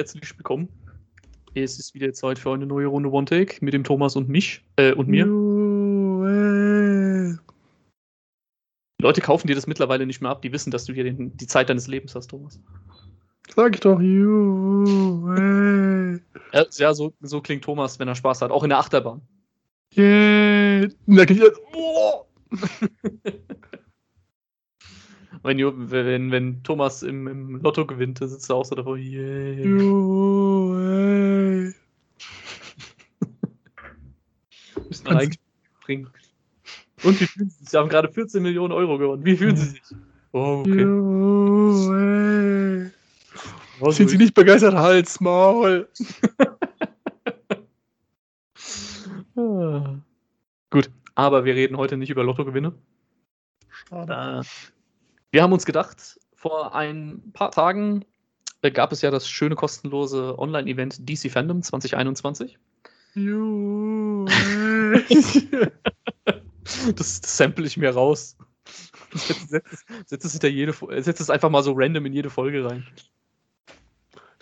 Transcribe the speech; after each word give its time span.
herzlich 0.00 0.32
willkommen. 0.38 0.70
Es 1.54 1.78
ist 1.78 1.92
wieder 1.92 2.10
Zeit 2.14 2.38
für 2.38 2.54
eine 2.54 2.64
neue 2.64 2.86
Runde 2.86 3.12
One 3.12 3.26
Take 3.26 3.62
mit 3.62 3.74
dem 3.74 3.84
Thomas 3.84 4.16
und 4.16 4.30
mich 4.30 4.64
äh, 4.76 4.94
und 4.94 5.08
mir. 5.08 5.26
Joel. 5.26 6.58
Die 8.98 9.02
Leute 9.02 9.20
kaufen 9.20 9.46
dir 9.46 9.54
das 9.54 9.66
mittlerweile 9.66 10.06
nicht 10.06 10.22
mehr 10.22 10.30
ab, 10.30 10.40
die 10.40 10.52
wissen, 10.52 10.70
dass 10.70 10.86
du 10.86 10.94
hier 10.94 11.04
den, 11.04 11.36
die 11.36 11.46
Zeit 11.46 11.68
deines 11.68 11.86
Lebens 11.86 12.14
hast, 12.14 12.28
Thomas. 12.28 12.58
Sag 13.54 13.74
ich 13.74 13.80
doch, 13.80 14.00
Joel. 14.00 15.42
Ja, 16.78 16.94
so, 16.94 17.12
so 17.20 17.42
klingt 17.42 17.64
Thomas, 17.64 17.98
wenn 17.98 18.08
er 18.08 18.14
Spaß 18.14 18.40
hat, 18.40 18.50
auch 18.50 18.62
in 18.62 18.70
der 18.70 18.78
Achterbahn. 18.78 19.20
Yeah. 19.94 20.88
Da 21.08 21.26
krieg 21.26 21.36
ich 21.36 21.42
jetzt. 21.42 21.60
Oh. 21.74 22.24
Wenn, 25.42 25.58
Jo- 25.58 25.72
wenn, 25.74 26.30
wenn 26.30 26.62
Thomas 26.62 27.02
im, 27.02 27.26
im 27.26 27.56
Lotto 27.62 27.86
gewinnt, 27.86 28.20
dann 28.20 28.28
sitzt 28.28 28.50
er 28.50 28.56
auch 28.56 28.64
so 28.64 28.74
davor. 28.74 28.96
Yeah. 28.96 29.64
Joel. 29.64 31.74
Müssen 34.88 35.04
wir 35.06 35.16
eigentlich 35.16 35.40
bringen. 35.84 36.08
Und 37.02 37.20
wie 37.20 37.26
fühlen 37.26 37.48
Sie 37.48 37.56
sich? 37.58 37.68
Sie 37.70 37.78
haben 37.78 37.88
gerade 37.88 38.12
14 38.12 38.42
Millionen 38.42 38.72
Euro 38.72 38.98
gewonnen. 38.98 39.24
Wie 39.24 39.36
fühlen 39.36 39.56
Sie 39.56 39.66
sich? 39.66 39.82
Oh, 40.32 40.60
okay. 40.66 40.82
Joel. 40.82 42.92
Oh, 43.80 43.90
Sind 43.90 44.10
Sie 44.10 44.18
nicht 44.18 44.34
begeistert? 44.34 44.74
Hals, 44.74 45.18
Maul. 45.20 45.88
Ah. 49.36 49.94
Gut, 50.70 50.90
aber 51.14 51.44
wir 51.46 51.54
reden 51.54 51.78
heute 51.78 51.96
nicht 51.96 52.10
über 52.10 52.22
Lottogewinne. 52.22 52.74
Schade. 53.70 54.42
Wir 55.30 55.42
haben 55.42 55.52
uns 55.52 55.64
gedacht, 55.64 56.18
vor 56.34 56.74
ein 56.74 57.22
paar 57.32 57.52
Tagen 57.52 58.04
äh, 58.62 58.70
gab 58.70 58.92
es 58.92 59.02
ja 59.02 59.10
das 59.10 59.28
schöne 59.28 59.54
kostenlose 59.54 60.38
Online-Event 60.38 61.08
DC 61.08 61.30
Fandom 61.30 61.62
2021. 61.62 62.58
Joel. 63.14 64.26
Das, 66.94 67.20
das 67.20 67.36
sample 67.36 67.66
ich 67.66 67.76
mir 67.76 67.90
raus. 67.90 68.36
Setz, 70.06 70.24
es 70.24 70.38
jede, 70.42 70.72
setz 71.02 71.18
es 71.18 71.30
einfach 71.30 71.50
mal 71.50 71.64
so 71.64 71.72
random 71.74 72.06
in 72.06 72.12
jede 72.12 72.30
Folge 72.30 72.64
rein. 72.64 72.86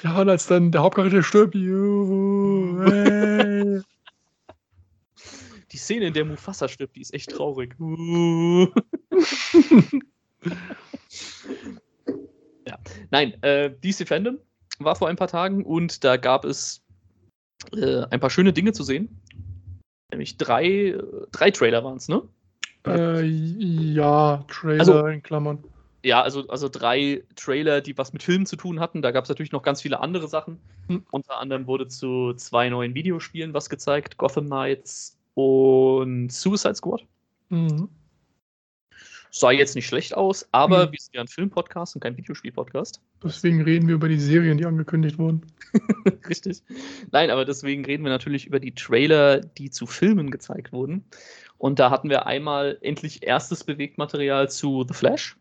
Ja, 0.03 0.21
und 0.21 0.29
als 0.29 0.47
dann 0.47 0.71
der 0.71 0.83
Hauptcharakter 0.83 1.23
stirbt. 1.23 1.55
Joel. 1.55 3.83
Die 5.73 5.79
Szene, 5.79 6.09
in 6.09 6.13
der 6.13 6.27
Mufasa 6.27 6.69
stirbt, 6.69 6.97
die 6.97 7.01
ist 7.01 7.15
echt 7.15 7.31
traurig. 7.31 7.75
ja. 12.67 12.79
Nein, 13.11 13.43
äh, 13.43 13.71
DC 13.71 14.07
Fandom 14.07 14.39
war 14.79 14.97
vor 14.97 15.09
ein 15.09 15.17
paar 15.17 15.29
Tagen 15.29 15.65
und 15.65 16.05
da 16.05 16.17
gab 16.17 16.45
es 16.45 16.85
äh, 17.75 18.05
ein 18.11 18.21
paar 18.21 18.31
schöne 18.31 18.53
Dinge 18.53 18.73
zu 18.73 18.83
sehen. 18.85 19.21
Nämlich 20.11 20.37
drei, 20.37 20.67
äh, 20.67 21.03
drei 21.33 21.51
Trailer 21.51 21.85
waren 21.85 21.97
es, 21.97 22.09
ne? 22.09 22.23
äh, 22.87 23.23
ja, 23.25 24.45
Trailer 24.49 24.81
Also- 24.81 25.07
in 25.07 25.23
Klammern. 25.23 25.65
Ja, 26.05 26.23
also, 26.23 26.47
also 26.47 26.69
drei 26.69 27.25
Trailer, 27.35 27.81
die 27.81 27.99
was 27.99 28.13
mit 28.13 28.23
Filmen 28.23 28.47
zu 28.47 28.55
tun 28.55 28.79
hatten. 28.79 29.03
Da 29.03 29.11
gab 29.11 29.25
es 29.25 29.29
natürlich 29.29 29.51
noch 29.51 29.63
ganz 29.65 29.83
viele 29.83 29.99
andere 29.99 30.29
Sachen. 30.29 30.61
Hm. 30.87 31.05
Unter 31.11 31.39
anderem 31.39 31.67
wurde 31.67 31.89
zu 31.89 32.35
zwei 32.35 32.69
neuen 32.71 32.95
Videospielen 32.95 33.53
was 33.53 33.69
gezeigt: 33.69 34.17
Gotham 34.17 34.47
Knights 34.47 35.19
und 35.35 36.31
Suicide 36.33 36.77
Squad. 36.77 37.05
Mhm. 37.49 37.89
Sah 39.31 39.51
jetzt 39.51 39.75
nicht 39.75 39.87
schlecht 39.87 40.17
aus, 40.17 40.49
aber 40.53 40.87
Mhm. 40.87 40.93
wir 40.93 40.99
sind 41.01 41.15
ja 41.15 41.21
ein 41.21 41.29
Filmpodcast 41.29 41.95
und 41.97 42.01
kein 42.01 42.17
Videospiel-Podcast. 42.17 43.01
Deswegen 43.23 43.63
reden 43.63 43.87
wir 43.89 43.97
über 43.97 44.09
die 44.09 44.19
Serien, 44.19 44.59
die 44.59 44.65
angekündigt 44.67 45.19
wurden. 45.19 45.43
Richtig. 46.29 46.63
Nein, 47.11 47.31
aber 47.31 47.45
deswegen 47.45 47.85
reden 47.85 48.05
wir 48.05 48.11
natürlich 48.11 48.47
über 48.47 48.61
die 48.61 48.75
Trailer, 48.75 49.41
die 49.41 49.71
zu 49.71 49.87
Filmen 49.87 50.31
gezeigt 50.31 50.73
wurden. 50.73 51.05
Und 51.59 51.79
da 51.79 51.91
hatten 51.91 52.09
wir 52.09 52.27
einmal 52.27 52.79
endlich 52.81 53.23
erstes 53.23 53.65
Bewegtmaterial 53.65 54.49
zu 54.49 54.85
The 54.89 54.95
Flash, 54.95 55.37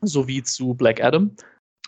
sowie 0.00 0.42
zu 0.42 0.74
Black 0.74 1.02
Adam. 1.02 1.32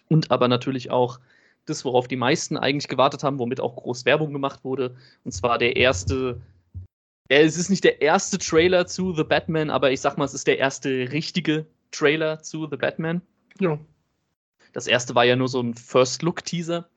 Und 0.08 0.30
aber 0.30 0.48
natürlich 0.48 0.90
auch 0.90 1.20
das, 1.66 1.84
worauf 1.84 2.08
die 2.08 2.16
meisten 2.16 2.56
eigentlich 2.56 2.88
gewartet 2.88 3.22
haben, 3.22 3.38
womit 3.38 3.60
auch 3.60 3.76
groß 3.76 4.04
Werbung 4.04 4.32
gemacht 4.32 4.64
wurde. 4.64 4.96
Und 5.24 5.32
zwar 5.32 5.58
der 5.58 5.76
erste. 5.76 6.40
Ja, 7.30 7.38
es 7.38 7.58
ist 7.58 7.68
nicht 7.68 7.84
der 7.84 8.00
erste 8.00 8.38
Trailer 8.38 8.86
zu 8.86 9.14
The 9.14 9.24
Batman, 9.24 9.70
aber 9.70 9.90
ich 9.90 10.00
sag 10.00 10.16
mal, 10.16 10.24
es 10.24 10.34
ist 10.34 10.46
der 10.46 10.58
erste 10.58 11.12
richtige 11.12 11.66
Trailer 11.90 12.42
zu 12.42 12.66
The 12.70 12.76
Batman. 12.76 13.20
Ja. 13.60 13.78
Das 14.72 14.86
erste 14.86 15.14
war 15.14 15.24
ja 15.24 15.36
nur 15.36 15.48
so 15.48 15.60
ein 15.60 15.74
First-Look-Teaser. 15.74 16.88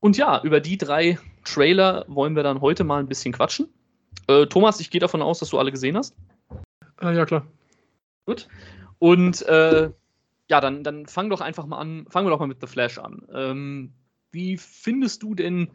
Und 0.00 0.16
ja, 0.16 0.42
über 0.42 0.60
die 0.60 0.78
drei 0.78 1.18
Trailer 1.44 2.04
wollen 2.08 2.36
wir 2.36 2.42
dann 2.42 2.60
heute 2.60 2.84
mal 2.84 3.00
ein 3.00 3.08
bisschen 3.08 3.32
quatschen. 3.32 3.68
Äh, 4.28 4.46
Thomas, 4.46 4.80
ich 4.80 4.90
gehe 4.90 5.00
davon 5.00 5.22
aus, 5.22 5.40
dass 5.40 5.50
du 5.50 5.58
alle 5.58 5.72
gesehen 5.72 5.96
hast. 5.96 6.14
Äh, 7.00 7.14
ja, 7.14 7.26
klar. 7.26 7.46
Gut. 8.24 8.48
Und 8.98 9.42
äh, 9.42 9.90
ja, 10.48 10.60
dann, 10.60 10.84
dann 10.84 11.06
fang 11.06 11.28
doch 11.28 11.40
einfach 11.40 11.66
mal 11.66 11.78
an, 11.78 12.06
fangen 12.08 12.26
wir 12.26 12.30
doch 12.30 12.40
mal 12.40 12.46
mit 12.46 12.60
The 12.60 12.66
Flash 12.66 12.98
an. 12.98 13.26
Ähm, 13.32 13.92
wie 14.32 14.56
findest 14.56 15.22
du 15.22 15.34
denn 15.34 15.70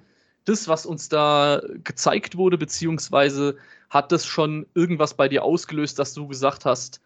das, 0.45 0.67
was 0.67 0.85
uns 0.85 1.09
da 1.09 1.61
gezeigt 1.83 2.37
wurde, 2.37 2.57
beziehungsweise 2.57 3.57
hat 3.89 4.11
das 4.11 4.25
schon 4.25 4.65
irgendwas 4.73 5.13
bei 5.15 5.27
dir 5.27 5.43
ausgelöst, 5.43 5.99
dass 5.99 6.13
du 6.13 6.27
gesagt 6.27 6.65
hast, 6.65 7.01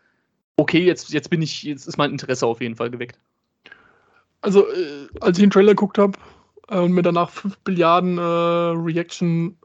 okay, 0.57 0.83
jetzt, 0.85 1.09
jetzt 1.11 1.29
bin 1.29 1.41
ich, 1.41 1.63
jetzt 1.63 1.87
ist 1.87 1.97
mein 1.97 2.11
Interesse 2.11 2.45
auf 2.47 2.61
jeden 2.61 2.75
Fall 2.75 2.89
geweckt. 2.91 3.19
Also, 4.41 4.67
äh, 4.71 5.07
als 5.21 5.37
ich 5.37 5.43
den 5.43 5.49
Trailer 5.49 5.71
geguckt 5.71 5.97
habe 5.97 6.17
äh, 6.69 6.77
und 6.79 6.91
mir 6.93 7.01
danach 7.01 7.29
5 7.31 7.57
Milliarden 7.65 8.17
äh, 8.17 8.21
Reaction 8.21 9.57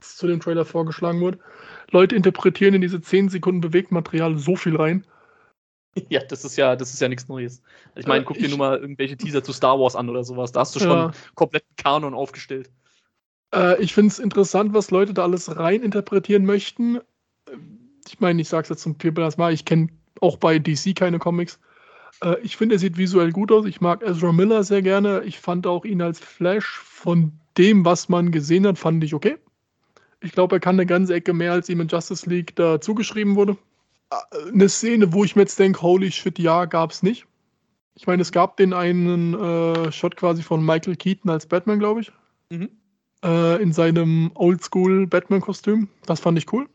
zu 0.00 0.26
dem 0.26 0.40
Trailer 0.40 0.64
vorgeschlagen 0.64 1.20
wurde, 1.20 1.38
Leute 1.90 2.16
interpretieren 2.16 2.74
in 2.74 2.80
diese 2.80 3.00
10 3.00 3.28
Sekunden 3.28 3.60
Bewegtmaterial 3.60 4.36
so 4.38 4.56
viel 4.56 4.76
rein. 4.76 5.06
Ja, 6.08 6.20
das 6.24 6.44
ist 6.44 6.56
ja, 6.56 6.74
das 6.74 6.94
ist 6.94 7.00
ja 7.00 7.08
nichts 7.08 7.28
Neues. 7.28 7.62
Ich 7.96 8.06
meine, 8.06 8.22
Äh, 8.22 8.24
guck 8.24 8.38
dir 8.38 8.48
nur 8.48 8.58
mal 8.58 8.78
irgendwelche 8.78 9.16
Teaser 9.18 9.44
zu 9.44 9.52
Star 9.52 9.78
Wars 9.78 9.94
an 9.94 10.08
oder 10.08 10.24
sowas. 10.24 10.50
Da 10.52 10.60
hast 10.60 10.74
du 10.74 10.80
schon 10.80 10.88
Ja. 10.88 11.12
kompletten 11.34 11.76
Kanon 11.76 12.14
aufgestellt. 12.14 12.70
Äh, 13.54 13.82
ich 13.82 13.94
finde 13.94 14.08
es 14.08 14.18
interessant, 14.18 14.74
was 14.74 14.90
Leute 14.90 15.14
da 15.14 15.22
alles 15.22 15.56
rein 15.56 15.82
interpretieren 15.82 16.44
möchten. 16.44 16.96
Äh, 16.96 17.00
Ich 18.08 18.20
meine, 18.20 18.42
ich 18.42 18.48
sage 18.48 18.64
es 18.64 18.68
jetzt 18.70 18.82
zum 18.82 18.98
vierten 18.98 19.32
Mal, 19.38 19.52
ich 19.52 19.64
kenne 19.64 19.88
auch 20.20 20.36
bei 20.36 20.58
DC 20.58 20.94
keine 20.96 21.18
Comics. 21.18 21.60
Äh, 22.22 22.36
ich 22.42 22.56
finde, 22.56 22.76
er 22.76 22.78
sieht 22.78 22.98
visuell 22.98 23.32
gut 23.32 23.52
aus. 23.52 23.66
Ich 23.66 23.80
mag 23.80 24.02
Ezra 24.02 24.32
Miller 24.32 24.64
sehr 24.64 24.82
gerne. 24.82 25.22
Ich 25.24 25.38
fand 25.38 25.66
auch 25.66 25.84
ihn 25.84 26.02
als 26.02 26.20
Flash 26.20 26.78
von 26.82 27.32
dem, 27.58 27.84
was 27.84 28.08
man 28.08 28.32
gesehen 28.32 28.66
hat, 28.66 28.78
fand 28.78 29.04
ich 29.04 29.14
okay. 29.14 29.36
Ich 30.20 30.32
glaube, 30.32 30.56
er 30.56 30.60
kann 30.60 30.76
eine 30.76 30.86
ganze 30.86 31.14
Ecke 31.14 31.32
mehr, 31.32 31.52
als 31.52 31.68
ihm 31.68 31.80
in 31.80 31.88
Justice 31.88 32.28
League 32.28 32.54
da 32.56 32.80
zugeschrieben 32.80 33.36
wurde. 33.36 33.56
Äh, 34.10 34.50
Eine 34.52 34.68
Szene, 34.68 35.12
wo 35.12 35.24
ich 35.24 35.36
mir 35.36 35.42
jetzt 35.42 35.58
denke, 35.58 35.82
holy 35.82 36.10
shit, 36.10 36.38
ja, 36.38 36.64
gab 36.64 36.92
es 36.92 37.02
nicht. 37.02 37.26
Ich 37.94 38.06
meine, 38.06 38.22
es 38.22 38.32
gab 38.32 38.56
den 38.56 38.72
einen 38.72 39.34
äh, 39.34 39.92
Shot 39.92 40.16
quasi 40.16 40.42
von 40.42 40.64
Michael 40.64 40.96
Keaton 40.96 41.30
als 41.30 41.46
Batman, 41.46 41.78
glaube 41.78 42.00
ich 42.00 42.12
Mhm. 42.50 42.68
Äh, 43.24 43.62
in 43.62 43.72
seinem 43.72 44.30
Oldschool-Batman-Kostüm. 44.34 45.88
Das 46.06 46.20
fand 46.20 46.38
ich 46.38 46.52
cool. 46.52 46.68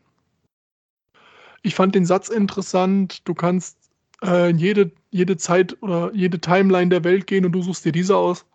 Ich 1.63 1.75
fand 1.75 1.95
den 1.95 2.05
Satz 2.05 2.29
interessant, 2.29 3.27
du 3.27 3.33
kannst 3.33 3.77
äh, 4.23 4.49
in 4.49 4.57
jede, 4.57 4.91
jede 5.11 5.37
Zeit 5.37 5.81
oder 5.81 6.13
jede 6.13 6.39
Timeline 6.39 6.89
der 6.89 7.03
Welt 7.03 7.27
gehen 7.27 7.45
und 7.45 7.51
du 7.51 7.61
suchst 7.61 7.85
dir 7.85 7.91
diese 7.91 8.15
aus. 8.15 8.45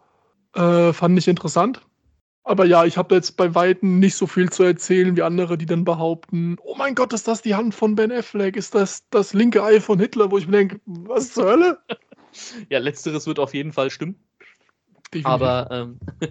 Äh, 0.54 0.92
fand 0.92 1.18
ich 1.18 1.28
interessant. 1.28 1.82
Aber 2.44 2.64
ja, 2.64 2.84
ich 2.84 2.96
habe 2.96 3.08
da 3.08 3.14
jetzt 3.14 3.36
bei 3.36 3.54
Weitem 3.54 4.00
nicht 4.00 4.16
so 4.16 4.26
viel 4.26 4.50
zu 4.50 4.64
erzählen 4.64 5.16
wie 5.16 5.22
andere, 5.22 5.56
die 5.56 5.66
dann 5.66 5.84
behaupten, 5.84 6.56
oh 6.64 6.74
mein 6.76 6.94
Gott, 6.94 7.12
ist 7.12 7.28
das 7.28 7.40
die 7.40 7.54
Hand 7.54 7.74
von 7.74 7.94
Ben 7.94 8.10
Affleck? 8.10 8.56
Ist 8.56 8.74
das 8.74 9.08
das 9.10 9.32
linke 9.32 9.62
Ei 9.62 9.80
von 9.80 10.00
Hitler? 10.00 10.30
Wo 10.30 10.38
ich 10.38 10.46
mir 10.46 10.56
denke, 10.56 10.80
was 10.86 11.32
zur 11.32 11.44
Hölle? 11.44 11.78
Ja, 12.70 12.78
letzteres 12.78 13.26
wird 13.26 13.38
auf 13.38 13.52
jeden 13.52 13.74
Fall 13.74 13.90
stimmen. 13.90 14.14
Definitiv. 15.12 15.26
Aber 15.26 15.68
ähm, 15.70 16.00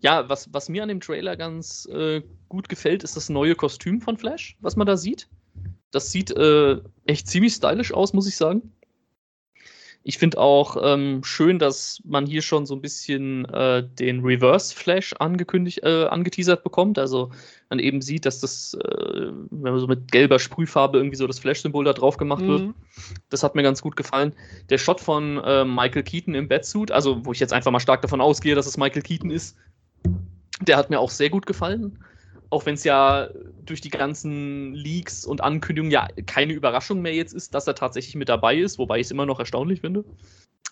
ja, 0.00 0.28
was, 0.28 0.52
was 0.52 0.68
mir 0.68 0.82
an 0.82 0.88
dem 0.88 1.00
Trailer 1.00 1.36
ganz 1.36 1.86
äh, 1.86 2.22
gut 2.48 2.68
gefällt, 2.68 3.04
ist 3.04 3.16
das 3.16 3.28
neue 3.28 3.54
Kostüm 3.54 4.00
von 4.00 4.16
Flash, 4.16 4.56
was 4.60 4.76
man 4.76 4.86
da 4.86 4.96
sieht. 4.96 5.28
Das 5.90 6.10
sieht 6.10 6.30
äh, 6.30 6.78
echt 7.04 7.28
ziemlich 7.28 7.54
stylisch 7.54 7.92
aus, 7.92 8.12
muss 8.12 8.28
ich 8.28 8.36
sagen. 8.36 8.72
Ich 10.02 10.16
finde 10.16 10.38
auch 10.38 10.78
ähm, 10.82 11.22
schön, 11.24 11.58
dass 11.58 12.00
man 12.06 12.24
hier 12.24 12.40
schon 12.40 12.64
so 12.64 12.74
ein 12.74 12.80
bisschen 12.80 13.44
äh, 13.46 13.86
den 13.86 14.20
Reverse 14.24 14.74
Flash 14.74 15.12
angekündigt, 15.18 15.82
äh, 15.82 16.06
angeteasert 16.06 16.64
bekommt. 16.64 16.98
Also 16.98 17.30
man 17.68 17.80
eben 17.80 18.00
sieht, 18.00 18.24
dass 18.24 18.40
das, 18.40 18.72
äh, 18.82 19.26
wenn 19.50 19.72
man 19.72 19.78
so 19.78 19.86
mit 19.86 20.10
gelber 20.10 20.38
Sprühfarbe 20.38 20.96
irgendwie 20.96 21.18
so 21.18 21.26
das 21.26 21.38
Flash-Symbol 21.38 21.84
da 21.84 21.92
drauf 21.92 22.16
gemacht 22.16 22.46
wird. 22.46 22.62
Mhm. 22.62 22.74
Das 23.28 23.42
hat 23.42 23.54
mir 23.54 23.62
ganz 23.62 23.82
gut 23.82 23.94
gefallen. 23.94 24.34
Der 24.70 24.78
Shot 24.78 25.02
von 25.02 25.36
äh, 25.44 25.66
Michael 25.66 26.02
Keaton 26.02 26.34
im 26.34 26.48
Batsuit, 26.48 26.90
also 26.90 27.26
wo 27.26 27.32
ich 27.32 27.40
jetzt 27.40 27.52
einfach 27.52 27.70
mal 27.70 27.80
stark 27.80 28.00
davon 28.00 28.22
ausgehe, 28.22 28.54
dass 28.54 28.66
es 28.66 28.78
Michael 28.78 29.02
Keaton 29.02 29.30
ist, 29.30 29.58
der 30.60 30.76
hat 30.76 30.90
mir 30.90 31.00
auch 31.00 31.10
sehr 31.10 31.30
gut 31.30 31.46
gefallen. 31.46 31.98
Auch 32.50 32.66
wenn 32.66 32.74
es 32.74 32.84
ja 32.84 33.28
durch 33.64 33.80
die 33.80 33.90
ganzen 33.90 34.74
Leaks 34.74 35.24
und 35.24 35.40
Ankündigungen 35.40 35.92
ja 35.92 36.08
keine 36.26 36.52
Überraschung 36.52 37.00
mehr 37.00 37.14
jetzt 37.14 37.32
ist, 37.32 37.54
dass 37.54 37.66
er 37.66 37.76
tatsächlich 37.76 38.16
mit 38.16 38.28
dabei 38.28 38.56
ist, 38.56 38.78
wobei 38.78 38.98
ich 38.98 39.06
es 39.06 39.10
immer 39.12 39.26
noch 39.26 39.38
erstaunlich 39.38 39.80
finde. 39.80 40.04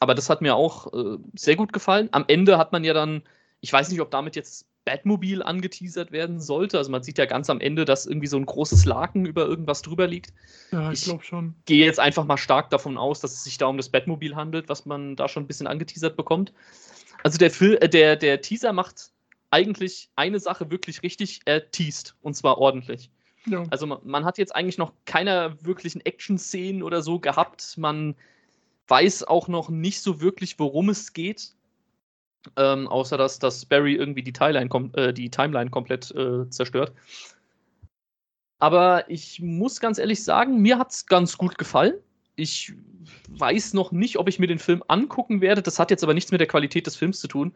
aber 0.01 0.15
das 0.15 0.31
hat 0.31 0.41
mir 0.43 0.55
auch 0.55 0.93
äh, 0.93 1.19
sehr 1.35 1.57
gut 1.57 1.73
gefallen. 1.73 2.09
Am 2.13 2.25
Ende 2.29 2.59
hat 2.59 2.73
man 2.73 2.85
ja 2.85 2.95
dann, 2.95 3.23
ich 3.61 3.73
weiß 3.73 3.91
nicht, 3.91 4.01
ob 4.01 4.11
damit 4.11 4.37
jetzt 4.37 4.67
Batmobil 4.85 5.43
angeteasert 5.43 6.13
werden 6.13 6.41
sollte. 6.41 6.79
Also 6.79 6.91
man 6.91 7.03
sieht 7.03 7.19
ja 7.19 7.27
ganz 7.27 7.51
am 7.51 7.61
Ende, 7.61 7.85
dass 7.85 8.07
irgendwie 8.07 8.27
so 8.27 8.39
ein 8.39 8.47
großes 8.47 8.85
Laken 8.85 9.27
über 9.27 9.45
irgendwas 9.45 9.83
drüber 9.83 10.07
liegt. 10.07 10.33
Ja, 10.73 10.91
ich, 10.91 11.01
ich 11.01 11.05
glaube 11.05 11.25
schon. 11.25 11.55
Gehe 11.67 11.85
jetzt 11.85 12.01
einfach 12.01 12.25
mal 12.25 12.39
stark 12.39 12.71
davon 12.71 12.97
aus, 12.97 13.21
dass 13.21 13.33
es 13.33 13.45
sich 13.45 13.59
da 13.59 13.67
um 13.67 13.77
das 13.77 13.91
Batmobil 13.91 14.35
handelt, 14.35 14.69
was 14.69 14.87
man 14.87 15.15
da 15.15 15.29
schon 15.29 15.45
ein 15.45 15.47
bisschen 15.47 15.67
angeteasert 15.67 16.17
bekommt. 16.17 16.53
Also 17.23 17.37
der, 17.39 17.51
Film, 17.51 17.77
äh, 17.81 17.89
der, 17.89 18.17
der 18.17 18.41
Teaser 18.41 18.73
macht 18.73 19.11
eigentlich 19.51 20.11
eine 20.17 20.41
Sache 20.41 20.71
wirklich 20.71 21.03
richtig, 21.03 21.41
er 21.45 21.71
teast 21.71 22.17
und 22.21 22.35
zwar 22.35 22.59
ordentlich. 22.59 23.11
Ja. 23.47 23.65
Also 23.71 23.87
man, 23.87 23.99
man, 24.05 24.25
hat 24.25 24.39
jetzt 24.39 24.55
eigentlich 24.55 24.79
noch 24.79 24.93
keine 25.05 25.57
wirklichen 25.63 26.01
Action-Szenen 26.05 26.83
oder 26.83 27.03
so 27.03 27.19
gehabt. 27.19 27.79
Man 27.79 28.15
weiß 28.89 29.25
auch 29.25 29.49
noch 29.49 29.71
nicht 29.71 30.01
so 30.01 30.21
wirklich, 30.21 30.59
worum 30.59 30.89
es 30.89 31.13
geht. 31.13 31.55
Ähm, 32.57 32.87
außer 32.89 33.17
dass, 33.17 33.39
dass 33.39 33.67
Barry 33.67 33.95
irgendwie 33.95 34.23
die, 34.23 34.33
Timeline, 34.33 34.69
kom 34.69 34.93
äh, 34.95 35.13
die 35.13 35.31
Timeline 35.31 35.71
komplett 35.71 36.11
äh, 36.13 36.49
zerstört. 36.51 36.93
Aber 38.59 39.09
ich 39.09 39.41
muss 39.41 39.81
ganz 39.81 39.99
ehrlich 39.99 40.23
sagen, 40.25 40.61
mir 40.61 40.79
hat 40.79 40.91
es 40.91 41.07
ganz 41.07 41.39
gut 41.39 41.59
gefallen. 41.59 41.95
Ich 42.37 42.73
weiß 43.29 43.75
noch 43.75 43.93
nicht, 43.93 44.19
ob 44.19 44.29
ich 44.29 44.39
mir 44.39 44.47
den 44.47 44.59
Film 44.59 44.83
angucken 44.89 45.41
werde. 45.41 45.63
Das 45.63 45.79
hat 45.79 45.91
jetzt 45.91 46.05
aber 46.05 46.15
nichts 46.15 46.33
mit 46.33 46.41
der 46.41 46.49
Qualität 46.49 46.87
des 46.87 46.97
Films 46.97 47.21
zu 47.21 47.29
tun. 47.29 47.53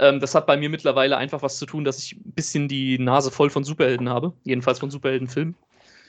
Ähm, 0.00 0.18
das 0.18 0.34
hat 0.34 0.46
bei 0.46 0.56
mir 0.56 0.70
mittlerweile 0.70 1.18
einfach 1.18 1.42
was 1.42 1.58
zu 1.58 1.66
tun, 1.66 1.84
dass 1.84 1.98
ich 1.98 2.16
ein 2.16 2.32
bisschen 2.32 2.68
die 2.68 2.98
Nase 2.98 3.30
voll 3.30 3.50
von 3.50 3.64
Superhelden 3.64 4.08
habe. 4.08 4.32
Jedenfalls 4.44 4.78
von 4.78 4.90
Superheldenfilmen. 4.90 5.54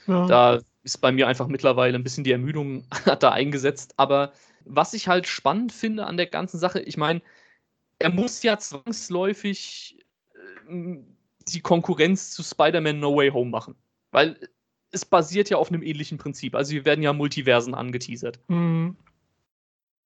Ja. 0.06 0.26
Da 0.26 0.60
ist 0.82 0.98
bei 1.02 1.12
mir 1.12 1.28
einfach 1.28 1.46
mittlerweile 1.46 1.96
ein 1.96 2.02
bisschen 2.02 2.24
die 2.24 2.32
Ermüdung 2.32 2.84
hat 3.06 3.22
da 3.22 3.30
eingesetzt. 3.30 3.92
Aber 3.98 4.32
was 4.64 4.94
ich 4.94 5.08
halt 5.08 5.26
spannend 5.26 5.72
finde 5.72 6.06
an 6.06 6.16
der 6.16 6.26
ganzen 6.26 6.58
Sache, 6.58 6.80
ich 6.80 6.96
meine, 6.96 7.20
er 7.98 8.10
muss 8.10 8.42
ja 8.42 8.58
zwangsläufig 8.58 9.98
äh, 10.68 10.96
die 11.48 11.60
Konkurrenz 11.60 12.30
zu 12.30 12.42
Spider-Man 12.42 12.98
No 12.98 13.14
Way 13.14 13.30
Home 13.30 13.50
machen. 13.50 13.74
Weil 14.10 14.38
es 14.90 15.04
basiert 15.04 15.50
ja 15.50 15.58
auf 15.58 15.68
einem 15.68 15.82
ähnlichen 15.82 16.16
Prinzip. 16.16 16.54
Also 16.54 16.72
wir 16.72 16.86
werden 16.86 17.02
ja 17.02 17.12
Multiversen 17.12 17.74
angeteasert. 17.74 18.40
Mhm. 18.48 18.96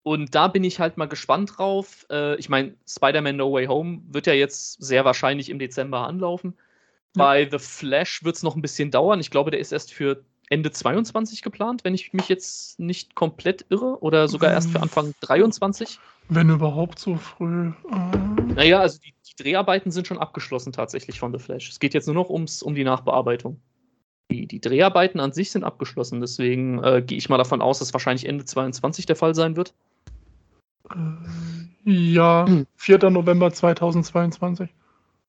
Und 0.06 0.36
da 0.36 0.46
bin 0.46 0.62
ich 0.62 0.78
halt 0.78 0.98
mal 0.98 1.08
gespannt 1.08 1.58
drauf. 1.58 2.06
Äh, 2.12 2.36
ich 2.36 2.48
meine, 2.48 2.76
Spider-Man 2.88 3.34
No 3.34 3.52
Way 3.52 3.66
Home 3.66 4.02
wird 4.06 4.28
ja 4.28 4.34
jetzt 4.34 4.80
sehr 4.80 5.04
wahrscheinlich 5.04 5.50
im 5.50 5.58
Dezember 5.58 6.06
anlaufen. 6.06 6.54
Ja. 7.16 7.24
Bei 7.24 7.50
The 7.50 7.58
Flash 7.58 8.22
wird 8.22 8.36
es 8.36 8.44
noch 8.44 8.54
ein 8.54 8.62
bisschen 8.62 8.92
dauern. 8.92 9.18
Ich 9.18 9.32
glaube, 9.32 9.50
der 9.50 9.58
ist 9.58 9.72
erst 9.72 9.92
für 9.92 10.22
Ende 10.48 10.70
22 10.70 11.42
geplant, 11.42 11.82
wenn 11.82 11.92
ich 11.92 12.12
mich 12.12 12.28
jetzt 12.28 12.78
nicht 12.78 13.16
komplett 13.16 13.66
irre. 13.68 14.00
Oder 14.00 14.28
sogar 14.28 14.52
erst 14.52 14.70
für 14.70 14.80
Anfang 14.80 15.12
23. 15.22 15.98
Wenn 16.28 16.50
überhaupt 16.50 17.00
so 17.00 17.16
früh. 17.16 17.72
Äh. 17.90 18.52
Naja, 18.54 18.78
also 18.78 19.00
die, 19.00 19.12
die, 19.28 19.42
Dreharbeiten 19.42 19.90
sind 19.90 20.06
schon 20.06 20.18
abgeschlossen 20.18 20.72
tatsächlich 20.72 21.18
von 21.18 21.32
The 21.32 21.40
Flash. 21.40 21.68
Es 21.68 21.80
geht 21.80 21.94
jetzt 21.94 22.06
nur 22.06 22.14
noch 22.14 22.30
ums, 22.30 22.62
um 22.62 22.76
die 22.76 22.84
Nachbearbeitung. 22.84 23.60
Die, 24.30 24.46
die 24.46 24.60
Dreharbeiten 24.60 25.18
an 25.18 25.32
sich 25.32 25.50
sind 25.50 25.64
abgeschlossen, 25.64 26.20
deswegen 26.20 26.82
äh, 26.84 27.02
gehe 27.04 27.18
ich 27.18 27.28
mal 27.28 27.38
davon 27.38 27.60
aus, 27.60 27.80
dass 27.80 27.92
wahrscheinlich 27.92 28.28
Ende 28.28 28.44
22 28.44 29.06
der 29.06 29.16
Fall 29.16 29.34
sein 29.34 29.56
wird. 29.56 29.74
Äh, 30.90 31.90
ja, 31.90 32.46
4. 32.76 33.00
Hm. 33.00 33.12
November 33.12 33.52
2022. 33.52 34.68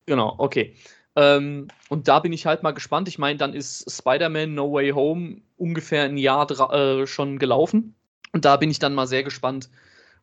Genau, 0.06 0.36
okay. 0.38 0.76
Ähm, 1.16 1.68
und 1.90 2.08
da 2.08 2.20
bin 2.20 2.32
ich 2.34 2.46
halt 2.46 2.64
mal 2.64 2.72
gespannt. 2.72 3.08
Ich 3.08 3.18
meine, 3.18 3.38
dann 3.38 3.54
ist 3.54 3.90
Spider-Man 3.92 4.54
No 4.54 4.72
Way 4.72 4.92
Home 4.92 5.42
ungefähr 5.58 6.04
ein 6.04 6.18
Jahr 6.18 6.50
äh, 6.72 7.08
schon 7.08 7.40
gelaufen. 7.40 7.96
Und 8.34 8.46
da 8.46 8.58
bin 8.58 8.70
ich 8.70 8.80
dann 8.80 8.94
mal 8.94 9.08
sehr 9.08 9.24
gespannt, 9.24 9.70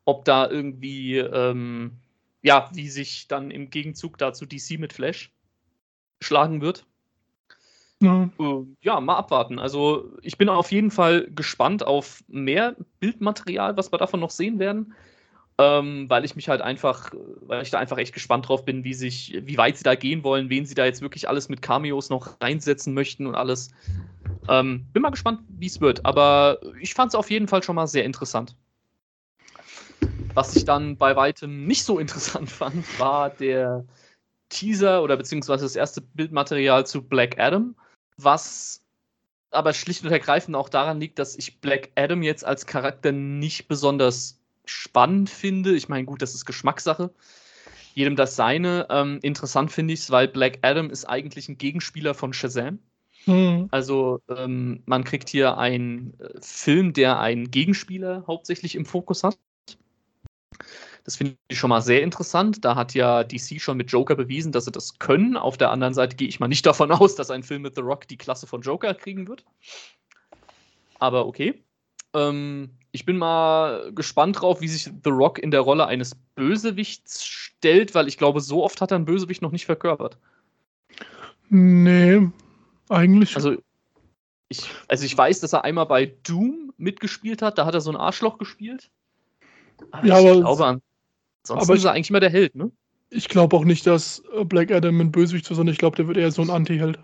ob 0.04 0.24
da 0.24 0.48
irgendwie, 0.48 1.18
ähm, 1.18 1.92
ja, 2.42 2.70
wie 2.74 2.88
sich 2.88 3.28
dann 3.28 3.50
im 3.50 3.70
Gegenzug 3.70 4.18
dazu 4.18 4.46
DC 4.46 4.78
mit 4.78 4.92
Flash 4.92 5.32
schlagen 6.20 6.60
wird. 6.60 6.86
Ja. 8.00 8.30
Äh, 8.38 8.64
ja, 8.82 9.00
mal 9.00 9.16
abwarten. 9.16 9.58
Also 9.58 10.12
ich 10.22 10.36
bin 10.38 10.48
auf 10.48 10.70
jeden 10.70 10.90
Fall 10.90 11.28
gespannt 11.34 11.86
auf 11.86 12.22
mehr 12.28 12.76
Bildmaterial, 13.00 13.76
was 13.76 13.92
wir 13.92 13.98
davon 13.98 14.20
noch 14.20 14.30
sehen 14.30 14.58
werden. 14.58 14.94
Ähm, 15.56 16.10
weil 16.10 16.24
ich 16.24 16.34
mich 16.34 16.48
halt 16.48 16.62
einfach, 16.62 17.12
weil 17.42 17.62
ich 17.62 17.70
da 17.70 17.78
einfach 17.78 17.98
echt 17.98 18.12
gespannt 18.12 18.48
drauf 18.48 18.64
bin, 18.64 18.82
wie 18.82 18.94
sich, 18.94 19.40
wie 19.44 19.56
weit 19.56 19.76
sie 19.76 19.84
da 19.84 19.94
gehen 19.94 20.24
wollen, 20.24 20.50
wen 20.50 20.66
sie 20.66 20.74
da 20.74 20.84
jetzt 20.84 21.00
wirklich 21.00 21.28
alles 21.28 21.48
mit 21.48 21.62
Cameos 21.62 22.10
noch 22.10 22.40
reinsetzen 22.40 22.92
möchten 22.92 23.26
und 23.26 23.36
alles. 23.36 23.70
Ähm, 24.48 24.86
bin 24.92 25.02
mal 25.02 25.10
gespannt, 25.10 25.40
wie 25.48 25.66
es 25.66 25.80
wird. 25.80 26.04
Aber 26.04 26.58
ich 26.80 26.94
fand 26.94 27.10
es 27.10 27.14
auf 27.14 27.30
jeden 27.30 27.46
Fall 27.46 27.62
schon 27.62 27.76
mal 27.76 27.86
sehr 27.86 28.04
interessant. 28.04 28.56
Was 30.34 30.56
ich 30.56 30.64
dann 30.64 30.96
bei 30.96 31.14
weitem 31.14 31.66
nicht 31.66 31.84
so 31.84 31.98
interessant 32.00 32.50
fand, 32.50 32.98
war 32.98 33.30
der 33.30 33.84
Teaser 34.48 35.02
oder 35.02 35.16
beziehungsweise 35.16 35.64
das 35.64 35.76
erste 35.76 36.00
Bildmaterial 36.00 36.86
zu 36.86 37.02
Black 37.02 37.38
Adam, 37.38 37.76
was 38.16 38.82
aber 39.50 39.72
schlicht 39.72 40.04
und 40.04 40.10
ergreifend 40.10 40.56
auch 40.56 40.68
daran 40.68 41.00
liegt, 41.00 41.18
dass 41.18 41.36
ich 41.36 41.60
Black 41.60 41.90
Adam 41.94 42.22
jetzt 42.22 42.44
als 42.44 42.66
Charakter 42.66 43.12
nicht 43.12 43.68
besonders 43.68 44.40
spannend 44.64 45.30
finde. 45.30 45.74
Ich 45.74 45.88
meine, 45.88 46.04
gut, 46.04 46.22
das 46.22 46.34
ist 46.34 46.44
Geschmackssache. 46.44 47.10
Jedem 47.94 48.16
das 48.16 48.36
seine. 48.36 48.86
Ähm, 48.90 49.20
interessant 49.22 49.70
finde 49.70 49.94
ich 49.94 50.00
es, 50.00 50.10
weil 50.10 50.28
Black 50.28 50.58
Adam 50.62 50.90
ist 50.90 51.04
eigentlich 51.04 51.48
ein 51.48 51.58
Gegenspieler 51.58 52.14
von 52.14 52.32
Shazam. 52.32 52.78
Mhm. 53.26 53.68
Also 53.70 54.20
ähm, 54.28 54.82
man 54.86 55.04
kriegt 55.04 55.28
hier 55.28 55.56
einen 55.58 56.18
äh, 56.20 56.40
Film, 56.40 56.92
der 56.92 57.20
einen 57.20 57.50
Gegenspieler 57.50 58.24
hauptsächlich 58.26 58.74
im 58.74 58.84
Fokus 58.84 59.24
hat. 59.24 59.38
Das 61.04 61.16
finde 61.16 61.36
ich 61.48 61.58
schon 61.58 61.70
mal 61.70 61.82
sehr 61.82 62.02
interessant. 62.02 62.64
Da 62.64 62.76
hat 62.76 62.94
ja 62.94 63.24
DC 63.24 63.60
schon 63.60 63.76
mit 63.76 63.92
Joker 63.92 64.14
bewiesen, 64.14 64.52
dass 64.52 64.64
sie 64.64 64.72
das 64.72 64.98
können. 64.98 65.36
Auf 65.36 65.58
der 65.58 65.70
anderen 65.70 65.94
Seite 65.94 66.16
gehe 66.16 66.28
ich 66.28 66.40
mal 66.40 66.48
nicht 66.48 66.64
davon 66.64 66.90
aus, 66.92 67.14
dass 67.14 67.30
ein 67.30 67.42
Film 67.42 67.62
mit 67.62 67.74
The 67.74 67.82
Rock 67.82 68.08
die 68.08 68.16
Klasse 68.16 68.46
von 68.46 68.62
Joker 68.62 68.94
kriegen 68.94 69.28
wird. 69.28 69.44
Aber 70.98 71.26
okay. 71.26 71.62
Ähm, 72.14 72.70
ich 72.94 73.04
bin 73.04 73.16
mal 73.16 73.90
gespannt 73.92 74.40
drauf, 74.40 74.60
wie 74.60 74.68
sich 74.68 74.84
The 74.84 75.10
Rock 75.10 75.40
in 75.40 75.50
der 75.50 75.62
Rolle 75.62 75.86
eines 75.88 76.14
Bösewichts 76.36 77.24
stellt, 77.24 77.92
weil 77.92 78.06
ich 78.06 78.18
glaube, 78.18 78.40
so 78.40 78.62
oft 78.62 78.80
hat 78.80 78.92
er 78.92 78.94
einen 78.94 79.04
Bösewicht 79.04 79.42
noch 79.42 79.50
nicht 79.50 79.66
verkörpert. 79.66 80.16
Nee, 81.48 82.28
eigentlich. 82.88 83.34
Also 83.34 83.56
ich, 84.48 84.70
also 84.86 85.04
ich 85.04 85.18
weiß, 85.18 85.40
dass 85.40 85.52
er 85.52 85.64
einmal 85.64 85.86
bei 85.86 86.14
Doom 86.22 86.72
mitgespielt 86.76 87.42
hat, 87.42 87.58
da 87.58 87.66
hat 87.66 87.74
er 87.74 87.80
so 87.80 87.90
ein 87.90 87.96
Arschloch 87.96 88.38
gespielt. 88.38 88.92
Aber 89.90 90.06
ja, 90.06 90.20
ich 90.20 90.26
aber, 90.26 90.40
glaube, 90.40 90.64
ansonsten 91.42 91.52
aber 91.52 91.74
ist 91.74 91.84
er 91.84 91.92
eigentlich 91.92 92.10
immer 92.10 92.20
der 92.20 92.30
Held, 92.30 92.54
ne? 92.54 92.70
Ich 93.10 93.28
glaube 93.28 93.56
auch 93.56 93.64
nicht, 93.64 93.88
dass 93.88 94.22
Black 94.44 94.70
Adam 94.70 95.00
ein 95.00 95.10
Bösewicht 95.10 95.50
ist, 95.50 95.56
sondern 95.56 95.72
ich 95.72 95.78
glaube, 95.80 95.96
der 95.96 96.06
wird 96.06 96.16
eher 96.16 96.30
so 96.30 96.42
ein 96.42 96.50
Anti-Held. 96.50 97.00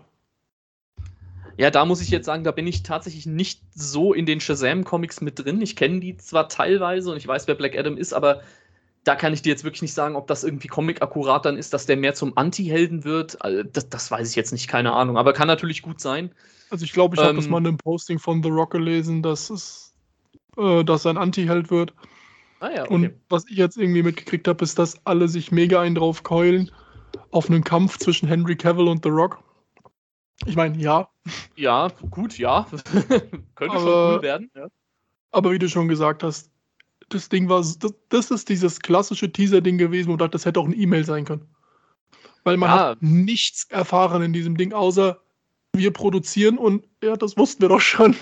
Ja, 1.57 1.69
da 1.69 1.85
muss 1.85 2.01
ich 2.01 2.09
jetzt 2.09 2.25
sagen, 2.25 2.43
da 2.43 2.51
bin 2.51 2.67
ich 2.67 2.83
tatsächlich 2.83 3.25
nicht 3.25 3.61
so 3.73 4.13
in 4.13 4.25
den 4.25 4.39
Shazam-Comics 4.39 5.21
mit 5.21 5.39
drin. 5.39 5.61
Ich 5.61 5.75
kenne 5.75 5.99
die 5.99 6.17
zwar 6.17 6.49
teilweise 6.49 7.11
und 7.11 7.17
ich 7.17 7.27
weiß, 7.27 7.47
wer 7.47 7.55
Black 7.55 7.77
Adam 7.77 7.97
ist, 7.97 8.13
aber 8.13 8.41
da 9.03 9.15
kann 9.15 9.33
ich 9.33 9.41
dir 9.41 9.49
jetzt 9.49 9.63
wirklich 9.63 9.81
nicht 9.81 9.93
sagen, 9.93 10.15
ob 10.15 10.27
das 10.27 10.43
irgendwie 10.43 10.67
Comic-akkurat 10.67 11.45
dann 11.45 11.57
ist, 11.57 11.73
dass 11.73 11.85
der 11.85 11.97
mehr 11.97 12.13
zum 12.13 12.37
Anti-Helden 12.37 13.03
wird. 13.03 13.43
Also, 13.43 13.63
das, 13.63 13.89
das, 13.89 14.11
weiß 14.11 14.29
ich 14.29 14.35
jetzt 14.35 14.51
nicht, 14.51 14.67
keine 14.67 14.93
Ahnung. 14.93 15.17
Aber 15.17 15.33
kann 15.33 15.47
natürlich 15.47 15.81
gut 15.81 15.99
sein. 15.99 16.31
Also 16.69 16.85
ich 16.85 16.93
glaube, 16.93 17.15
ich 17.15 17.21
ähm, 17.21 17.27
habe 17.27 17.35
das 17.37 17.49
mal 17.49 17.57
in 17.57 17.67
einem 17.67 17.77
Posting 17.77 18.19
von 18.19 18.41
The 18.43 18.49
Rock 18.49 18.71
gelesen, 18.71 19.23
dass 19.23 19.49
es 19.49 19.91
äh, 20.57 20.83
dass 20.83 21.05
er 21.05 21.11
ein 21.11 21.17
Anti-Held 21.17 21.71
wird. 21.71 21.93
Ah 22.59 22.69
ja, 22.69 22.83
okay. 22.83 22.93
Und 22.93 23.13
was 23.29 23.45
ich 23.49 23.57
jetzt 23.57 23.77
irgendwie 23.77 24.03
mitgekriegt 24.03 24.47
habe, 24.47 24.63
ist, 24.63 24.77
dass 24.77 24.95
alle 25.05 25.27
sich 25.27 25.51
mega 25.51 25.81
einen 25.81 25.95
drauf 25.95 26.23
keulen 26.23 26.71
auf 27.31 27.49
einen 27.49 27.63
Kampf 27.63 27.97
zwischen 27.97 28.27
Henry 28.27 28.55
Cavill 28.55 28.87
und 28.87 29.03
The 29.03 29.09
Rock. 29.09 29.39
Ich 30.45 30.55
meine, 30.55 30.77
ja. 30.77 31.09
Ja, 31.55 31.89
gut, 32.09 32.37
ja. 32.37 32.65
Könnte 33.55 33.75
aber, 33.75 33.79
schon 33.79 34.15
cool 34.15 34.21
werden. 34.21 34.51
Ja. 34.55 34.67
Aber 35.31 35.51
wie 35.51 35.59
du 35.59 35.69
schon 35.69 35.87
gesagt 35.87 36.23
hast, 36.23 36.49
das 37.09 37.29
Ding 37.29 37.49
war, 37.49 37.59
das, 37.59 37.93
das 38.09 38.31
ist 38.31 38.49
dieses 38.49 38.79
klassische 38.79 39.31
Teaser-Ding 39.31 39.77
gewesen, 39.77 40.11
wo 40.11 40.17
das 40.17 40.45
hätte 40.45 40.59
auch 40.59 40.65
eine 40.65 40.75
E-Mail 40.75 41.05
sein 41.05 41.25
können. 41.25 41.47
Weil 42.43 42.57
man 42.57 42.69
ja. 42.69 42.77
hat 42.77 43.01
nichts 43.01 43.65
erfahren 43.69 44.23
in 44.23 44.33
diesem 44.33 44.57
Ding, 44.57 44.73
außer 44.73 45.21
wir 45.73 45.91
produzieren 45.93 46.57
und 46.57 46.85
ja, 47.03 47.15
das 47.15 47.37
wussten 47.37 47.61
wir 47.61 47.69
doch 47.69 47.81
schon. 47.81 48.15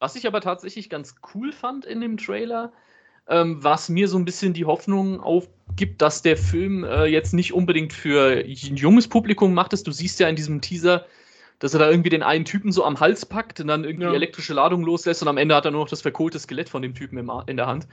Was 0.00 0.16
ich 0.16 0.26
aber 0.26 0.40
tatsächlich 0.40 0.88
ganz 0.88 1.16
cool 1.34 1.52
fand 1.52 1.84
in 1.84 2.00
dem 2.00 2.16
Trailer, 2.16 2.72
ähm, 3.28 3.62
was 3.62 3.88
mir 3.88 4.08
so 4.08 4.16
ein 4.16 4.24
bisschen 4.24 4.54
die 4.54 4.64
Hoffnung 4.64 5.20
aufgibt, 5.20 6.00
dass 6.00 6.22
der 6.22 6.36
Film 6.36 6.84
äh, 6.84 7.06
jetzt 7.06 7.34
nicht 7.34 7.52
unbedingt 7.52 7.92
für 7.92 8.38
ein 8.38 8.76
junges 8.76 9.08
Publikum 9.08 9.54
macht 9.54 9.72
ist. 9.72 9.86
Du 9.86 9.92
siehst 9.92 10.20
ja 10.20 10.28
in 10.28 10.36
diesem 10.36 10.60
Teaser, 10.60 11.04
dass 11.58 11.74
er 11.74 11.80
da 11.80 11.90
irgendwie 11.90 12.10
den 12.10 12.22
einen 12.22 12.44
Typen 12.44 12.72
so 12.72 12.84
am 12.84 13.00
Hals 13.00 13.26
packt 13.26 13.60
und 13.60 13.68
dann 13.68 13.84
irgendwie 13.84 14.06
ja. 14.06 14.12
elektrische 14.12 14.54
Ladung 14.54 14.82
loslässt 14.82 15.22
und 15.22 15.28
am 15.28 15.38
Ende 15.38 15.54
hat 15.54 15.64
er 15.64 15.70
nur 15.70 15.80
noch 15.82 15.88
das 15.88 16.02
verkohlte 16.02 16.38
Skelett 16.38 16.68
von 16.68 16.82
dem 16.82 16.94
Typen 16.94 17.18
im, 17.18 17.30
in 17.46 17.56
der 17.56 17.66
Hand. 17.66 17.88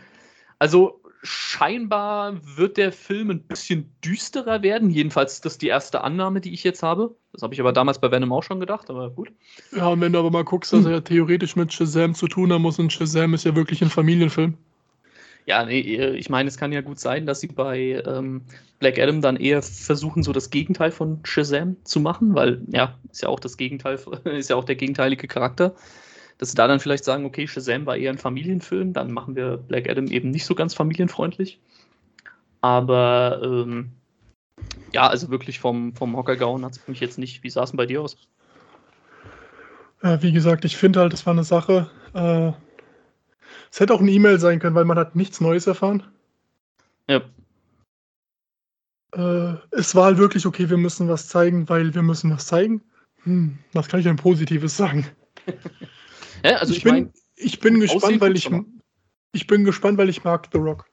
Also 0.59 1.01
scheinbar 1.23 2.39
wird 2.55 2.77
der 2.77 2.91
Film 2.91 3.31
ein 3.31 3.41
bisschen 3.41 3.93
düsterer 4.03 4.61
werden. 4.61 4.89
Jedenfalls 4.89 5.33
ist 5.33 5.45
das 5.45 5.57
die 5.57 5.67
erste 5.67 6.03
Annahme, 6.03 6.39
die 6.39 6.53
ich 6.53 6.63
jetzt 6.63 6.83
habe. 6.83 7.15
Das 7.33 7.41
habe 7.41 7.53
ich 7.53 7.59
aber 7.59 7.73
damals 7.73 7.99
bei 7.99 8.11
Venom 8.11 8.31
auch 8.31 8.43
schon 8.43 8.59
gedacht, 8.59 8.89
aber 8.89 9.09
gut. 9.09 9.31
Ja, 9.75 9.87
und 9.87 10.01
wenn 10.01 10.13
du 10.13 10.19
aber 10.19 10.31
mal 10.31 10.43
guckst, 10.43 10.71
dass 10.71 10.85
er 10.85 10.91
ja 10.91 11.01
theoretisch 11.01 11.55
mit 11.55 11.73
Shazam 11.73 12.13
zu 12.13 12.27
tun 12.27 12.53
haben 12.53 12.61
muss 12.61 12.79
und 12.79 12.93
Shazam 12.93 13.33
ist 13.33 13.43
ja 13.43 13.55
wirklich 13.55 13.81
ein 13.81 13.89
Familienfilm. 13.89 14.57
Ja, 15.45 15.63
nee, 15.63 15.79
ich 15.79 16.29
meine, 16.29 16.47
es 16.47 16.57
kann 16.57 16.71
ja 16.71 16.81
gut 16.81 16.99
sein, 16.99 17.27
dass 17.27 17.39
sie 17.39 17.47
bei 17.47 18.03
ähm, 18.05 18.41
Black 18.79 18.97
Adam 18.97 19.21
dann 19.21 19.35
eher 19.35 19.61
versuchen, 19.61 20.23
so 20.23 20.33
das 20.33 20.49
Gegenteil 20.49 20.91
von 20.91 21.19
Shazam 21.23 21.77
zu 21.83 21.99
machen, 21.99 22.33
weil 22.33 22.61
ja, 22.67 22.97
ist 23.11 23.21
ja 23.21 23.29
auch 23.29 23.39
das 23.39 23.55
Gegenteil, 23.55 23.99
ist 24.25 24.49
ja 24.49 24.55
auch 24.55 24.63
der 24.63 24.75
gegenteilige 24.75 25.27
Charakter. 25.27 25.75
Dass 26.37 26.49
sie 26.49 26.55
da 26.55 26.67
dann 26.67 26.79
vielleicht 26.79 27.05
sagen, 27.05 27.25
okay, 27.25 27.47
Shazam 27.47 27.85
war 27.85 27.95
eher 27.95 28.11
ein 28.11 28.17
Familienfilm, 28.17 28.91
dann 28.91 29.11
machen 29.11 29.35
wir 29.35 29.57
Black 29.57 29.89
Adam 29.89 30.07
eben 30.07 30.31
nicht 30.31 30.45
so 30.45 30.55
ganz 30.55 30.73
familienfreundlich. 30.73 31.59
Aber 32.61 33.41
ähm, 33.43 33.91
ja, 34.93 35.07
also 35.07 35.29
wirklich 35.29 35.59
vom, 35.59 35.93
vom 35.93 36.15
Hocker 36.17 36.35
gehauen 36.35 36.65
hat 36.65 36.73
es 36.73 36.87
mich 36.87 36.99
jetzt 36.99 37.19
nicht. 37.19 37.43
Wie 37.43 37.49
sah 37.49 37.63
es 37.63 37.71
denn 37.71 37.77
bei 37.77 37.85
dir 37.85 38.01
aus? 38.01 38.17
Ja, 40.01 40.21
wie 40.21 40.31
gesagt, 40.31 40.65
ich 40.65 40.75
finde 40.75 41.01
halt, 41.01 41.13
das 41.13 41.25
war 41.25 41.33
eine 41.33 41.43
Sache. 41.43 41.89
Äh, 42.13 42.51
es 43.75 43.81
hätte 43.81 43.93
auch 43.93 43.99
eine 43.99 44.11
E-Mail 44.11 44.39
sein 44.39 44.59
können, 44.59 44.73
weil 44.73 44.85
man 44.85 44.97
hat 44.97 45.17
nichts 45.17 45.41
Neues 45.41 45.67
erfahren. 45.67 46.01
Ja. 47.09 47.21
Äh, 49.13 49.57
es 49.71 49.93
war 49.95 50.05
halt 50.05 50.17
wirklich 50.17 50.45
okay, 50.45 50.69
wir 50.69 50.77
müssen 50.77 51.09
was 51.09 51.27
zeigen, 51.27 51.67
weil 51.67 51.93
wir 51.93 52.01
müssen 52.01 52.31
was 52.31 52.47
zeigen. 52.47 52.81
Hm, 53.23 53.57
was 53.73 53.89
kann 53.89 53.99
ich 53.99 54.05
denn 54.05 54.15
Positives 54.15 54.77
sagen? 54.77 55.05
ja, 56.45 56.55
also 56.55 56.71
ich, 56.71 56.77
ich 56.77 56.83
bin, 56.85 56.93
mein, 56.93 57.13
ich 57.35 57.59
bin 57.59 57.81
gespannt, 57.81 58.21
weil 58.21 58.37
ich, 58.37 58.49
ich 59.33 59.45
bin 59.45 59.65
gespannt, 59.65 59.97
weil 59.97 60.07
ich 60.07 60.23
mag 60.23 60.47
The 60.53 60.59
Rock. 60.59 60.85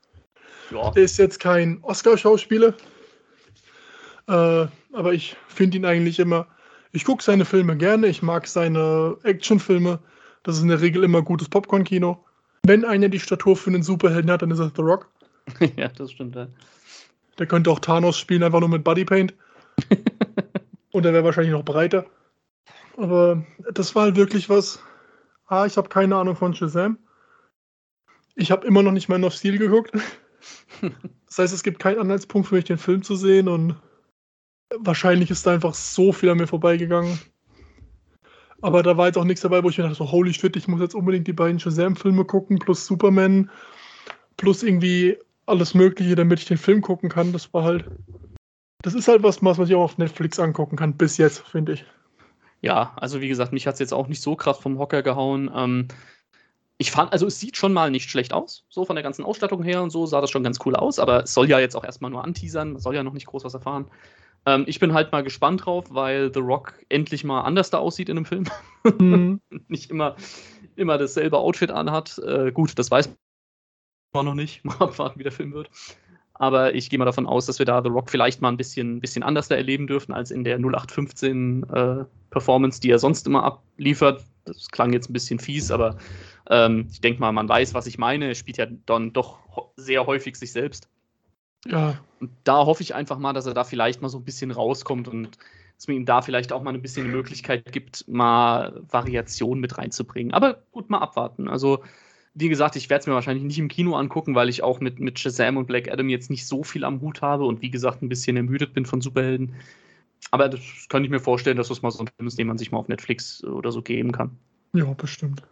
Ja. 0.69 0.91
Er 0.93 1.03
ist 1.03 1.17
jetzt 1.17 1.39
kein 1.39 1.81
Oscar-Schauspieler, 1.83 2.73
äh, 4.27 4.67
aber 4.91 5.13
ich 5.13 5.37
finde 5.47 5.77
ihn 5.77 5.85
eigentlich 5.85 6.19
immer. 6.19 6.47
Ich 6.91 7.05
gucke 7.05 7.23
seine 7.23 7.45
Filme 7.45 7.77
gerne, 7.77 8.07
ich 8.07 8.21
mag 8.21 8.45
seine 8.45 9.15
Actionfilme. 9.23 9.99
Das 10.43 10.57
ist 10.57 10.63
in 10.63 10.67
der 10.67 10.81
Regel 10.81 11.05
immer 11.05 11.21
gutes 11.21 11.47
Popcorn-Kino. 11.47 12.25
Wenn 12.65 12.85
einer 12.85 13.09
die 13.09 13.19
Statur 13.19 13.57
für 13.57 13.69
einen 13.69 13.83
Superhelden 13.83 14.31
hat, 14.31 14.41
dann 14.41 14.51
ist 14.51 14.59
es 14.59 14.71
The 14.75 14.81
Rock. 14.81 15.09
ja, 15.75 15.89
das 15.89 16.11
stimmt. 16.11 16.35
Ja. 16.35 16.47
Der 17.37 17.45
könnte 17.45 17.69
auch 17.69 17.79
Thanos 17.79 18.17
spielen, 18.17 18.43
einfach 18.43 18.61
nur 18.61 18.69
mit 18.69 18.83
Bodypaint. 18.83 19.33
Und 20.91 21.05
er 21.05 21.13
wäre 21.13 21.23
wahrscheinlich 21.23 21.51
noch 21.51 21.65
breiter. 21.65 22.05
Aber 22.95 23.43
das 23.73 23.95
war 23.95 24.03
halt 24.03 24.15
wirklich 24.15 24.49
was. 24.49 24.79
Ah, 25.47 25.65
ich 25.65 25.75
habe 25.75 25.89
keine 25.89 26.15
Ahnung 26.15 26.35
von 26.35 26.53
Shazam. 26.53 26.97
Ich 28.35 28.51
habe 28.51 28.65
immer 28.65 28.83
noch 28.83 28.91
nicht 28.91 29.09
mal 29.09 29.23
of 29.23 29.33
Steel 29.33 29.57
geguckt. 29.57 29.91
Das 31.27 31.37
heißt, 31.39 31.53
es 31.53 31.63
gibt 31.63 31.79
keinen 31.79 31.97
Anhaltspunkt 31.97 32.49
für 32.49 32.55
mich, 32.55 32.65
den 32.65 32.77
Film 32.77 33.01
zu 33.01 33.15
sehen 33.15 33.47
und 33.47 33.75
wahrscheinlich 34.77 35.31
ist 35.31 35.47
da 35.47 35.53
einfach 35.53 35.73
so 35.73 36.11
viel 36.11 36.29
an 36.29 36.37
mir 36.37 36.45
vorbeigegangen. 36.45 37.17
Aber 38.63 38.81
da 38.81 38.95
war 38.95 39.07
jetzt 39.07 39.17
auch 39.17 39.25
nichts 39.25 39.41
dabei, 39.41 39.61
wo 39.61 39.67
ich 39.67 39.77
mir 39.77 39.83
dachte, 39.83 39.97
so, 39.97 40.09
holy 40.09 40.33
shit, 40.33 40.55
ich 40.55 40.69
muss 40.69 40.79
jetzt 40.79 40.95
unbedingt 40.95 41.27
die 41.27 41.33
beiden 41.33 41.59
Shazam-Filme 41.59 42.23
gucken, 42.23 42.59
plus 42.59 42.85
Superman, 42.85 43.49
plus 44.37 44.63
irgendwie 44.63 45.17
alles 45.45 45.73
Mögliche, 45.73 46.15
damit 46.15 46.39
ich 46.39 46.45
den 46.45 46.57
Film 46.57 46.81
gucken 46.81 47.09
kann. 47.09 47.33
Das 47.33 47.53
war 47.53 47.65
halt. 47.65 47.83
Das 48.81 48.93
ist 48.93 49.09
halt 49.09 49.21
was, 49.21 49.43
was 49.43 49.57
sich 49.57 49.75
auch 49.75 49.83
auf 49.83 49.97
Netflix 49.97 50.39
angucken 50.39 50.77
kann, 50.77 50.95
bis 50.95 51.17
jetzt, 51.17 51.39
finde 51.39 51.73
ich. 51.73 51.85
Ja, 52.61 52.93
also 52.95 53.19
wie 53.19 53.27
gesagt, 53.27 53.51
mich 53.51 53.67
hat 53.67 53.73
es 53.73 53.79
jetzt 53.79 53.93
auch 53.93 54.07
nicht 54.07 54.21
so 54.21 54.37
krass 54.37 54.59
vom 54.59 54.79
Hocker 54.79 55.03
gehauen. 55.03 55.51
Ähm, 55.53 55.89
ich 56.77 56.91
fand, 56.91 57.11
also 57.11 57.27
es 57.27 57.41
sieht 57.41 57.57
schon 57.57 57.73
mal 57.73 57.91
nicht 57.91 58.09
schlecht 58.09 58.31
aus, 58.31 58.63
so 58.69 58.85
von 58.85 58.95
der 58.95 59.03
ganzen 59.03 59.25
Ausstattung 59.25 59.61
her 59.63 59.83
und 59.83 59.89
so 59.89 60.05
sah 60.05 60.21
das 60.21 60.31
schon 60.31 60.43
ganz 60.43 60.59
cool 60.65 60.77
aus, 60.77 60.99
aber 60.99 61.23
es 61.23 61.33
soll 61.33 61.49
ja 61.49 61.59
jetzt 61.59 61.75
auch 61.75 61.83
erstmal 61.83 62.11
nur 62.11 62.23
anteasern, 62.23 62.73
man 62.73 62.81
soll 62.81 62.95
ja 62.95 63.03
noch 63.03 63.13
nicht 63.13 63.27
groß 63.27 63.43
was 63.43 63.53
erfahren. 63.53 63.87
Ähm, 64.45 64.65
ich 64.67 64.79
bin 64.79 64.93
halt 64.93 65.11
mal 65.11 65.23
gespannt 65.23 65.65
drauf, 65.65 65.85
weil 65.89 66.33
The 66.33 66.39
Rock 66.39 66.73
endlich 66.89 67.23
mal 67.23 67.41
anders 67.41 67.69
da 67.69 67.77
aussieht 67.77 68.09
in 68.09 68.17
einem 68.17 68.25
Film. 68.25 68.45
Mhm. 68.99 69.41
nicht 69.67 69.89
immer, 69.89 70.15
immer 70.75 70.97
dasselbe 70.97 71.37
Outfit 71.37 71.71
anhat. 71.71 72.19
Äh, 72.19 72.51
gut, 72.51 72.77
das 72.77 72.91
weiß 72.91 73.09
man 74.13 74.25
noch 74.25 74.35
nicht. 74.35 74.63
Mal 74.65 74.75
abwarten, 74.75 75.19
wie 75.19 75.23
der 75.23 75.31
Film 75.31 75.53
wird. 75.53 75.69
Aber 76.35 76.73
ich 76.73 76.89
gehe 76.89 76.97
mal 76.97 77.05
davon 77.05 77.27
aus, 77.27 77.45
dass 77.45 77.59
wir 77.59 77.65
da 77.65 77.81
The 77.81 77.89
Rock 77.89 78.09
vielleicht 78.09 78.41
mal 78.41 78.49
ein 78.49 78.57
bisschen, 78.57 78.99
bisschen 78.99 79.21
anders 79.21 79.47
da 79.47 79.55
erleben 79.55 79.85
dürfen 79.85 80.13
als 80.13 80.31
in 80.31 80.43
der 80.43 80.57
0815 80.57 81.63
äh, 81.71 82.05
Performance, 82.31 82.81
die 82.81 82.89
er 82.89 82.99
sonst 82.99 83.27
immer 83.27 83.43
abliefert. 83.43 84.25
Das 84.45 84.67
klang 84.69 84.93
jetzt 84.93 85.09
ein 85.09 85.13
bisschen 85.13 85.39
fies, 85.39 85.71
aber 85.71 85.97
ähm, 86.49 86.87
ich 86.91 87.01
denke 87.01 87.21
mal, 87.21 87.31
man 87.31 87.47
weiß, 87.47 87.73
was 87.75 87.85
ich 87.85 87.97
meine. 87.97 88.29
Er 88.29 88.35
spielt 88.35 88.57
ja 88.57 88.65
dann 88.85 89.13
doch 89.13 89.39
sehr 89.77 90.05
häufig 90.05 90.35
sich 90.35 90.51
selbst. 90.51 90.89
Ja. 91.65 91.99
Und 92.19 92.31
da 92.43 92.65
hoffe 92.65 92.83
ich 92.83 92.95
einfach 92.95 93.17
mal, 93.17 93.33
dass 93.33 93.45
er 93.45 93.53
da 93.53 93.63
vielleicht 93.63 94.01
mal 94.01 94.09
so 94.09 94.17
ein 94.17 94.25
bisschen 94.25 94.51
rauskommt 94.51 95.07
und 95.07 95.37
dass 95.77 95.87
man 95.87 95.97
ihm 95.97 96.05
da 96.05 96.21
vielleicht 96.21 96.53
auch 96.53 96.61
mal 96.63 96.73
ein 96.73 96.81
bisschen 96.81 97.05
die 97.05 97.11
Möglichkeit 97.11 97.71
gibt, 97.71 98.07
mal 98.07 98.81
Variationen 98.89 99.59
mit 99.59 99.77
reinzubringen. 99.77 100.33
Aber 100.33 100.63
gut, 100.71 100.89
mal 100.89 100.99
abwarten. 100.99 101.47
Also, 101.47 101.83
wie 102.35 102.49
gesagt, 102.49 102.75
ich 102.75 102.89
werde 102.89 103.01
es 103.01 103.07
mir 103.07 103.13
wahrscheinlich 103.13 103.43
nicht 103.43 103.59
im 103.59 103.67
Kino 103.67 103.95
angucken, 103.95 104.35
weil 104.35 104.49
ich 104.49 104.63
auch 104.63 104.79
mit, 104.79 104.99
mit 104.99 105.19
Shazam 105.19 105.57
und 105.57 105.67
Black 105.67 105.91
Adam 105.91 106.09
jetzt 106.09 106.29
nicht 106.29 106.47
so 106.47 106.63
viel 106.63 106.83
am 106.83 107.01
Hut 107.01 107.21
habe 107.21 107.45
und 107.45 107.61
wie 107.61 107.69
gesagt 107.69 108.01
ein 108.01 108.09
bisschen 108.09 108.37
ermüdet 108.37 108.73
bin 108.73 108.85
von 108.85 109.01
Superhelden. 109.01 109.55
Aber 110.31 110.49
das 110.49 110.61
kann 110.89 111.03
ich 111.03 111.09
mir 111.09 111.19
vorstellen, 111.19 111.57
dass 111.57 111.67
das 111.67 111.81
mal 111.81 111.91
so 111.91 111.99
ein 111.99 112.09
Film 112.15 112.27
ist, 112.27 112.39
den 112.39 112.47
man 112.47 112.57
sich 112.57 112.71
mal 112.71 112.79
auf 112.79 112.87
Netflix 112.87 113.43
oder 113.43 113.71
so 113.71 113.81
geben 113.81 114.11
kann. 114.11 114.37
Ja, 114.73 114.85
bestimmt. 114.93 115.43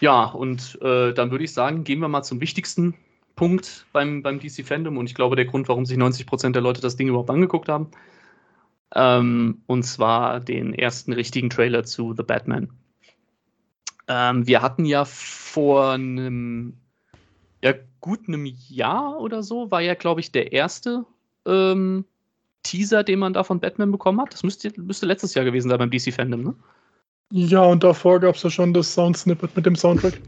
Ja, 0.00 0.26
und 0.26 0.78
äh, 0.82 1.14
dann 1.14 1.30
würde 1.30 1.44
ich 1.44 1.52
sagen, 1.52 1.84
gehen 1.84 2.00
wir 2.00 2.08
mal 2.08 2.22
zum 2.22 2.40
wichtigsten 2.40 2.94
Punkt 3.36 3.86
beim, 3.92 4.22
beim 4.22 4.40
DC 4.40 4.66
Fandom 4.66 4.96
und 4.96 5.06
ich 5.06 5.14
glaube, 5.14 5.36
der 5.36 5.44
Grund, 5.44 5.68
warum 5.68 5.86
sich 5.86 5.98
90% 5.98 6.52
der 6.52 6.62
Leute 6.62 6.80
das 6.80 6.96
Ding 6.96 7.08
überhaupt 7.08 7.30
angeguckt 7.30 7.68
haben. 7.68 7.90
Ähm, 8.94 9.62
und 9.66 9.82
zwar 9.84 10.40
den 10.40 10.72
ersten 10.72 11.12
richtigen 11.12 11.50
Trailer 11.50 11.84
zu 11.84 12.14
The 12.16 12.22
Batman. 12.22 12.70
Ähm, 14.08 14.46
wir 14.46 14.62
hatten 14.62 14.84
ja 14.84 15.04
vor 15.04 15.90
einem, 15.92 16.74
ja, 17.62 17.74
gut 18.00 18.20
einem 18.26 18.46
Jahr 18.68 19.20
oder 19.20 19.42
so, 19.42 19.70
war 19.70 19.80
ja, 19.82 19.94
glaube 19.94 20.20
ich, 20.20 20.32
der 20.32 20.52
erste 20.52 21.04
ähm, 21.44 22.04
Teaser, 22.62 23.04
den 23.04 23.18
man 23.18 23.34
da 23.34 23.44
von 23.44 23.60
Batman 23.60 23.92
bekommen 23.92 24.20
hat. 24.20 24.32
Das 24.32 24.44
müsste, 24.44 24.72
müsste 24.80 25.06
letztes 25.06 25.34
Jahr 25.34 25.44
gewesen 25.44 25.68
sein 25.68 25.78
beim 25.78 25.90
DC 25.90 26.12
Fandom, 26.12 26.42
ne? 26.42 26.54
Ja, 27.32 27.64
und 27.64 27.82
davor 27.82 28.20
gab 28.20 28.36
es 28.36 28.44
ja 28.44 28.50
schon 28.50 28.72
das 28.72 28.94
Sound-Snippet 28.94 29.56
mit 29.56 29.66
dem 29.66 29.74
Soundtrack. 29.74 30.20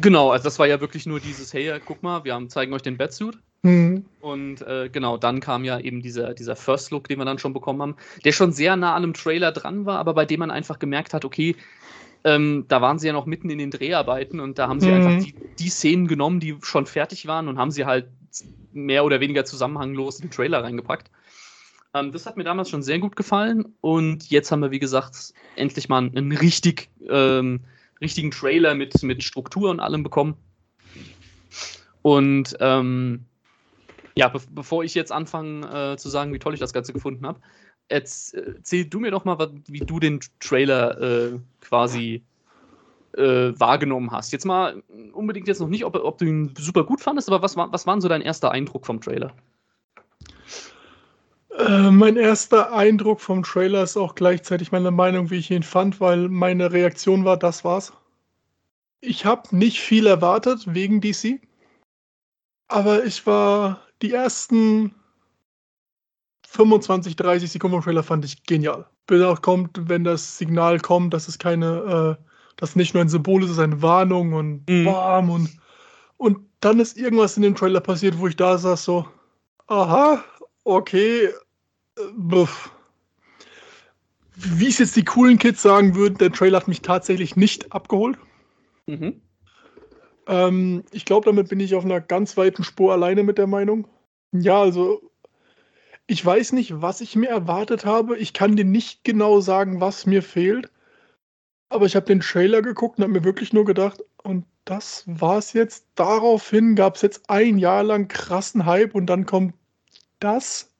Genau, 0.00 0.30
also 0.30 0.44
das 0.44 0.58
war 0.58 0.66
ja 0.66 0.80
wirklich 0.80 1.06
nur 1.06 1.20
dieses, 1.20 1.52
hey, 1.52 1.80
guck 1.84 2.02
mal, 2.02 2.24
wir 2.24 2.34
haben, 2.34 2.48
zeigen 2.48 2.72
euch 2.72 2.82
den 2.82 2.96
Batsuit. 2.96 3.38
Mhm. 3.62 4.04
Und 4.20 4.62
äh, 4.62 4.88
genau, 4.90 5.16
dann 5.16 5.40
kam 5.40 5.64
ja 5.64 5.80
eben 5.80 6.00
dieser, 6.00 6.34
dieser 6.34 6.54
First 6.54 6.90
Look, 6.90 7.08
den 7.08 7.18
wir 7.18 7.24
dann 7.24 7.38
schon 7.38 7.52
bekommen 7.52 7.82
haben, 7.82 7.96
der 8.24 8.32
schon 8.32 8.52
sehr 8.52 8.76
nah 8.76 8.94
an 8.94 9.02
einem 9.02 9.14
Trailer 9.14 9.50
dran 9.50 9.86
war, 9.86 9.98
aber 9.98 10.14
bei 10.14 10.24
dem 10.24 10.40
man 10.40 10.50
einfach 10.50 10.78
gemerkt 10.78 11.14
hat, 11.14 11.24
okay, 11.24 11.56
ähm, 12.24 12.64
da 12.68 12.80
waren 12.80 12.98
sie 12.98 13.08
ja 13.08 13.12
noch 13.12 13.26
mitten 13.26 13.50
in 13.50 13.58
den 13.58 13.70
Dreharbeiten 13.70 14.40
und 14.40 14.58
da 14.58 14.68
haben 14.68 14.80
sie 14.80 14.88
mhm. 14.88 14.94
einfach 14.94 15.24
die, 15.24 15.34
die 15.58 15.68
Szenen 15.68 16.06
genommen, 16.06 16.40
die 16.40 16.56
schon 16.62 16.86
fertig 16.86 17.26
waren 17.26 17.48
und 17.48 17.58
haben 17.58 17.70
sie 17.70 17.84
halt 17.84 18.06
mehr 18.72 19.04
oder 19.04 19.20
weniger 19.20 19.44
zusammenhanglos 19.44 20.16
in 20.16 20.26
den 20.26 20.30
Trailer 20.30 20.62
reingepackt. 20.62 21.10
Ähm, 21.94 22.12
das 22.12 22.26
hat 22.26 22.36
mir 22.36 22.44
damals 22.44 22.70
schon 22.70 22.82
sehr 22.82 22.98
gut 22.98 23.16
gefallen 23.16 23.74
und 23.80 24.30
jetzt 24.30 24.52
haben 24.52 24.60
wir, 24.60 24.70
wie 24.70 24.78
gesagt, 24.78 25.32
endlich 25.56 25.88
mal 25.88 25.98
einen 25.98 26.32
richtig 26.32 26.90
ähm, 27.08 27.60
richtigen 28.00 28.30
Trailer 28.30 28.74
mit, 28.74 29.02
mit 29.02 29.22
Struktur 29.22 29.70
und 29.70 29.80
allem 29.80 30.02
bekommen. 30.02 30.36
Und 32.02 32.56
ähm, 32.60 33.24
ja, 34.16 34.28
be 34.28 34.40
bevor 34.50 34.84
ich 34.84 34.94
jetzt 34.94 35.12
anfange 35.12 35.92
äh, 35.92 35.96
zu 35.96 36.08
sagen, 36.08 36.32
wie 36.32 36.38
toll 36.38 36.54
ich 36.54 36.60
das 36.60 36.72
Ganze 36.72 36.92
gefunden 36.92 37.26
habe, 37.26 37.40
erzähl 37.88 38.84
du 38.84 39.00
mir 39.00 39.10
doch 39.10 39.24
mal, 39.24 39.38
wie 39.66 39.80
du 39.80 40.00
den 40.00 40.20
Trailer 40.40 41.00
äh, 41.00 41.38
quasi 41.60 42.24
äh, 43.16 43.52
wahrgenommen 43.58 44.10
hast. 44.10 44.32
Jetzt 44.32 44.44
mal 44.44 44.82
unbedingt 45.12 45.48
jetzt 45.48 45.60
noch 45.60 45.68
nicht, 45.68 45.84
ob, 45.84 45.96
ob, 45.96 46.18
du 46.18 46.26
ihn 46.26 46.54
super 46.56 46.84
gut 46.84 47.00
fandest, 47.00 47.28
aber 47.28 47.42
was, 47.42 47.56
war, 47.56 47.72
was 47.72 47.86
war 47.86 48.00
so 48.00 48.08
dein 48.08 48.22
erster 48.22 48.50
Eindruck 48.50 48.86
vom 48.86 49.00
Trailer? 49.00 49.32
Äh, 51.56 51.90
mein 51.90 52.16
erster 52.16 52.72
Eindruck 52.72 53.20
vom 53.20 53.42
Trailer 53.42 53.82
ist 53.82 53.96
auch 53.96 54.14
gleichzeitig 54.14 54.72
meine 54.72 54.90
Meinung, 54.90 55.30
wie 55.30 55.38
ich 55.38 55.50
ihn 55.50 55.62
fand, 55.62 56.00
weil 56.00 56.28
meine 56.28 56.72
Reaktion 56.72 57.24
war, 57.24 57.36
das 57.36 57.64
war's. 57.64 57.92
Ich 59.00 59.24
habe 59.24 59.56
nicht 59.56 59.80
viel 59.80 60.06
erwartet 60.06 60.74
wegen 60.74 61.00
DC, 61.00 61.40
aber 62.68 63.04
ich 63.04 63.26
war 63.26 63.80
die 64.02 64.12
ersten 64.12 64.94
25, 66.48 67.16
30 67.16 67.50
Sekunden 67.50 67.76
vom 67.76 67.84
Trailer 67.84 68.02
fand 68.02 68.24
ich 68.24 68.42
genial. 68.44 68.86
Bis 69.06 69.22
auch 69.22 69.40
kommt, 69.40 69.88
wenn 69.88 70.04
das 70.04 70.36
Signal 70.38 70.80
kommt, 70.80 71.14
dass 71.14 71.28
es 71.28 71.38
keine, 71.38 72.18
äh, 72.18 72.24
dass 72.56 72.76
nicht 72.76 72.94
nur 72.94 73.02
ein 73.02 73.08
Symbol 73.08 73.42
ist, 73.42 73.50
es 73.50 73.56
ist 73.56 73.62
eine 73.62 73.80
Warnung 73.80 74.32
und 74.32 74.68
mhm. 74.68 74.84
bam 74.84 75.30
und 75.30 75.58
und 76.18 76.38
dann 76.60 76.80
ist 76.80 76.98
irgendwas 76.98 77.36
in 77.36 77.44
dem 77.44 77.54
Trailer 77.54 77.80
passiert, 77.80 78.18
wo 78.18 78.26
ich 78.26 78.36
da 78.36 78.58
saß 78.58 78.84
so, 78.84 79.06
aha, 79.68 80.22
okay, 80.68 81.30
Buff. 82.14 82.70
Wie 84.36 84.68
es 84.68 84.78
jetzt 84.78 84.94
die 84.94 85.04
coolen 85.04 85.38
Kids 85.38 85.62
sagen 85.62 85.96
würden, 85.96 86.18
der 86.18 86.30
Trailer 86.30 86.60
hat 86.60 86.68
mich 86.68 86.82
tatsächlich 86.82 87.34
nicht 87.34 87.72
abgeholt. 87.72 88.18
Mhm. 88.86 89.20
Ähm, 90.28 90.84
ich 90.92 91.04
glaube, 91.04 91.26
damit 91.26 91.48
bin 91.48 91.58
ich 91.58 91.74
auf 91.74 91.84
einer 91.84 92.00
ganz 92.00 92.36
weiten 92.36 92.62
Spur 92.62 92.92
alleine 92.92 93.24
mit 93.24 93.38
der 93.38 93.48
Meinung. 93.48 93.88
Ja, 94.32 94.60
also 94.60 95.10
ich 96.06 96.24
weiß 96.24 96.52
nicht, 96.52 96.80
was 96.80 97.00
ich 97.00 97.16
mir 97.16 97.28
erwartet 97.30 97.84
habe. 97.84 98.16
Ich 98.16 98.32
kann 98.32 98.54
dir 98.54 98.64
nicht 98.64 99.02
genau 99.02 99.40
sagen, 99.40 99.80
was 99.80 100.06
mir 100.06 100.22
fehlt. 100.22 100.70
Aber 101.70 101.86
ich 101.86 101.96
habe 101.96 102.06
den 102.06 102.20
Trailer 102.20 102.62
geguckt 102.62 102.98
und 102.98 103.04
habe 103.04 103.12
mir 103.12 103.24
wirklich 103.24 103.52
nur 103.52 103.64
gedacht, 103.64 104.04
und 104.22 104.44
das 104.64 105.04
war 105.06 105.38
es 105.38 105.52
jetzt. 105.52 105.86
Daraufhin 105.96 106.76
gab 106.76 106.96
es 106.96 107.02
jetzt 107.02 107.28
ein 107.28 107.58
Jahr 107.58 107.82
lang 107.82 108.08
krassen 108.08 108.66
Hype 108.66 108.94
und 108.94 109.06
dann 109.06 109.26
kommt 109.26 109.54
das. 110.20 110.70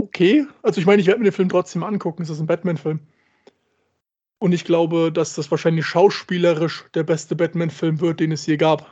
Okay. 0.00 0.46
Also 0.62 0.80
ich 0.80 0.86
meine, 0.86 1.00
ich 1.00 1.06
werde 1.06 1.20
mir 1.20 1.30
den 1.30 1.34
Film 1.34 1.48
trotzdem 1.48 1.82
angucken. 1.82 2.22
Es 2.22 2.30
ist 2.30 2.40
ein 2.40 2.46
Batman-Film. 2.46 3.00
Und 4.38 4.52
ich 4.52 4.64
glaube, 4.64 5.10
dass 5.12 5.34
das 5.34 5.50
wahrscheinlich 5.50 5.84
schauspielerisch 5.86 6.84
der 6.94 7.02
beste 7.02 7.34
Batman-Film 7.34 8.00
wird, 8.00 8.20
den 8.20 8.32
es 8.32 8.46
je 8.46 8.56
gab. 8.56 8.90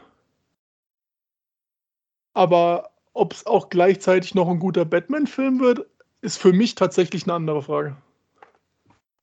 Aber 2.35 2.91
ob 3.13 3.33
es 3.33 3.47
auch 3.47 3.71
gleichzeitig 3.71 4.35
noch 4.35 4.49
ein 4.49 4.59
guter 4.59 4.85
Batman-Film 4.85 5.61
wird, 5.61 5.87
ist 6.21 6.39
für 6.39 6.53
mich 6.53 6.75
tatsächlich 6.75 7.25
eine 7.25 7.35
andere 7.35 7.63
Frage. 7.63 7.97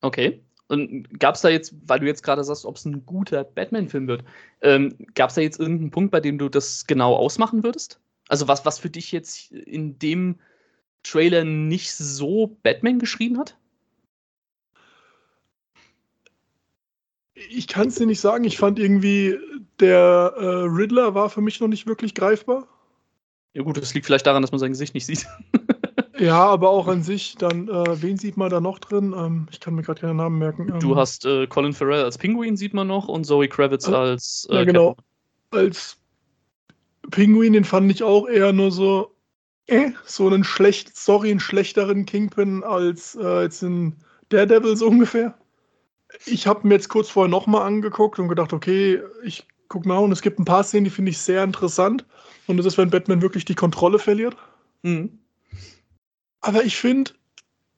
Okay. 0.01 0.41
Und 0.69 1.19
gab 1.19 1.35
es 1.35 1.41
da 1.41 1.49
jetzt, 1.49 1.75
weil 1.85 1.99
du 1.99 2.07
jetzt 2.07 2.23
gerade 2.23 2.43
sagst, 2.43 2.65
ob 2.65 2.77
es 2.77 2.85
ein 2.85 3.05
guter 3.05 3.43
Batman-Film 3.43 4.07
wird, 4.07 4.23
ähm, 4.61 4.95
gab 5.13 5.29
es 5.29 5.35
da 5.35 5.41
jetzt 5.41 5.59
irgendeinen 5.59 5.91
Punkt, 5.91 6.11
bei 6.11 6.21
dem 6.21 6.37
du 6.37 6.49
das 6.49 6.87
genau 6.87 7.15
ausmachen 7.15 7.63
würdest? 7.63 7.99
Also 8.29 8.47
was, 8.47 8.65
was 8.65 8.79
für 8.79 8.89
dich 8.89 9.11
jetzt 9.11 9.51
in 9.51 9.99
dem 9.99 10.39
Trailer 11.03 11.43
nicht 11.43 11.93
so 11.93 12.57
Batman 12.63 12.99
geschrieben 12.99 13.37
hat? 13.37 13.57
Ich 17.49 17.67
kann 17.67 17.87
es 17.87 17.95
dir 17.95 18.05
nicht 18.05 18.21
sagen. 18.21 18.43
Ich 18.45 18.57
fand 18.57 18.79
irgendwie, 18.79 19.37
der 19.79 20.33
äh, 20.37 20.45
Riddler 20.65 21.13
war 21.13 21.29
für 21.29 21.41
mich 21.41 21.59
noch 21.59 21.67
nicht 21.67 21.87
wirklich 21.87 22.15
greifbar. 22.15 22.67
Ja 23.53 23.63
gut, 23.63 23.77
das 23.77 23.93
liegt 23.93 24.05
vielleicht 24.05 24.25
daran, 24.25 24.41
dass 24.41 24.51
man 24.51 24.59
sein 24.59 24.71
Gesicht 24.71 24.93
nicht 24.93 25.05
sieht. 25.05 25.27
ja, 26.17 26.43
aber 26.43 26.69
auch 26.69 26.87
an 26.87 27.03
sich, 27.03 27.35
dann, 27.35 27.67
äh, 27.67 28.01
wen 28.01 28.17
sieht 28.17 28.37
man 28.37 28.49
da 28.49 28.59
noch 28.59 28.79
drin? 28.79 29.13
Ähm, 29.15 29.47
ich 29.51 29.59
kann 29.59 29.75
mir 29.75 29.83
gerade 29.83 30.01
keinen 30.01 30.17
Namen 30.17 30.39
merken. 30.39 30.69
Ähm, 30.69 30.79
du 30.79 30.95
hast 30.95 31.25
äh, 31.25 31.45
Colin 31.47 31.73
Farrell 31.73 32.03
als 32.03 32.17
Pinguin, 32.17 32.57
sieht 32.57 32.73
man 32.73 32.87
noch, 32.87 33.07
und 33.07 33.25
Zoe 33.25 33.47
Kravitz 33.47 33.87
äh, 33.87 33.93
als. 33.93 34.47
ja, 34.49 34.63
genau. 34.63 34.95
Captain. 34.95 35.05
Als 35.51 35.97
Pinguin, 37.11 37.53
den 37.53 37.65
fand 37.65 37.91
ich 37.91 38.01
auch 38.01 38.27
eher 38.27 38.53
nur 38.53 38.71
so, 38.71 39.12
äh, 39.67 39.91
so 40.05 40.27
einen 40.27 40.43
schlecht, 40.43 40.95
sorry, 40.95 41.31
einen 41.31 41.39
schlechteren 41.39 42.05
Kingpin 42.05 42.63
als 42.63 43.15
äh, 43.15 43.43
jetzt 43.43 43.63
in 43.63 43.95
Daredevil 44.29 44.75
so 44.75 44.87
ungefähr. 44.87 45.37
Ich 46.25 46.47
habe 46.47 46.67
mir 46.67 46.75
jetzt 46.75 46.89
kurz 46.89 47.09
vorher 47.09 47.29
nochmal 47.29 47.65
angeguckt 47.65 48.19
und 48.19 48.27
gedacht, 48.27 48.53
okay, 48.53 49.01
ich 49.23 49.47
guck 49.67 49.85
mal 49.85 49.97
und 49.97 50.11
es 50.11 50.21
gibt 50.21 50.39
ein 50.39 50.45
paar 50.45 50.63
Szenen, 50.63 50.85
die 50.85 50.91
finde 50.91 51.11
ich 51.11 51.17
sehr 51.17 51.43
interessant. 51.43 52.05
Und 52.47 52.57
das 52.57 52.65
ist, 52.65 52.77
wenn 52.77 52.89
Batman 52.89 53.21
wirklich 53.21 53.45
die 53.45 53.55
Kontrolle 53.55 53.99
verliert. 53.99 54.35
Mhm. 54.83 55.17
Aber 56.41 56.63
ich 56.63 56.75
finde, 56.75 57.11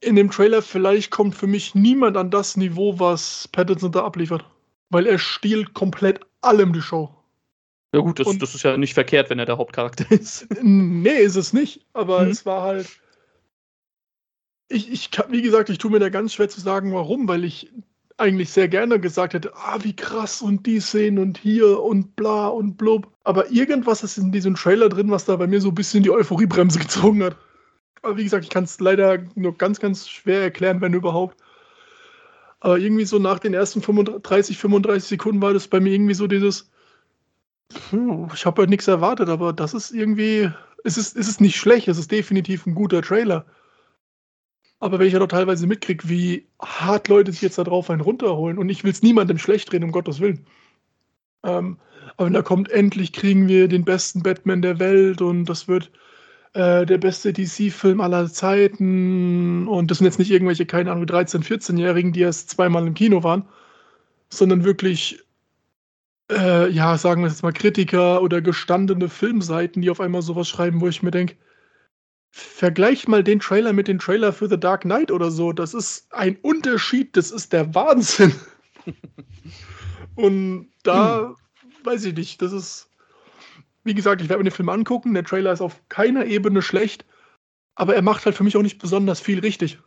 in 0.02 0.16
dem 0.16 0.32
Trailer 0.32 0.62
vielleicht 0.62 1.12
kommt 1.12 1.36
für 1.36 1.48
mich 1.48 1.76
niemand 1.76 2.18
an 2.18 2.32
das 2.32 2.58
Niveau, 2.58 3.00
was 3.00 3.48
Pattinson 3.52 3.92
da 3.92 4.04
abliefert. 4.04 4.44
Weil 4.90 5.08
er 5.08 5.20
stiehlt 5.20 5.74
komplett 5.74 6.20
allem 6.42 6.74
die 6.74 6.82
Show. 6.82 7.16
Ja 7.96 8.02
gut, 8.02 8.20
das, 8.20 8.38
das, 8.40 8.54
ist 8.54 8.64
ja 8.64 8.76
nicht 8.76 8.94
verkehrt, 8.94 9.30
wenn 9.30 9.40
er 9.40 9.46
der 9.46 9.58
Hauptcharakter 9.58 10.06
ist. 10.12 10.48
Nee, 10.62 11.18
ist 11.18 11.38
es 11.38 11.54
nicht. 11.54 11.86
Aber 11.94 12.26
mhm. 12.26 12.32
es 12.32 12.46
war 12.46 12.62
halt. 12.64 12.90
Ich, 14.68 14.92
ich, 14.92 15.12
wie 15.30 15.42
gesagt, 15.42 15.70
ich 15.70 15.78
tue 15.78 15.92
mir 15.92 16.00
da 16.00 16.10
ganz 16.10 16.34
schwer 16.34 16.50
zu 16.50 16.60
sagen, 16.60 16.92
warum, 16.94 17.30
weil 17.30 17.46
ich 17.46 17.72
eigentlich 18.18 18.50
sehr 18.50 18.68
gerne 18.68 19.00
gesagt 19.00 19.34
hätte, 19.34 19.56
ah, 19.56 19.78
wie 19.82 19.96
krass 19.96 20.42
und 20.42 20.66
die 20.66 20.82
Szenen 20.82 21.20
und 21.20 21.38
hier 21.38 21.82
und 21.82 22.18
bla 22.18 22.48
und 22.48 22.76
blub. 22.76 23.08
Aber 23.24 23.50
irgendwas 23.50 24.04
ist 24.04 24.18
in 24.18 24.34
diesem 24.34 24.56
Trailer 24.56 24.90
drin, 24.90 25.10
was 25.10 25.24
da 25.24 25.38
bei 25.38 25.48
mir 25.48 25.62
so 25.62 25.70
ein 25.70 25.76
bisschen 25.76 26.04
die 26.04 26.12
Euphoriebremse 26.12 26.80
gezogen 26.80 27.24
hat. 27.24 27.38
Aber 28.02 28.18
wie 28.18 28.26
gesagt, 28.26 28.44
ich 28.44 28.50
kann 28.50 28.66
es 28.66 28.78
leider 28.82 29.20
nur 29.36 29.58
ganz, 29.58 29.80
ganz 29.80 30.10
schwer 30.10 30.42
erklären, 30.42 30.82
wenn 30.82 30.94
überhaupt. 30.94 31.38
Aber 32.60 32.78
irgendwie 32.78 33.06
so 33.06 33.20
nach 33.20 33.40
den 33.40 33.54
ersten 33.54 33.82
35, 33.82 34.58
35 34.58 35.08
Sekunden 35.08 35.42
war 35.42 35.54
das 35.54 35.70
bei 35.70 35.80
mir 35.80 35.94
irgendwie 35.94 36.14
so 36.14 36.28
dieses, 36.28 36.70
ich 38.34 38.46
habe 38.46 38.62
halt 38.62 38.70
nichts 38.70 38.88
erwartet, 38.88 39.30
aber 39.30 39.54
das 39.54 39.74
ist 39.74 39.92
irgendwie, 39.92 40.52
es 40.84 40.98
ist, 40.98 41.16
es 41.16 41.28
ist 41.28 41.42
nicht 41.42 41.58
schlecht, 41.58 41.88
es 41.88 41.98
ist 41.98 42.12
definitiv 42.12 42.66
ein 42.66 42.76
guter 42.76 43.02
Trailer. 43.02 43.46
Aber 44.80 45.00
wenn 45.00 45.08
ich 45.08 45.14
ja 45.14 45.20
doch 45.20 45.28
teilweise 45.28 45.68
mitkriege, 45.68 46.08
wie 46.10 46.48
hart 46.62 47.08
Leute 47.08 47.32
sich 47.32 47.42
jetzt 47.42 47.58
da 47.58 47.64
drauf 47.64 47.90
einen 47.90 48.02
runterholen, 48.02 48.58
und 48.58 48.70
ich 48.70 48.84
will 48.84 48.92
es 48.92 49.02
niemandem 49.02 49.38
schlecht 49.38 49.72
reden, 49.74 49.86
um 49.86 49.92
Gottes 49.92 50.20
Willen. 50.20 50.46
Ähm, 51.44 51.78
aber 52.18 52.28
wenn 52.28 52.34
da 52.34 52.42
kommt, 52.42 52.70
endlich 52.70 53.14
kriegen 53.14 53.48
wir 53.48 53.68
den 53.68 53.86
besten 53.86 54.22
Batman 54.22 54.62
der 54.62 54.80
Welt 54.80 55.22
und 55.22 55.46
das 55.46 55.68
wird 55.68 55.92
äh, 56.54 56.86
der 56.86 56.98
beste 56.98 57.34
DC-Film 57.34 58.00
aller 58.00 58.30
Zeiten. 58.32 59.68
Und 59.68 59.92
das 59.92 60.00
sind 60.00 60.06
jetzt 60.06 60.20
nicht 60.20 60.32
irgendwelche, 60.32 60.66
keine 60.66 60.92
Ahnung, 60.92 61.06
13-, 61.06 61.44
14-Jährigen, 61.44 62.14
die 62.14 62.22
erst 62.22 62.50
zweimal 62.52 62.86
im 62.88 62.94
Kino 62.94 63.24
waren, 63.24 63.46
sondern 64.30 64.64
wirklich, 64.64 65.25
äh, 66.32 66.70
ja, 66.70 66.98
sagen 66.98 67.22
wir 67.22 67.30
jetzt 67.30 67.44
mal 67.44 67.54
Kritiker 67.54 68.22
oder 68.22 68.42
gestandene 68.42 69.10
Filmseiten, 69.10 69.82
die 69.82 69.90
auf 69.90 70.02
einmal 70.02 70.22
sowas 70.22 70.48
schreiben, 70.48 70.82
wo 70.82 70.88
ich 70.88 71.04
mir 71.04 71.12
denke, 71.12 71.36
Vergleich 72.38 73.08
mal 73.08 73.24
den 73.24 73.40
Trailer 73.40 73.72
mit 73.72 73.88
dem 73.88 73.98
Trailer 73.98 74.34
für 74.34 74.50
The 74.50 74.60
Dark 74.60 74.82
Knight 74.82 75.10
oder 75.10 75.32
so. 75.32 75.54
Das 75.54 75.74
ist 75.74 76.12
ein 76.12 76.36
Unterschied, 76.42 77.16
das 77.16 77.32
ist 77.32 77.54
der 77.54 77.74
Wahnsinn. 77.74 78.36
Und 80.16 80.70
da 80.84 81.30
hm. 81.30 81.36
weiß 81.86 82.04
ich 82.04 82.14
nicht, 82.14 82.42
das 82.42 82.52
ist, 82.52 82.90
wie 83.86 83.94
gesagt, 83.94 84.22
ich 84.22 84.28
werde 84.28 84.44
mir 84.44 84.50
den 84.50 84.56
Film 84.56 84.68
angucken. 84.68 85.14
Der 85.14 85.24
Trailer 85.24 85.54
ist 85.54 85.62
auf 85.62 85.82
keiner 85.88 86.26
Ebene 86.26 86.62
schlecht, 86.62 87.06
aber 87.76 87.96
er 87.96 88.02
macht 88.02 88.26
halt 88.26 88.36
für 88.36 88.44
mich 88.44 88.58
auch 88.58 88.64
nicht 88.64 88.80
besonders 88.80 89.22
viel 89.22 89.40
richtig. 89.40 89.80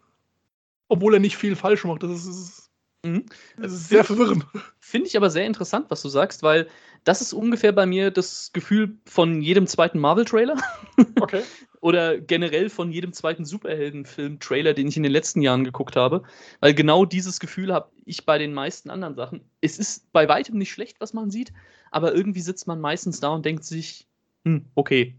Obwohl 0.88 1.12
er 1.12 1.20
nicht 1.20 1.37
viel 1.37 1.55
falsch 1.55 1.85
macht. 1.85 2.03
Das 2.03 2.24
ist, 2.24 2.67
mhm. 3.05 3.27
das 3.57 3.73
ist 3.73 3.89
sehr 3.89 4.05
verwirrend. 4.05 4.45
Finde 4.81 5.09
ich 5.09 5.17
aber 5.17 5.31
sehr 5.31 5.47
interessant, 5.47 5.87
was 5.91 6.03
du 6.03 6.09
sagst, 6.09 6.43
weil 6.43 6.69
das 7.05 7.21
ist 7.21 7.33
ungefähr 7.33 7.73
bei 7.73 7.87
mir 7.87 8.11
das 8.11 8.53
Gefühl 8.53 8.99
von 9.07 9.41
jedem 9.41 9.67
zweiten 9.67 9.99
Marvel-Trailer. 9.99 10.57
Okay. 11.21 11.43
Oder 11.81 12.19
generell 12.19 12.71
von 12.71 12.91
jedem 12.91 13.13
zweiten 13.13 13.45
Superheldenfilm-Trailer, 13.45 14.75
den 14.75 14.89
ich 14.89 14.97
in 14.97 15.05
den 15.05 15.13
letzten 15.13 15.43
Jahren 15.43 15.63
geguckt 15.63 15.95
habe. 15.95 16.23
Weil 16.61 16.75
genau 16.75 17.05
dieses 17.05 17.39
Gefühl 17.39 17.73
habe 17.73 17.91
ich 18.05 18.25
bei 18.25 18.39
den 18.39 18.53
meisten 18.53 18.91
anderen 18.91 19.15
Sachen. 19.15 19.43
Es 19.61 19.79
ist 19.79 20.11
bei 20.13 20.29
weitem 20.29 20.59
nicht 20.59 20.73
schlecht, 20.73 21.01
was 21.01 21.13
man 21.13 21.31
sieht, 21.31 21.53
aber 21.91 22.15
irgendwie 22.15 22.41
sitzt 22.41 22.67
man 22.67 22.81
meistens 22.81 23.21
da 23.21 23.29
und 23.29 23.45
denkt 23.45 23.65
sich, 23.65 24.09
hm, 24.45 24.65
okay, 24.75 25.17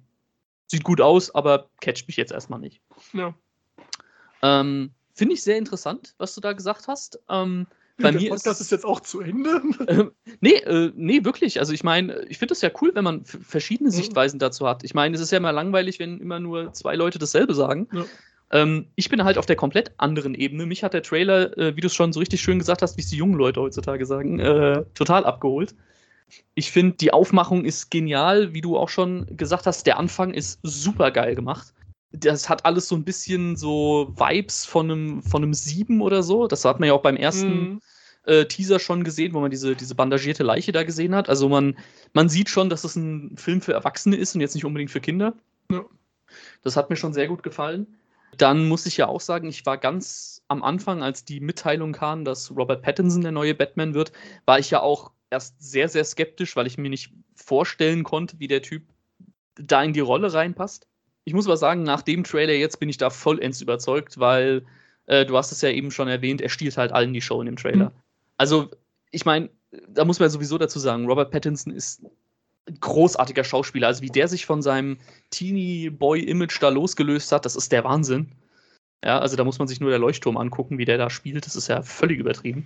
sieht 0.68 0.84
gut 0.84 1.02
aus, 1.02 1.34
aber 1.34 1.70
catcht 1.82 2.08
mich 2.08 2.18
jetzt 2.18 2.32
erstmal 2.32 2.60
nicht. 2.60 2.82
Ja. 3.14 3.34
Ähm, 4.42 4.92
Finde 5.20 5.34
ich 5.34 5.44
sehr 5.44 5.58
interessant, 5.58 6.14
was 6.18 6.34
du 6.34 6.40
da 6.40 6.54
gesagt 6.54 6.88
hast. 6.88 7.20
Ähm, 7.30 7.68
bei 7.98 8.12
der 8.12 8.22
mir 8.22 8.30
Podcast 8.30 8.62
ist, 8.62 8.68
ist, 8.68 8.72
jetzt 8.72 8.86
auch 8.86 9.02
zu 9.02 9.20
Ende. 9.20 9.62
Äh, 9.88 10.06
nee, 10.40 10.54
äh, 10.54 10.94
nee, 10.96 11.26
wirklich. 11.26 11.60
Also 11.60 11.74
ich 11.74 11.84
meine, 11.84 12.22
ich 12.30 12.38
finde 12.38 12.54
es 12.54 12.62
ja 12.62 12.70
cool, 12.82 12.92
wenn 12.94 13.04
man 13.04 13.26
verschiedene 13.26 13.90
mhm. 13.90 13.94
Sichtweisen 13.94 14.40
dazu 14.40 14.66
hat. 14.66 14.86
Ich 14.86 14.94
meine, 14.94 15.14
es 15.14 15.22
ist 15.22 15.32
ja 15.32 15.40
immer 15.40 15.52
langweilig, 15.52 16.00
wenn 16.00 16.22
immer 16.22 16.40
nur 16.40 16.72
zwei 16.72 16.96
Leute 16.96 17.20
dasselbe 17.20 17.54
sagen. 17.54 17.90
Ja. 17.92 18.06
Ähm, 18.52 18.88
ich 18.96 19.10
bin 19.10 19.26
halt 19.26 19.38
auf 19.38 19.46
der 19.46 19.58
komplett 19.58 19.92
anderen 19.98 20.36
Ebene. 20.36 20.66
Mich 20.66 20.86
hat 20.86 20.94
der 20.94 21.04
Trailer, 21.04 21.58
äh, 21.58 21.76
wie 21.76 21.82
du 21.82 21.88
es 21.88 21.96
schon 21.96 22.14
so 22.14 22.22
richtig 22.22 22.40
schön 22.40 22.58
gesagt 22.58 22.82
hast, 22.82 22.96
wie 22.96 23.02
es 23.02 23.10
die 23.10 23.18
jungen 23.18 23.38
Leute 23.38 23.60
heutzutage 23.60 24.06
sagen, 24.06 24.40
äh, 24.40 24.86
total 24.94 25.26
abgeholt. 25.26 25.76
Ich 26.56 26.72
finde, 26.72 26.96
die 26.96 27.12
Aufmachung 27.12 27.66
ist 27.66 27.92
genial, 27.92 28.54
wie 28.54 28.62
du 28.62 28.78
auch 28.78 28.88
schon 28.88 29.28
gesagt 29.36 29.66
hast. 29.66 29.86
Der 29.86 30.00
Anfang 30.00 30.34
ist 30.34 30.62
super 30.64 31.12
geil 31.12 31.36
gemacht 31.36 31.74
das 32.12 32.50
hat 32.50 32.66
alles 32.66 32.88
so 32.88 32.96
ein 32.96 33.04
bisschen 33.04 33.56
so 33.56 34.14
Vibes 34.16 34.66
von 34.66 34.90
einem, 34.90 35.22
von 35.22 35.44
einem 35.44 35.54
Sieben 35.54 36.02
oder 36.02 36.24
so. 36.24 36.48
Das 36.48 36.66
hat 36.66 36.80
man 36.80 36.88
ja 36.88 36.94
auch 36.94 37.02
beim 37.02 37.16
ersten 37.16 37.60
mhm. 37.60 37.82
äh, 38.24 38.46
Teaser 38.46 38.80
schon 38.80 39.04
gesehen, 39.04 39.34
wo 39.34 39.40
man 39.40 39.52
diese, 39.52 39.76
diese 39.76 39.96
bandagierte 39.96 40.44
Leiche 40.44 40.72
da 40.72 40.84
gesehen 40.84 41.14
hat. 41.14 41.30
Also 41.30 41.50
man, 41.50 41.78
man 42.14 42.30
sieht 42.30 42.50
schon, 42.50 42.70
dass 42.70 42.84
es 42.84 42.96
ein 42.96 43.38
Film 43.38 43.62
für 43.62 43.74
Erwachsene 43.74 44.16
ist 44.16 44.34
und 44.34 44.42
jetzt 44.42 44.56
nicht 44.56 44.66
unbedingt 44.66 44.92
für 44.92 45.02
Kinder. 45.02 45.34
Ja. 45.72 45.86
Das 46.64 46.76
hat 46.76 46.90
mir 46.90 46.96
schon 46.96 47.14
sehr 47.14 47.28
gut 47.28 47.44
gefallen. 47.44 47.88
Dann 48.38 48.68
muss 48.68 48.86
ich 48.86 48.98
ja 48.98 49.08
auch 49.08 49.22
sagen, 49.22 49.48
ich 49.48 49.66
war 49.66 49.78
ganz 49.78 50.44
am 50.48 50.64
Anfang, 50.64 51.04
als 51.04 51.26
die 51.26 51.40
Mitteilung 51.40 51.94
kam, 51.94 52.26
dass 52.26 52.56
Robert 52.56 52.82
Pattinson 52.82 53.22
der 53.22 53.32
neue 53.32 53.56
Batman 53.56 53.94
wird, 53.94 54.12
war 54.46 54.60
ich 54.60 54.70
ja 54.72 54.82
auch 54.82 55.12
erst 55.30 55.56
sehr, 55.60 55.90
sehr 55.90 56.04
skeptisch, 56.04 56.56
weil 56.56 56.68
ich 56.68 56.78
mir 56.78 56.90
nicht 56.90 57.12
vorstellen 57.36 58.04
konnte, 58.04 58.40
wie 58.40 58.48
der 58.48 58.62
Typ 58.62 58.84
da 59.56 59.84
in 59.84 59.94
die 59.94 60.00
Rolle 60.00 60.34
reinpasst 60.34 60.88
ich 61.26 61.34
muss 61.34 61.46
aber 61.46 61.58
sagen, 61.58 61.84
nach 61.84 62.02
dem 62.02 62.24
Trailer 62.24 62.54
jetzt 62.54 62.80
bin 62.80 62.90
ich 62.90 62.98
da 62.98 63.10
vollends 63.10 63.62
überzeugt, 63.62 64.20
weil 64.20 64.66
äh, 65.06 65.26
du 65.26 65.38
hast 65.38 65.52
es 65.52 65.62
ja 65.62 65.70
eben 65.70 65.92
schon 65.92 66.08
erwähnt, 66.08 66.42
er 66.42 66.50
stiehlt 66.50 66.78
halt 66.78 66.92
allen 66.92 67.14
die 67.14 67.22
Show 67.22 67.40
in 67.42 67.48
dem 67.48 67.56
Trailer. 67.56 67.90
Mhm. 67.90 67.96
Also, 68.38 68.70
ich 69.12 69.26
meine, 69.26 69.50
da 69.88 70.06
muss 70.06 70.20
man 70.20 70.30
sowieso 70.30 70.58
dazu 70.58 70.80
sagen, 70.80 71.06
Robert 71.06 71.32
Pattinson 71.32 71.74
ist 71.74 72.04
ein 72.68 72.78
großartiger 72.80 73.44
Schauspieler. 73.44 73.88
Also, 73.88 74.02
wie 74.02 74.10
der 74.10 74.28
sich 74.28 74.46
von 74.46 74.62
seinem 74.62 74.98
Teenie-Boy-Image 75.32 76.62
da 76.62 76.70
losgelöst 76.70 77.32
hat, 77.32 77.46
das 77.46 77.56
ist 77.56 77.72
der 77.72 77.84
Wahnsinn. 77.84 78.32
Ja, 79.04 79.20
also 79.20 79.38
da 79.38 79.44
muss 79.44 79.60
man 79.60 79.68
sich 79.68 79.80
nur 79.80 79.92
der 79.92 80.00
Leuchtturm 80.00 80.38
angucken, 80.38 80.78
wie 80.78 80.86
der 80.86 80.98
da 80.98 81.10
spielt. 81.10 81.46
Das 81.46 81.56
ist 81.56 81.68
ja 81.68 81.82
völlig 81.82 82.20
übertrieben. 82.20 82.66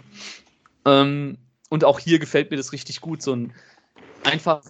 Ähm, 0.85 1.37
und 1.69 1.85
auch 1.85 1.99
hier 1.99 2.19
gefällt 2.19 2.51
mir 2.51 2.57
das 2.57 2.71
richtig 2.71 3.01
gut. 3.01 3.21
So 3.21 3.33
ein 3.33 3.53
einfach 4.23 4.63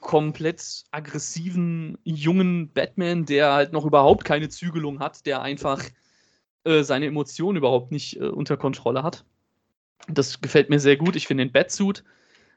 komplett 0.00 0.84
aggressiven 0.90 1.98
jungen 2.04 2.70
Batman, 2.72 3.26
der 3.26 3.52
halt 3.52 3.72
noch 3.72 3.84
überhaupt 3.84 4.24
keine 4.24 4.48
Zügelung 4.48 5.00
hat, 5.00 5.26
der 5.26 5.42
einfach 5.42 5.82
äh, 6.64 6.82
seine 6.82 7.06
Emotionen 7.06 7.58
überhaupt 7.58 7.92
nicht 7.92 8.20
äh, 8.20 8.24
unter 8.24 8.56
Kontrolle 8.56 9.02
hat. 9.02 9.24
Das 10.08 10.40
gefällt 10.40 10.70
mir 10.70 10.80
sehr 10.80 10.96
gut. 10.96 11.16
Ich 11.16 11.26
finde 11.26 11.44
den 11.44 11.52
Batsuit 11.52 12.04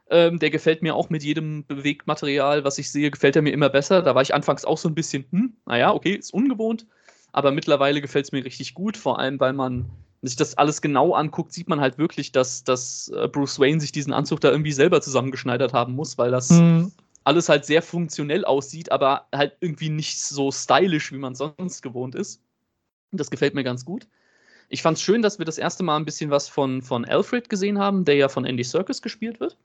Ähm, 0.10 0.38
der 0.38 0.50
gefällt 0.50 0.82
mir 0.82 0.96
auch 0.96 1.10
mit 1.10 1.24
jedem 1.24 1.66
Bewegtmaterial, 1.66 2.64
was 2.66 2.78
ich 2.78 2.92
sehe, 2.92 3.10
gefällt 3.10 3.36
er 3.38 3.42
mir 3.42 3.54
immer 3.54 3.70
besser. 3.70 4.02
Da 4.02 4.14
war 4.14 4.22
ich 4.22 4.34
anfangs 4.34 4.66
auch 4.66 4.78
so 4.78 4.90
ein 4.90 4.96
bisschen, 4.96 5.26
hm, 5.32 5.54
naja, 5.66 5.94
okay, 5.94 6.14
ist 6.14 6.34
ungewohnt. 6.34 6.86
Aber 7.32 7.52
mittlerweile 7.52 8.02
gefällt 8.02 8.26
es 8.26 8.32
mir 8.34 8.44
richtig 8.44 8.74
gut, 8.74 8.98
vor 8.98 9.18
allem, 9.18 9.40
weil 9.40 9.54
man 9.54 9.86
sich 10.22 10.36
das 10.36 10.58
alles 10.58 10.82
genau 10.82 11.14
anguckt, 11.14 11.54
sieht 11.54 11.70
man 11.70 11.82
halt 11.82 11.98
wirklich, 11.98 12.32
dass, 12.32 12.64
dass 12.64 13.12
äh, 13.16 13.28
Bruce 13.30 13.60
Wayne 13.60 13.80
sich 13.80 13.92
diesen 13.92 14.14
Anzug 14.14 14.42
da 14.42 14.52
irgendwie 14.52 14.74
selber 14.74 15.02
zusammengeschneidert 15.02 15.74
haben 15.74 15.96
muss, 15.96 16.18
weil 16.18 16.32
das 16.32 16.50
mhm. 16.50 16.92
Alles 17.24 17.50
halt 17.50 17.66
sehr 17.66 17.82
funktionell 17.82 18.46
aussieht, 18.46 18.92
aber 18.92 19.28
halt 19.34 19.58
irgendwie 19.60 19.90
nicht 19.90 20.20
so 20.20 20.52
stylisch, 20.52 21.12
wie 21.12 21.18
man 21.18 21.36
sonst 21.36 21.82
gewohnt 21.82 22.16
ist. 22.16 22.42
Das 23.12 23.30
gefällt 23.30 23.54
mir 23.54 23.64
ganz 23.64 23.86
gut. 23.86 24.08
Ich 24.70 24.82
fand 24.82 24.98
es 24.98 25.04
schön, 25.04 25.22
dass 25.22 25.38
wir 25.38 25.46
das 25.46 25.58
erste 25.58 25.84
Mal 25.84 25.98
ein 25.98 26.06
bisschen 26.06 26.32
was 26.32 26.50
von, 26.50 26.82
von 26.82 27.06
Alfred 27.06 27.50
gesehen 27.50 27.78
haben, 27.78 28.06
der 28.06 28.16
ja 28.16 28.30
von 28.30 28.46
Andy 28.46 28.64
Serkis 28.64 29.02
gespielt 29.02 29.40
wird. 29.40 29.58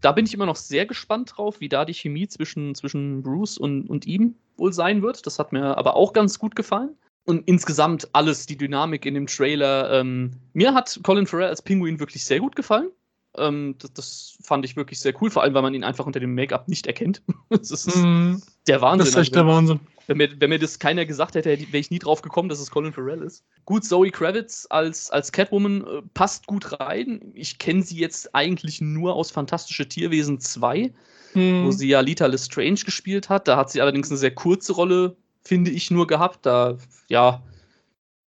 Da 0.00 0.12
bin 0.12 0.26
ich 0.26 0.34
immer 0.34 0.46
noch 0.46 0.56
sehr 0.56 0.86
gespannt 0.86 1.32
drauf, 1.34 1.60
wie 1.60 1.68
da 1.68 1.84
die 1.84 1.94
Chemie 1.94 2.28
zwischen, 2.28 2.74
zwischen 2.74 3.22
Bruce 3.22 3.58
und, 3.58 3.88
und 3.88 4.06
ihm 4.06 4.36
wohl 4.56 4.72
sein 4.72 5.02
wird. 5.02 5.26
Das 5.26 5.38
hat 5.38 5.52
mir 5.52 5.76
aber 5.76 5.96
auch 5.96 6.12
ganz 6.12 6.38
gut 6.38 6.54
gefallen 6.54 6.96
und 7.24 7.48
insgesamt 7.48 8.08
alles, 8.12 8.46
die 8.46 8.56
Dynamik 8.56 9.06
in 9.06 9.14
dem 9.14 9.26
Trailer. 9.26 9.92
Ähm, 9.92 10.32
mir 10.52 10.74
hat 10.74 11.00
Colin 11.02 11.26
Farrell 11.26 11.48
als 11.48 11.62
Pinguin 11.62 11.98
wirklich 11.98 12.24
sehr 12.24 12.40
gut 12.40 12.54
gefallen. 12.54 12.90
Ähm, 13.36 13.76
das, 13.78 13.92
das, 13.92 14.38
fand 14.42 14.64
ich 14.64 14.76
wirklich 14.76 15.00
sehr 15.00 15.14
cool, 15.20 15.30
vor 15.30 15.42
allem, 15.42 15.54
weil 15.54 15.62
man 15.62 15.74
ihn 15.74 15.84
einfach 15.84 16.06
unter 16.06 16.20
dem 16.20 16.34
Make-up 16.34 16.68
nicht 16.68 16.86
erkennt. 16.86 17.22
das 17.50 17.70
ist 17.70 17.96
mm, 17.96 18.36
der 18.66 18.80
Wahnsinn. 18.80 18.98
Das 18.98 19.08
ist 19.08 19.16
echt 19.16 19.34
der 19.34 19.46
Wahnsinn. 19.46 19.80
Wenn 20.06 20.18
mir, 20.18 20.28
wenn 20.38 20.50
mir 20.50 20.58
das 20.58 20.78
keiner 20.78 21.06
gesagt 21.06 21.34
hätte, 21.34 21.48
wäre 21.48 21.78
ich 21.78 21.90
nie 21.90 21.98
drauf 21.98 22.20
gekommen, 22.20 22.48
dass 22.48 22.60
es 22.60 22.70
Colin 22.70 22.92
Farrell 22.92 23.22
ist. 23.22 23.42
Gut, 23.64 23.84
Zoe 23.84 24.10
Kravitz 24.10 24.66
als, 24.68 25.10
als 25.10 25.32
Catwoman 25.32 25.80
äh, 25.82 26.02
passt 26.12 26.46
gut 26.46 26.78
rein. 26.78 27.32
Ich 27.34 27.58
kenne 27.58 27.82
sie 27.82 27.96
jetzt 27.96 28.34
eigentlich 28.34 28.80
nur 28.80 29.14
aus 29.14 29.30
Fantastische 29.30 29.88
Tierwesen 29.88 30.40
2, 30.40 30.92
mm. 31.34 31.64
wo 31.64 31.70
sie 31.70 31.88
ja 31.88 32.00
Lita 32.00 32.26
Lestrange 32.26 32.80
gespielt 32.84 33.30
hat. 33.30 33.48
Da 33.48 33.56
hat 33.56 33.70
sie 33.70 33.80
allerdings 33.80 34.10
eine 34.10 34.18
sehr 34.18 34.34
kurze 34.34 34.74
Rolle 34.74 35.16
finde 35.44 35.70
ich, 35.70 35.90
nur 35.90 36.06
gehabt. 36.06 36.46
Da, 36.46 36.78
ja, 37.08 37.42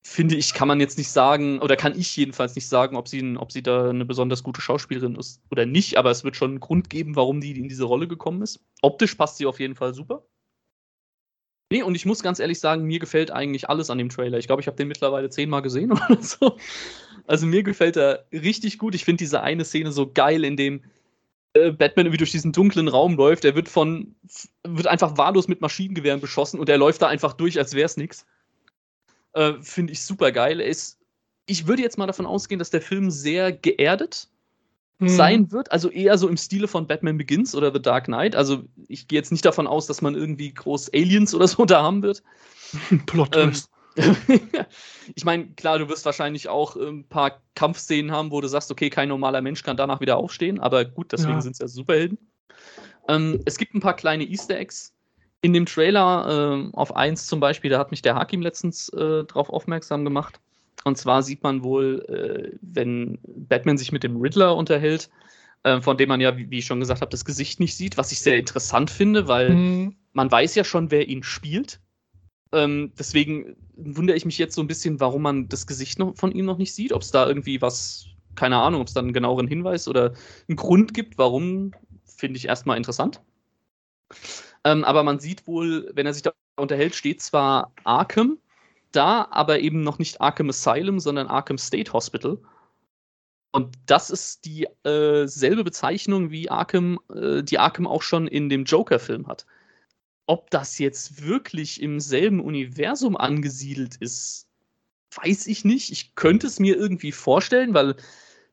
finde 0.02 0.36
ich, 0.36 0.54
kann 0.54 0.68
man 0.68 0.80
jetzt 0.80 0.98
nicht 0.98 1.10
sagen, 1.10 1.60
oder 1.60 1.76
kann 1.76 1.98
ich 1.98 2.16
jedenfalls 2.16 2.54
nicht 2.54 2.68
sagen, 2.68 2.96
ob 2.96 3.08
sie, 3.08 3.36
ob 3.36 3.52
sie 3.52 3.62
da 3.62 3.90
eine 3.90 4.04
besonders 4.04 4.42
gute 4.42 4.60
Schauspielerin 4.60 5.16
ist 5.16 5.42
oder 5.50 5.66
nicht, 5.66 5.98
aber 5.98 6.10
es 6.10 6.24
wird 6.24 6.36
schon 6.36 6.52
einen 6.52 6.60
Grund 6.60 6.88
geben, 6.88 7.16
warum 7.16 7.40
die 7.40 7.58
in 7.58 7.68
diese 7.68 7.84
Rolle 7.84 8.08
gekommen 8.08 8.42
ist. 8.42 8.60
Optisch 8.82 9.14
passt 9.14 9.36
sie 9.36 9.46
auf 9.46 9.60
jeden 9.60 9.74
Fall 9.74 9.94
super. 9.94 10.24
Nee, 11.72 11.82
und 11.82 11.94
ich 11.94 12.04
muss 12.04 12.22
ganz 12.22 12.40
ehrlich 12.40 12.58
sagen, 12.58 12.84
mir 12.84 12.98
gefällt 12.98 13.30
eigentlich 13.30 13.68
alles 13.68 13.90
an 13.90 13.98
dem 13.98 14.08
Trailer. 14.08 14.38
Ich 14.38 14.48
glaube, 14.48 14.60
ich 14.60 14.66
habe 14.66 14.76
den 14.76 14.88
mittlerweile 14.88 15.30
zehnmal 15.30 15.62
gesehen 15.62 15.92
oder 16.10 16.20
so. 16.20 16.56
Also 17.26 17.46
mir 17.46 17.62
gefällt 17.62 17.96
er 17.96 18.26
richtig 18.32 18.78
gut. 18.78 18.94
Ich 18.94 19.04
finde 19.04 19.18
diese 19.18 19.42
eine 19.42 19.64
Szene 19.64 19.92
so 19.92 20.10
geil, 20.12 20.44
in 20.44 20.56
dem 20.56 20.82
äh, 21.52 21.70
Batman 21.70 22.06
irgendwie 22.06 22.18
durch 22.18 22.32
diesen 22.32 22.50
dunklen 22.50 22.88
Raum 22.88 23.16
läuft. 23.16 23.44
Er 23.44 23.54
wird 23.54 23.68
von, 23.68 24.16
wird 24.66 24.88
einfach 24.88 25.16
wahllos 25.16 25.46
mit 25.46 25.60
Maschinengewehren 25.60 26.20
beschossen 26.20 26.58
und 26.58 26.68
er 26.68 26.78
läuft 26.78 27.02
da 27.02 27.06
einfach 27.06 27.34
durch, 27.34 27.58
als 27.58 27.74
wäre 27.74 27.86
es 27.86 27.96
nichts. 27.96 28.26
Äh, 29.32 29.54
Finde 29.60 29.92
ich 29.92 30.02
super 30.04 30.32
geil. 30.32 30.60
ich 31.46 31.66
würde 31.66 31.82
jetzt 31.82 31.98
mal 31.98 32.06
davon 32.06 32.26
ausgehen, 32.26 32.58
dass 32.58 32.70
der 32.70 32.82
Film 32.82 33.10
sehr 33.10 33.52
geerdet 33.52 34.28
hm. 34.98 35.08
sein 35.08 35.52
wird. 35.52 35.72
Also 35.72 35.90
eher 35.90 36.18
so 36.18 36.28
im 36.28 36.36
Stile 36.36 36.68
von 36.68 36.86
Batman 36.86 37.18
Begins 37.18 37.54
oder 37.54 37.72
The 37.72 37.82
Dark 37.82 38.04
Knight. 38.04 38.36
Also 38.36 38.64
ich 38.88 39.08
gehe 39.08 39.18
jetzt 39.18 39.32
nicht 39.32 39.44
davon 39.44 39.66
aus, 39.66 39.86
dass 39.86 40.02
man 40.02 40.14
irgendwie 40.14 40.52
groß 40.52 40.92
Aliens 40.92 41.34
oder 41.34 41.48
so 41.48 41.64
da 41.66 41.82
haben 41.82 42.02
wird. 42.02 42.22
Plot 43.06 43.32
Twist. 43.32 43.70
Ähm, 43.96 44.16
ich 45.14 45.24
meine, 45.24 45.48
klar, 45.54 45.78
du 45.78 45.88
wirst 45.88 46.04
wahrscheinlich 46.04 46.48
auch 46.48 46.76
ein 46.76 47.04
paar 47.08 47.42
Kampfszenen 47.54 48.12
haben, 48.12 48.30
wo 48.30 48.40
du 48.40 48.48
sagst, 48.48 48.70
okay, 48.70 48.90
kein 48.90 49.08
normaler 49.08 49.40
Mensch 49.40 49.62
kann 49.62 49.76
danach 49.76 50.00
wieder 50.00 50.16
aufstehen, 50.16 50.60
aber 50.60 50.84
gut, 50.84 51.12
deswegen 51.12 51.34
ja. 51.34 51.40
sind 51.40 51.52
es 51.52 51.58
ja 51.58 51.68
Superhelden. 51.68 52.18
Ähm, 53.08 53.40
es 53.46 53.58
gibt 53.58 53.74
ein 53.74 53.80
paar 53.80 53.96
kleine 53.96 54.24
Easter 54.24 54.56
Eggs 54.56 54.94
in 55.42 55.52
dem 55.52 55.66
Trailer. 55.66 56.70
Äh, 56.72 56.76
auf 56.76 56.94
eins 56.96 57.26
zum 57.26 57.40
Beispiel, 57.40 57.70
da 57.70 57.78
hat 57.78 57.90
mich 57.90 58.02
der 58.02 58.14
Hakim 58.14 58.42
letztens 58.42 58.88
äh, 58.90 59.24
drauf 59.24 59.50
aufmerksam 59.50 60.04
gemacht. 60.04 60.40
Und 60.84 60.96
zwar 60.96 61.22
sieht 61.22 61.42
man 61.42 61.62
wohl, 61.62 62.04
äh, 62.08 62.56
wenn 62.62 63.18
Batman 63.22 63.78
sich 63.78 63.92
mit 63.92 64.02
dem 64.02 64.16
Riddler 64.20 64.56
unterhält, 64.56 65.10
äh, 65.62 65.80
von 65.80 65.96
dem 65.96 66.08
man 66.08 66.20
ja, 66.20 66.36
wie 66.36 66.58
ich 66.58 66.64
schon 66.64 66.80
gesagt 66.80 67.02
habe, 67.02 67.10
das 67.10 67.24
Gesicht 67.24 67.60
nicht 67.60 67.76
sieht, 67.76 67.98
was 67.98 68.12
ich 68.12 68.20
sehr 68.20 68.38
interessant 68.38 68.90
finde, 68.90 69.28
weil 69.28 69.50
mhm. 69.50 69.96
man 70.12 70.30
weiß 70.30 70.54
ja 70.54 70.64
schon, 70.64 70.90
wer 70.90 71.08
ihn 71.08 71.22
spielt. 71.22 71.80
Ähm, 72.52 72.92
deswegen 72.98 73.56
wundere 73.76 74.16
ich 74.16 74.24
mich 74.24 74.38
jetzt 74.38 74.54
so 74.54 74.62
ein 74.62 74.66
bisschen, 74.66 75.00
warum 75.00 75.22
man 75.22 75.48
das 75.48 75.66
Gesicht 75.66 75.98
noch 75.98 76.16
von 76.16 76.32
ihm 76.32 76.46
noch 76.46 76.58
nicht 76.58 76.74
sieht. 76.74 76.92
Ob 76.92 77.02
es 77.02 77.10
da 77.10 77.28
irgendwie 77.28 77.60
was, 77.60 78.06
keine 78.34 78.56
Ahnung, 78.56 78.80
ob 78.80 78.88
es 78.88 78.94
da 78.94 79.00
einen 79.00 79.12
genaueren 79.12 79.46
Hinweis 79.46 79.86
oder 79.86 80.14
einen 80.48 80.56
Grund 80.56 80.94
gibt, 80.94 81.18
warum, 81.18 81.72
finde 82.04 82.38
ich 82.38 82.46
erstmal 82.46 82.76
interessant. 82.76 83.20
Ähm, 84.64 84.84
aber 84.84 85.02
man 85.02 85.20
sieht 85.20 85.46
wohl, 85.46 85.90
wenn 85.94 86.06
er 86.06 86.12
sich 86.12 86.22
da 86.22 86.32
unterhält, 86.56 86.94
steht 86.94 87.22
zwar 87.22 87.72
Arkham 87.84 88.38
da, 88.92 89.28
aber 89.30 89.60
eben 89.60 89.82
noch 89.82 89.98
nicht 89.98 90.20
Arkham 90.20 90.50
Asylum, 90.50 91.00
sondern 91.00 91.28
Arkham 91.28 91.58
State 91.58 91.92
Hospital. 91.92 92.38
Und 93.52 93.76
das 93.86 94.10
ist 94.10 94.44
dieselbe 94.44 95.60
äh, 95.60 95.64
Bezeichnung, 95.64 96.30
wie 96.30 96.50
Arkham, 96.50 97.00
äh, 97.12 97.42
die 97.42 97.58
Arkham 97.58 97.86
auch 97.86 98.02
schon 98.02 98.28
in 98.28 98.48
dem 98.48 98.64
Joker-Film 98.64 99.26
hat. 99.26 99.46
Ob 100.26 100.50
das 100.50 100.78
jetzt 100.78 101.26
wirklich 101.26 101.82
im 101.82 101.98
selben 101.98 102.40
Universum 102.40 103.16
angesiedelt 103.16 103.96
ist, 103.96 104.46
weiß 105.16 105.48
ich 105.48 105.64
nicht. 105.64 105.90
Ich 105.90 106.14
könnte 106.14 106.46
es 106.46 106.60
mir 106.60 106.76
irgendwie 106.76 107.10
vorstellen, 107.10 107.74
weil 107.74 107.96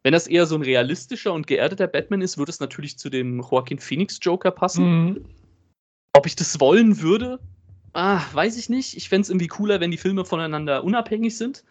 wenn 0.01 0.13
das 0.13 0.25
eher 0.25 0.47
so 0.47 0.55
ein 0.55 0.63
realistischer 0.63 1.33
und 1.33 1.45
geerdeter 1.45 1.87
Batman 1.87 2.21
ist, 2.21 2.39
würde 2.39 2.49
es 2.49 2.59
natürlich 2.59 2.97
zu 2.97 3.09
dem 3.09 3.39
Joaquin 3.41 3.77
Phoenix 3.77 4.17
Joker 4.21 4.49
passen. 4.49 5.05
Mhm. 5.05 5.25
Ob 6.13 6.25
ich 6.25 6.35
das 6.35 6.59
wollen 6.59 7.01
würde, 7.01 7.39
ah, 7.93 8.21
weiß 8.31 8.57
ich 8.57 8.69
nicht. 8.69 8.95
Ich 8.95 9.09
fände 9.09 9.23
es 9.23 9.29
irgendwie 9.29 9.47
cooler, 9.47 9.79
wenn 9.79 9.91
die 9.91 9.97
Filme 9.97 10.23
voneinander 10.23 10.83
unabhängig 10.83 11.37
sind, 11.37 11.63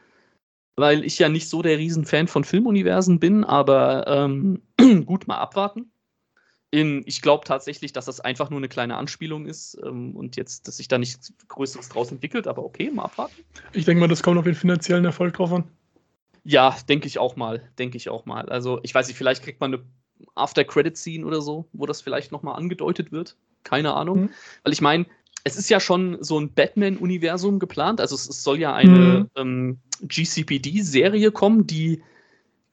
weil 0.76 1.04
ich 1.04 1.18
ja 1.18 1.28
nicht 1.28 1.48
so 1.48 1.62
der 1.62 1.78
Riesenfan 1.78 2.28
von 2.28 2.44
Filmuniversen 2.44 3.20
bin, 3.20 3.44
aber 3.44 4.06
ähm, 4.06 4.62
gut 5.06 5.26
mal 5.26 5.38
abwarten. 5.38 5.90
In, 6.72 7.04
ich 7.06 7.22
glaube 7.22 7.44
tatsächlich, 7.44 7.92
dass 7.92 8.06
das 8.06 8.20
einfach 8.20 8.50
nur 8.50 8.58
eine 8.58 8.68
kleine 8.68 8.96
Anspielung 8.96 9.46
ist 9.46 9.78
ähm, 9.84 10.16
und 10.16 10.36
jetzt, 10.36 10.66
dass 10.66 10.78
sich 10.78 10.88
da 10.88 10.98
nichts 10.98 11.32
Größeres 11.46 11.88
draus 11.88 12.10
entwickelt, 12.10 12.48
aber 12.48 12.64
okay, 12.64 12.90
mal 12.90 13.04
abwarten. 13.04 13.36
Ich 13.72 13.84
denke 13.84 14.00
mal, 14.00 14.08
das 14.08 14.22
kommt 14.22 14.36
auf 14.36 14.44
den 14.44 14.56
finanziellen 14.56 15.04
Erfolg 15.04 15.34
drauf 15.34 15.52
an. 15.52 15.64
Ja, 16.42 16.76
denke 16.88 17.06
ich 17.06 17.18
auch 17.18 17.36
mal. 17.36 17.62
Denke 17.78 17.96
ich 17.96 18.08
auch 18.08 18.26
mal. 18.26 18.48
Also, 18.48 18.80
ich 18.82 18.94
weiß 18.94 19.06
nicht, 19.08 19.16
vielleicht 19.16 19.42
kriegt 19.42 19.60
man 19.60 19.74
eine 19.74 19.82
After-Credit-Scene 20.34 21.24
oder 21.24 21.40
so, 21.40 21.66
wo 21.72 21.86
das 21.86 22.00
vielleicht 22.00 22.32
nochmal 22.32 22.56
angedeutet 22.56 23.12
wird. 23.12 23.36
Keine 23.66 23.94
Ahnung. 23.94 24.22
Mhm. 24.22 24.30
Weil 24.62 24.72
ich 24.72 24.80
meine, 24.80 25.06
es 25.44 25.56
ist 25.56 25.68
ja 25.68 25.80
schon 25.80 26.18
so 26.20 26.38
ein 26.38 26.52
Batman-Universum 26.52 27.58
geplant. 27.58 28.00
Also, 28.00 28.14
es, 28.14 28.28
es, 28.28 28.42
soll 28.42 28.58
ja 28.58 28.74
eine 28.74 28.98
mhm. 28.98 29.30
ähm, 29.36 29.78
GCPD-Serie 30.02 31.30
kommen, 31.32 31.66
die, 31.66 32.02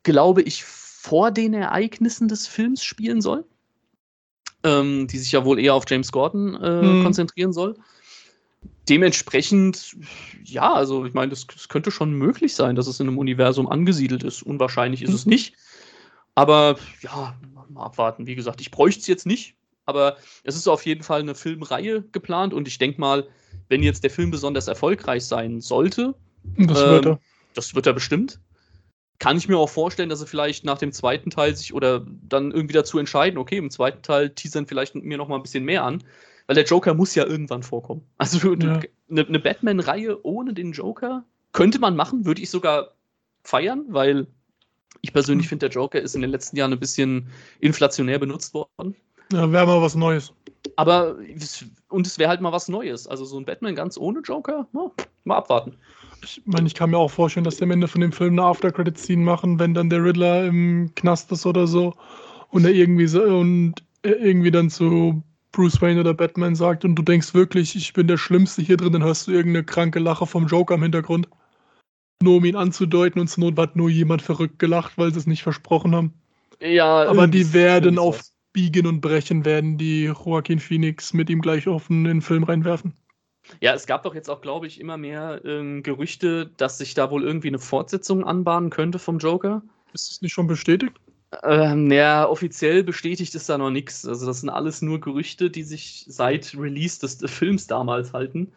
glaube 0.03 0.41
ich, 0.41 0.63
vor 0.63 1.32
den 1.32 1.53
Ereignissen 1.53 2.27
des 2.27 2.47
Films 2.47 2.84
spielen 2.84 3.21
soll 3.21 3.45
ähm, 4.63 5.08
die 5.08 5.17
sich 5.17 5.32
ja 5.32 5.45
wohl 5.45 5.60
eher 5.60 5.73
auf 5.73 5.86
James 5.88 6.12
Gordon 6.12 6.56
äh, 6.56 6.82
hm. 6.82 7.03
konzentrieren 7.03 7.53
soll. 7.53 7.75
Dementsprechend, 8.89 9.95
ja, 10.43 10.73
also 10.73 11.06
ich 11.06 11.13
meine, 11.13 11.29
das, 11.29 11.47
das, 11.47 11.69
könnte 11.69 11.91
schon 11.91 12.13
möglich 12.13 12.56
sein, 12.56 12.75
dass 12.75 12.88
es 12.88 12.99
in 12.99 13.08
einem 13.08 13.17
Universum 13.17 13.67
angesiedelt 13.67 14.23
ist. 14.23 14.41
Unwahrscheinlich 14.41 15.03
ist 15.03 15.10
hm. 15.10 15.15
es 15.15 15.25
nicht. 15.25 15.56
Aber 16.36 16.77
ja, 17.01 17.36
mal 17.69 17.84
abwarten. 17.84 18.25
Wie 18.25 18.36
gesagt, 18.36 18.62
ich 18.62 18.71
bräuchte 18.71 19.01
es 19.01 19.08
jetzt 19.08 19.25
nicht, 19.25 19.56
aber 19.86 20.17
es 20.43 20.56
ist 20.56 20.67
auf 20.67 20.86
jeden 20.86 21.04
Fall 21.04 21.22
eine 21.22 21.36
Filmreihe 21.36 22.04
geplant 22.12 22.54
und 22.54 22.67
ich 22.67 22.78
denke 22.78 23.00
mal, 23.00 23.28
wenn 23.69 23.84
jetzt 23.84 24.04
der 24.04 24.12
Film 24.12 24.32
besonders 24.32 24.67
erfolgreich 24.67 25.26
sein 25.26 25.62
sollte, 25.62 26.15
das, 26.58 26.82
ähm, 26.82 26.89
wird 26.89 27.06
er. 27.06 27.19
das 27.54 27.76
wird 27.76 27.88
er 27.88 27.93
bestimmt, 27.93 28.39
kann 29.19 29.38
ich 29.38 29.48
mir 29.48 29.58
auch 29.58 29.69
vorstellen, 29.69 30.10
dass 30.10 30.19
sie 30.19 30.28
vielleicht 30.28 30.65
nach 30.65 30.78
dem 30.78 30.91
zweiten 30.91 31.30
Teil 31.30 31.56
sich 31.56 31.74
oder 31.74 32.06
dann 32.28 32.52
irgendwie 32.52 32.74
dazu 32.74 33.00
entscheiden, 33.00 33.38
okay, 33.38 33.58
im 33.58 33.69
zweiten 33.69 34.02
Teil 34.02 34.30
teasern 34.30 34.67
vielleicht 34.67 34.96
mir 34.96 35.17
noch 35.17 35.28
mal 35.28 35.38
ein 35.38 35.43
bisschen 35.43 35.63
mehr 35.63 35.84
an, 35.84 36.04
weil 36.48 36.56
der 36.56 36.65
Joker 36.65 36.93
muss 36.93 37.15
ja 37.15 37.26
irgendwann 37.26 37.63
vorkommen. 37.63 38.06
Also 38.17 38.54
ja. 38.56 38.82
eine, 39.10 39.28
eine 39.28 39.39
Batman-Reihe 39.39 40.26
ohne 40.26 40.54
den 40.54 40.72
Joker 40.72 41.24
könnte 41.52 41.80
man 41.80 41.96
machen, 41.96 42.26
würde 42.26 42.41
ich 42.41 42.50
sogar 42.50 42.96
feiern, 43.43 43.86
weil 43.89 44.28
ich 45.02 45.13
persönlich 45.13 45.46
hm. 45.46 45.50
finde, 45.50 45.69
der 45.69 45.76
Joker 45.76 46.02
ist 46.02 46.15
in 46.15 46.22
den 46.22 46.32
letzten 46.32 46.58
Jahren 46.58 46.74
ein 46.74 46.80
bisschen 46.80 47.30
inflationär 47.60 48.19
benutzt 48.19 48.54
worden. 48.54 48.96
Ja, 49.34 49.52
wäre 49.52 49.65
mal 49.65 49.82
was 49.82 49.96
Neues. 49.96 50.32
Aber, 50.76 51.15
und 51.89 52.08
es 52.08 52.19
wäre 52.19 52.30
halt 52.30 52.41
mal 52.41 52.52
was 52.52 52.67
Neues. 52.67 53.08
Also 53.08 53.26
so 53.26 53.38
ein 53.38 53.46
Batman 53.46 53.76
ganz 53.76 53.98
ohne 53.98 54.19
Joker, 54.22 54.67
na, 54.74 54.91
mal 55.24 55.38
abwarten. 55.38 55.76
Ich 56.24 56.41
meine, 56.46 56.67
ich 56.67 56.74
kann 56.74 56.91
mir 56.91 56.98
auch 56.98 57.12
vorstellen, 57.12 57.43
dass 57.43 57.58
die 57.58 57.63
am 57.63 57.72
Ende 57.72 57.88
von 57.88 58.02
dem 58.02 58.12
Film 58.12 58.34
eine 58.34 58.43
After-Credit-Scene 58.43 59.24
machen, 59.24 59.60
wenn 59.60 59.74
dann 59.74 59.89
der 59.89 60.04
Riddler 60.04 60.46
im 60.46 60.93
Knast 60.96 61.32
ist 61.32 61.46
oder 61.46 61.67
so 61.67 61.93
und 62.50 62.63
er 62.63 62.72
irgendwie 62.72 63.08
so 63.08 63.22
und 63.24 63.76
er 64.04 64.19
irgendwie 64.19 64.52
dann 64.52 64.69
zu 64.69 65.22
Bruce 65.52 65.82
Wayne 65.82 66.00
oder 66.00 66.13
Batman 66.13 66.56
sagt 66.56 66.86
und 66.86 66.96
du 66.96 67.04
denkst 67.04 67.34
wirklich, 67.34 67.76
ich 67.76 67.93
bin 67.93 68.08
der 68.08 68.17
Schlimmste 68.17 68.62
hier 68.62 68.78
drin, 68.78 68.93
dann 68.93 69.04
hörst 69.04 69.28
du 69.28 69.32
irgendeine 69.32 69.65
kranke 69.65 70.00
Lache 70.00 70.26
vom 70.26 70.48
Joker 70.48 70.76
im 70.76 70.84
Hintergrund. 70.84 71.28
Nur 72.22 72.38
um 72.38 72.46
ihn 72.46 72.56
anzudeuten 72.56 73.19
und 73.19 73.28
zur 73.28 73.43
Not 73.43 73.58
hat 73.58 73.76
nur 73.76 73.89
jemand 73.89 74.22
verrückt 74.22 74.60
gelacht, 74.60 74.93
weil 74.98 75.12
sie 75.12 75.19
es 75.19 75.28
nicht 75.28 75.43
versprochen 75.43 75.93
haben. 75.93 76.13
Ja, 76.62 77.06
aber 77.08 77.28
die 77.28 77.54
werden 77.54 78.00
auf 78.00 78.22
biegen 78.54 78.86
und 78.88 79.02
brechen 79.02 79.46
werden, 79.46 79.78
die 79.78 80.06
Joaquin 80.06 80.60
Phoenix 80.60 81.13
mit 81.13 81.30
ihm 81.30 81.42
gleich 81.42 81.68
auf 81.68 81.89
einen 81.89 82.22
Film 82.22 82.44
reinwerfen. 82.44 82.94
Ja, 83.60 83.74
es 83.74 83.86
gab 83.86 84.04
doch 84.04 84.16
jetzt 84.16 84.30
auch, 84.30 84.42
glaube 84.42 84.68
ich, 84.68 84.80
immer 84.80 84.98
mehr 84.98 85.42
ähm, 85.44 85.84
Gerüchte, 85.84 86.50
dass 86.58 86.78
sich 86.78 86.94
da 86.94 87.12
wohl 87.12 87.24
irgendwie 87.24 87.50
eine 87.50 87.60
Fortsetzung 87.60 88.24
anbahnen 88.24 88.70
könnte 88.70 89.00
vom 89.00 89.18
Joker. 89.18 89.62
Ist 89.94 90.12
es 90.12 90.22
nicht 90.22 90.34
schon 90.34 90.48
bestätigt? 90.48 90.94
Ähm, 91.44 91.92
ja, 91.92 92.28
offiziell 92.28 92.84
bestätigt 92.84 93.34
ist 93.36 93.50
da 93.50 93.58
noch 93.58 93.72
nichts. 93.72 94.06
Also, 94.06 94.26
das 94.26 94.42
sind 94.42 94.50
alles 94.50 94.82
nur 94.82 95.02
Gerüchte, 95.02 95.50
die 95.50 95.63
sich 95.63 96.06
seit 96.08 96.56
Release 96.58 97.00
des, 97.00 97.18
des 97.18 97.32
Films 97.32 97.68
damals 97.68 98.13
halten. 98.13 98.52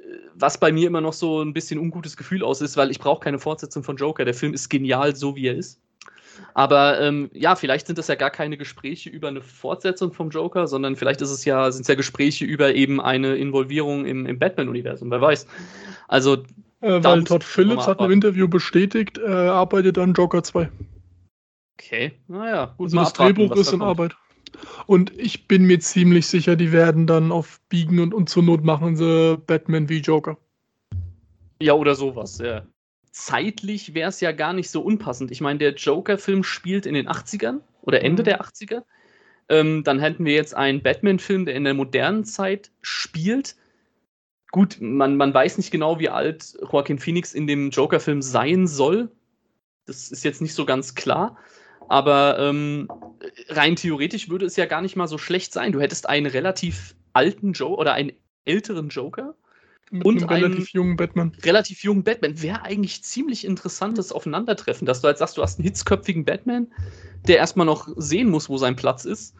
Äh, 0.00 0.02
was 0.34 0.58
bei 0.58 0.72
mir 0.72 0.88
immer 0.88 1.00
noch 1.00 1.12
so 1.12 1.40
ein 1.40 1.52
bisschen 1.52 1.78
ungutes 1.78 2.16
Gefühl 2.16 2.42
aus 2.42 2.60
ist, 2.60 2.76
weil 2.76 2.90
ich 2.90 2.98
brauche 2.98 3.20
keine 3.20 3.38
Fortsetzung 3.38 3.84
von 3.84 3.96
Joker. 3.96 4.24
Der 4.24 4.34
Film 4.34 4.54
ist 4.54 4.68
genial, 4.68 5.14
so 5.14 5.36
wie 5.36 5.46
er 5.46 5.56
ist. 5.56 5.80
Aber 6.54 7.00
ähm, 7.00 7.30
ja, 7.32 7.56
vielleicht 7.56 7.86
sind 7.86 7.98
das 7.98 8.08
ja 8.08 8.14
gar 8.14 8.30
keine 8.30 8.56
Gespräche 8.56 9.10
über 9.10 9.28
eine 9.28 9.40
Fortsetzung 9.40 10.12
vom 10.12 10.30
Joker, 10.30 10.66
sondern 10.66 10.96
vielleicht 10.96 11.20
ist 11.20 11.30
es 11.30 11.44
ja, 11.44 11.70
sind 11.70 11.82
es 11.82 11.88
ja 11.88 11.94
Gespräche 11.94 12.44
über 12.44 12.74
eben 12.74 13.00
eine 13.00 13.36
Involvierung 13.36 14.06
im, 14.06 14.26
im 14.26 14.38
Batman-Universum, 14.38 15.10
wer 15.10 15.20
weiß. 15.20 15.46
Also. 16.08 16.44
Äh, 16.80 17.02
weil 17.02 17.24
Todd 17.24 17.44
Phillips 17.44 17.86
hat 17.86 18.00
im 18.00 18.10
Interview 18.10 18.46
bestätigt, 18.46 19.18
er 19.18 19.52
arbeitet 19.52 19.98
an 19.98 20.12
Joker 20.12 20.42
2. 20.42 20.70
Okay, 21.78 22.12
naja, 22.28 22.74
gut. 22.76 22.86
Also 22.86 22.98
das 22.98 23.08
abwarten, 23.08 23.36
Drehbuch 23.36 23.56
ist 23.56 23.72
in 23.72 23.78
kommt. 23.80 23.90
Arbeit. 23.90 24.16
Und 24.86 25.18
ich 25.18 25.48
bin 25.48 25.64
mir 25.64 25.80
ziemlich 25.80 26.26
sicher, 26.26 26.54
die 26.54 26.70
werden 26.70 27.06
dann 27.06 27.32
auf 27.32 27.60
Biegen 27.68 27.98
und, 27.98 28.14
und 28.14 28.28
zur 28.28 28.44
Not 28.44 28.62
machen 28.62 28.96
sie 28.96 29.36
Batman 29.46 29.88
wie 29.88 29.98
Joker. 29.98 30.36
Ja, 31.60 31.72
oder 31.72 31.94
sowas, 31.94 32.38
ja 32.38 32.62
zeitlich 33.14 33.94
wäre 33.94 34.08
es 34.08 34.20
ja 34.20 34.32
gar 34.32 34.52
nicht 34.52 34.68
so 34.70 34.82
unpassend. 34.82 35.30
Ich 35.30 35.40
meine, 35.40 35.60
der 35.60 35.74
Joker-Film 35.74 36.42
spielt 36.42 36.84
in 36.84 36.94
den 36.94 37.08
80ern 37.08 37.60
oder 37.80 38.02
Ende 38.02 38.22
mhm. 38.22 38.24
der 38.24 38.42
80er. 38.42 38.82
Ähm, 39.48 39.84
dann 39.84 40.00
hätten 40.00 40.24
wir 40.24 40.34
jetzt 40.34 40.54
einen 40.54 40.82
Batman-Film, 40.82 41.44
der 41.44 41.54
in 41.54 41.62
der 41.62 41.74
modernen 41.74 42.24
Zeit 42.24 42.72
spielt. 42.82 43.54
Gut, 44.50 44.78
man, 44.80 45.16
man 45.16 45.32
weiß 45.32 45.58
nicht 45.58 45.70
genau, 45.70 46.00
wie 46.00 46.08
alt 46.08 46.58
Joaquin 46.60 46.98
Phoenix 46.98 47.34
in 47.34 47.46
dem 47.46 47.70
Joker-Film 47.70 48.20
sein 48.20 48.66
soll. 48.66 49.12
Das 49.86 50.10
ist 50.10 50.24
jetzt 50.24 50.42
nicht 50.42 50.54
so 50.54 50.66
ganz 50.66 50.96
klar. 50.96 51.38
Aber 51.88 52.38
ähm, 52.40 52.88
rein 53.48 53.76
theoretisch 53.76 54.28
würde 54.28 54.46
es 54.46 54.56
ja 54.56 54.66
gar 54.66 54.82
nicht 54.82 54.96
mal 54.96 55.06
so 55.06 55.18
schlecht 55.18 55.52
sein. 55.52 55.70
Du 55.70 55.80
hättest 55.80 56.08
einen 56.08 56.26
relativ 56.26 56.96
alten 57.12 57.52
Joker 57.52 57.78
oder 57.78 57.92
einen 57.92 58.12
älteren 58.44 58.88
Joker 58.88 59.36
mit 59.90 60.04
und 60.04 60.22
einem 60.22 60.44
relativ 60.44 60.70
jungen 60.70 60.96
Batman. 60.96 61.32
Relativ 61.42 61.82
jungen 61.84 62.04
Batman. 62.04 62.40
Wäre 62.42 62.62
eigentlich 62.62 63.02
ziemlich 63.02 63.44
interessantes 63.44 64.12
Aufeinandertreffen, 64.12 64.86
dass 64.86 65.00
du 65.00 65.06
halt 65.06 65.18
sagst, 65.18 65.36
du 65.36 65.42
hast 65.42 65.58
einen 65.58 65.64
hitzköpfigen 65.64 66.24
Batman, 66.24 66.68
der 67.26 67.38
erstmal 67.38 67.66
noch 67.66 67.88
sehen 67.96 68.30
muss, 68.30 68.48
wo 68.48 68.58
sein 68.58 68.76
Platz 68.76 69.04
ist. 69.04 69.34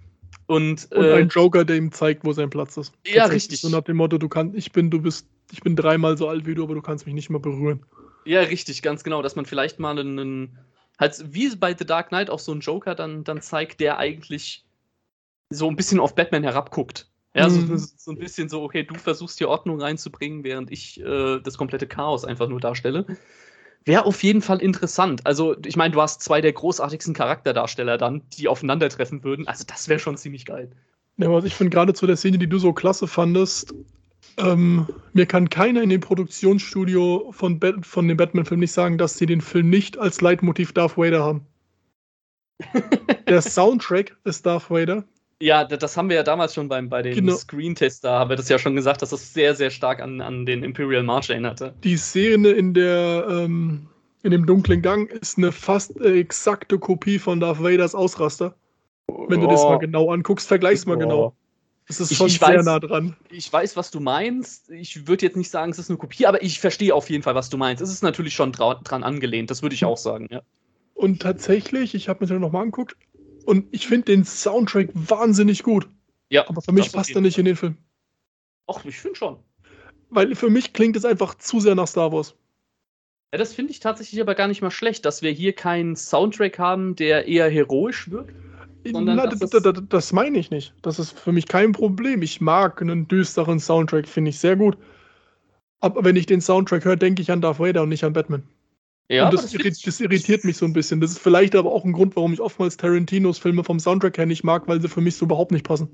Und, 0.47 0.91
und 0.93 1.05
äh, 1.05 1.15
ein 1.15 1.29
Joker, 1.29 1.65
der 1.65 1.77
ihm 1.77 1.91
zeigt, 1.91 2.25
wo 2.25 2.33
sein 2.33 2.51
Platz 2.51 2.77
ist. 2.77 2.93
Ja, 3.07 3.25
richtig. 3.27 3.61
So 3.61 3.69
nach 3.69 3.83
dem 3.83 3.97
Motto, 3.97 4.19
du 4.19 4.29
kannst, 4.29 4.57
ich 4.57 4.73
bin, 4.73 4.91
du 4.91 5.01
bist, 5.01 5.27
ich 5.53 5.63
bin 5.63 5.75
dreimal 5.75 6.19
so 6.19 6.29
alt 6.29 6.47
wie 6.47 6.55
du, 6.55 6.65
aber 6.65 6.75
du 6.75 6.83
kannst 6.83 7.07
mich 7.07 7.15
nicht 7.15 7.31
mal 7.31 7.39
berühren. 7.39 7.85
Ja, 8.27 8.41
richtig, 8.41 8.83
ganz 8.83 9.05
genau, 9.05 9.23
dass 9.23 9.37
man 9.37 9.47
vielleicht 9.47 9.79
mal 9.79 9.99
einen, 9.99 10.59
halt 10.99 11.25
wie 11.33 11.55
bei 11.57 11.75
The 11.77 11.87
Dark 11.87 12.09
Knight 12.09 12.31
auch 12.31 12.39
so 12.39 12.53
einen 12.53 12.61
Joker 12.61 12.95
dann, 12.95 13.25
dann 13.25 13.41
zeigt, 13.41 13.81
der 13.81 13.99
eigentlich 13.99 14.65
so 15.51 15.69
ein 15.69 15.77
bisschen 15.77 16.01
auf 16.01 16.15
Batman 16.15 16.43
herabguckt. 16.43 17.09
Ja, 17.37 17.51
so, 17.51 17.61
mhm. 17.61 17.77
so, 17.77 18.13
ein 18.13 18.19
bisschen 18.19 18.49
so, 18.49 18.63
okay, 18.63 18.85
du 18.85 18.95
versuchst 18.95 19.39
hier 19.39 19.49
Ordnung 19.49 19.81
reinzubringen, 19.81 20.45
während 20.45 20.71
ich 20.71 21.01
äh, 21.01 21.41
das 21.41 21.59
komplette 21.59 21.89
Chaos 21.89 22.25
einfach 22.25 22.49
nur 22.49 22.61
darstelle. 22.61 23.07
Wäre 23.85 24.07
auf 24.07 24.23
jeden 24.23 24.41
Fall 24.41 24.63
interessant. 24.63 25.27
Also, 25.27 25.57
ich 25.67 25.77
meine, 25.77 25.93
du 25.93 26.01
hast 26.01 26.23
zwei 26.23 26.41
der 26.41 26.53
großartigsten 26.53 27.13
Charakterdarsteller 27.13 27.99
dann, 27.99 28.23
die 28.39 28.49
aufeinandertreffen 28.49 29.25
würden. 29.25 29.49
Also, 29.49 29.65
das 29.67 29.89
wäre 29.89 29.99
schon 29.99 30.17
ziemlich 30.17 30.47
geil. 30.47 30.71
Ja, 31.17 31.31
was 31.31 31.45
ich 31.45 31.55
finde, 31.55 31.71
gerade 31.71 31.93
zu 31.93 32.07
der 32.07 32.17
Szene, 32.17 32.39
die 32.39 32.49
du 32.49 32.59
so 32.59 32.73
klasse 32.73 33.07
fandest, 33.07 33.75
ähm, 34.37 34.87
mir 35.13 35.27
kann 35.27 35.51
keiner 35.51 35.83
in 35.83 35.91
dem 35.91 36.01
Produktionsstudio 36.01 37.31
von, 37.33 37.61
von 37.83 38.09
dem 38.09 38.17
Batman-Film 38.17 38.61
nicht 38.61 38.73
sagen, 38.73 38.97
dass 38.97 39.19
sie 39.19 39.27
den 39.27 39.41
Film 39.41 39.71
nicht 39.71 39.99
als 39.99 40.21
Leitmotiv 40.21 40.73
Darth 40.73 40.97
Vader 40.97 41.23
haben. 41.23 41.47
der 43.29 43.43
Soundtrack 43.43 44.17
ist 44.25 44.47
Darth 44.47 44.71
Vader. 44.71 45.05
Ja, 45.45 45.63
das 45.65 45.95
haben 45.95 46.09
wir 46.09 46.17
ja 46.17 46.23
damals 46.23 46.55
schon 46.55 46.71
beim, 46.71 46.89
bei 46.89 47.03
den 47.03 47.17
genau. 47.17 47.35
Screen-Tests, 47.35 48.01
da 48.01 48.19
haben 48.19 48.31
wir 48.31 48.37
das 48.37 48.49
ja 48.49 48.59
schon 48.59 48.75
gesagt, 48.75 49.03
dass 49.03 49.11
das 49.11 49.35
sehr, 49.35 49.55
sehr 49.55 49.69
stark 49.69 50.01
an, 50.01 50.23
an 50.23 50.47
den 50.47 50.65
Imperial 50.65 51.03
March 51.03 51.29
erinnerte. 51.29 51.75
Die 51.85 51.99
Szene 51.99 52.49
in 52.49 52.73
der 52.73 53.27
ähm, 53.29 53.87
in 54.23 54.31
dem 54.31 54.47
dunklen 54.47 54.81
Gang 54.81 55.11
ist 55.11 55.37
eine 55.37 55.53
fast 55.53 56.01
exakte 56.01 56.79
Kopie 56.79 57.19
von 57.19 57.41
Darth 57.41 57.63
Vaders 57.63 57.95
Ausraster. 57.95 58.55
Wenn 59.07 59.41
du 59.41 59.47
oh. 59.47 59.51
das 59.51 59.63
mal 59.65 59.77
genau 59.77 60.11
anguckst, 60.11 60.49
vergleich's 60.49 60.87
mal 60.87 60.97
oh. 60.97 61.01
genau. 61.01 61.37
Das 61.89 62.01
ist 62.01 62.15
schon 62.15 62.29
ich, 62.29 62.37
ich 62.37 62.41
sehr 62.41 62.61
weiß, 62.61 62.65
nah 62.65 62.81
dran. 62.81 63.15
Ich 63.29 63.53
weiß, 63.53 63.77
was 63.77 63.91
du 63.91 64.01
meinst. 64.01 64.71
Ich 64.71 65.07
würde 65.07 65.27
jetzt 65.27 65.37
nicht 65.37 65.51
sagen, 65.51 65.71
es 65.73 65.79
ist 65.79 65.91
eine 65.91 65.99
Kopie, 65.99 66.25
aber 66.25 66.43
ich 66.43 66.59
verstehe 66.59 66.95
auf 66.95 67.11
jeden 67.11 67.23
Fall, 67.23 67.35
was 67.35 67.51
du 67.51 67.59
meinst. 67.59 67.83
Es 67.83 67.91
ist 67.91 68.03
natürlich 68.03 68.33
schon 68.33 68.53
dran 68.53 69.05
angelehnt, 69.05 69.51
das 69.51 69.61
würde 69.61 69.75
ich 69.75 69.85
auch 69.85 69.99
sagen, 69.99 70.27
ja. 70.31 70.41
Und 70.95 71.21
tatsächlich, 71.21 71.95
ich 71.95 72.09
habe 72.09 72.25
mir 72.25 72.29
das 72.29 72.41
nochmal 72.41 72.63
angeguckt, 72.63 72.97
und 73.45 73.67
ich 73.73 73.87
finde 73.87 74.07
den 74.07 74.25
Soundtrack 74.25 74.91
wahnsinnig 74.95 75.63
gut. 75.63 75.89
Ja. 76.31 76.49
Aber 76.49 76.63
für 76.63 76.73
mich 76.73 76.93
passt 76.93 77.15
er 77.15 77.21
nicht 77.21 77.39
in 77.39 77.45
den 77.45 77.57
Film. 77.57 77.77
Ach, 78.67 78.85
ich 78.85 78.99
finde 78.99 79.17
schon. 79.17 79.39
Weil 80.11 80.35
für 80.35 80.51
mich 80.51 80.73
klingt 80.73 80.97
es 80.97 81.05
einfach 81.05 81.35
zu 81.35 81.61
sehr 81.61 81.75
nach 81.75 81.87
Star 81.87 82.13
Wars. 82.13 82.35
Ja, 83.33 83.39
das 83.39 83.53
finde 83.53 83.73
ich 83.73 83.81
tatsächlich 83.81 84.21
aber 84.21 84.35
gar 84.35 84.49
nicht 84.49 84.63
mal 84.63 84.71
schlecht, 84.71 85.05
dass 85.05 85.23
wir 85.23 85.33
hier 85.33 85.53
keinen 85.53 85.97
Soundtrack 85.97 86.59
haben, 86.59 86.95
der 86.95 87.27
eher 87.27 87.51
heroisch 87.51 88.11
wirkt. 88.11 88.33
Na, 88.93 89.27
das, 89.27 89.39
das, 89.39 89.63
das, 89.63 89.83
das 89.89 90.13
meine 90.13 90.39
ich 90.39 90.51
nicht. 90.51 90.75
Das 90.83 90.99
ist 90.99 91.19
für 91.19 91.33
mich 91.33 91.49
kein 91.49 91.73
Problem. 91.73 92.23
Ich 92.23 92.41
mag 92.41 92.81
einen 92.83 93.09
düsteren 93.09 93.59
Soundtrack, 93.59 94.07
finde 94.07 94.29
ich 94.29 94.39
sehr 94.39 94.57
gut. 94.57 94.77
Aber 95.81 96.05
wenn 96.05 96.17
ich 96.17 96.27
den 96.27 96.41
Soundtrack 96.41 96.85
höre, 96.85 96.97
denke 96.97 97.23
ich 97.23 97.31
an 97.31 97.41
Darth 97.41 97.59
Vader 97.59 97.83
und 97.83 97.89
nicht 97.89 98.05
an 98.05 98.13
Batman. 98.13 98.43
Ja, 99.09 99.27
und 99.27 99.35
das, 99.35 99.43
das, 99.43 99.55
irritiert, 99.55 99.87
das, 99.87 100.01
irritiert 100.01 100.45
mich 100.45 100.57
so 100.57 100.65
ein 100.65 100.73
bisschen. 100.73 101.01
Das 101.01 101.11
ist 101.11 101.19
vielleicht 101.19 101.55
aber 101.55 101.73
auch 101.73 101.85
ein 101.85 101.93
Grund, 101.93 102.17
warum 102.17 102.33
ich 102.33 102.41
oftmals 102.41 102.77
Tarantinos 102.77 103.39
Filme 103.39 103.63
vom 103.63 103.79
Soundtrack 103.79 104.17
her 104.17 104.27
nicht 104.27 104.45
mag, 104.45 104.67
weil 104.67 104.81
sie 104.81 104.89
für 104.89 105.03
mich 105.03 105.17
so 105.17 105.27
überhaupt 105.27 105.53
nicht 105.53 105.67
passen. 105.67 105.89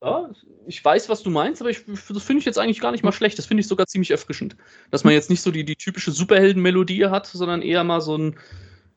Ja, 0.00 0.30
ich 0.68 0.84
weiß, 0.84 1.08
was 1.08 1.22
du 1.22 1.30
meinst, 1.30 1.60
aber 1.60 1.70
ich, 1.70 1.80
das 1.86 2.22
finde 2.22 2.40
ich 2.40 2.44
jetzt 2.44 2.58
eigentlich 2.58 2.80
gar 2.80 2.92
nicht 2.92 3.02
mal 3.02 3.12
schlecht. 3.12 3.38
Das 3.38 3.46
finde 3.46 3.62
ich 3.62 3.66
sogar 3.66 3.86
ziemlich 3.86 4.12
erfrischend. 4.12 4.56
Dass 4.92 5.02
man 5.02 5.12
jetzt 5.12 5.28
nicht 5.28 5.42
so 5.42 5.50
die, 5.50 5.64
die 5.64 5.74
typische 5.74 6.12
Superhelden-Melodie 6.12 7.06
hat, 7.06 7.26
sondern 7.26 7.62
eher 7.62 7.82
mal 7.82 8.00
so 8.00 8.16
ein, 8.16 8.36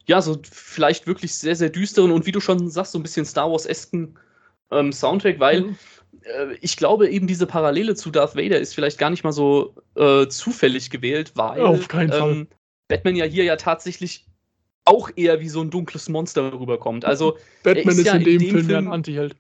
ja, 0.06 0.22
so 0.22 0.40
vielleicht 0.44 1.08
wirklich 1.08 1.34
sehr, 1.34 1.56
sehr 1.56 1.70
düsteren 1.70 2.12
und 2.12 2.28
wie 2.28 2.32
du 2.32 2.40
schon 2.40 2.70
sagst, 2.70 2.92
so 2.92 3.00
ein 3.00 3.04
bisschen 3.04 3.26
Star 3.26 3.52
Wars-esken 3.52 4.16
ähm, 4.72 4.92
Soundtrack, 4.92 5.40
weil 5.40 5.62
mhm. 5.62 5.78
ich 6.62 6.78
glaube, 6.78 7.10
eben 7.10 7.26
diese 7.26 7.48
Parallele 7.48 7.96
zu 7.96 8.12
Darth 8.12 8.36
Vader 8.36 8.60
ist 8.60 8.76
vielleicht 8.76 9.00
gar 9.00 9.10
nicht 9.10 9.24
mal 9.24 9.32
so 9.32 9.74
äh, 9.96 10.28
zufällig 10.28 10.92
gewählt, 10.92 11.32
weil. 11.34 11.62
Auf 11.62 11.88
keinen 11.88 12.12
ähm, 12.12 12.20
Fall 12.20 12.48
Batman 12.90 13.16
ja 13.16 13.26
hier 13.26 13.46
ja 13.46 13.56
tatsächlich 13.56 14.26
auch 14.84 15.10
eher 15.16 15.40
wie 15.40 15.48
so 15.48 15.62
ein 15.62 15.70
dunkles 15.70 16.10
Monster 16.10 16.52
rüberkommt. 16.52 17.06
Also 17.06 17.38
Batman 17.64 17.90
ist, 17.90 18.00
ist 18.00 18.06
ja 18.08 18.16
in 18.16 18.24
dem, 18.24 18.42
Film, 18.42 18.70
ja 18.70 18.78
ein 18.80 18.88
Antiheld. 18.90 19.36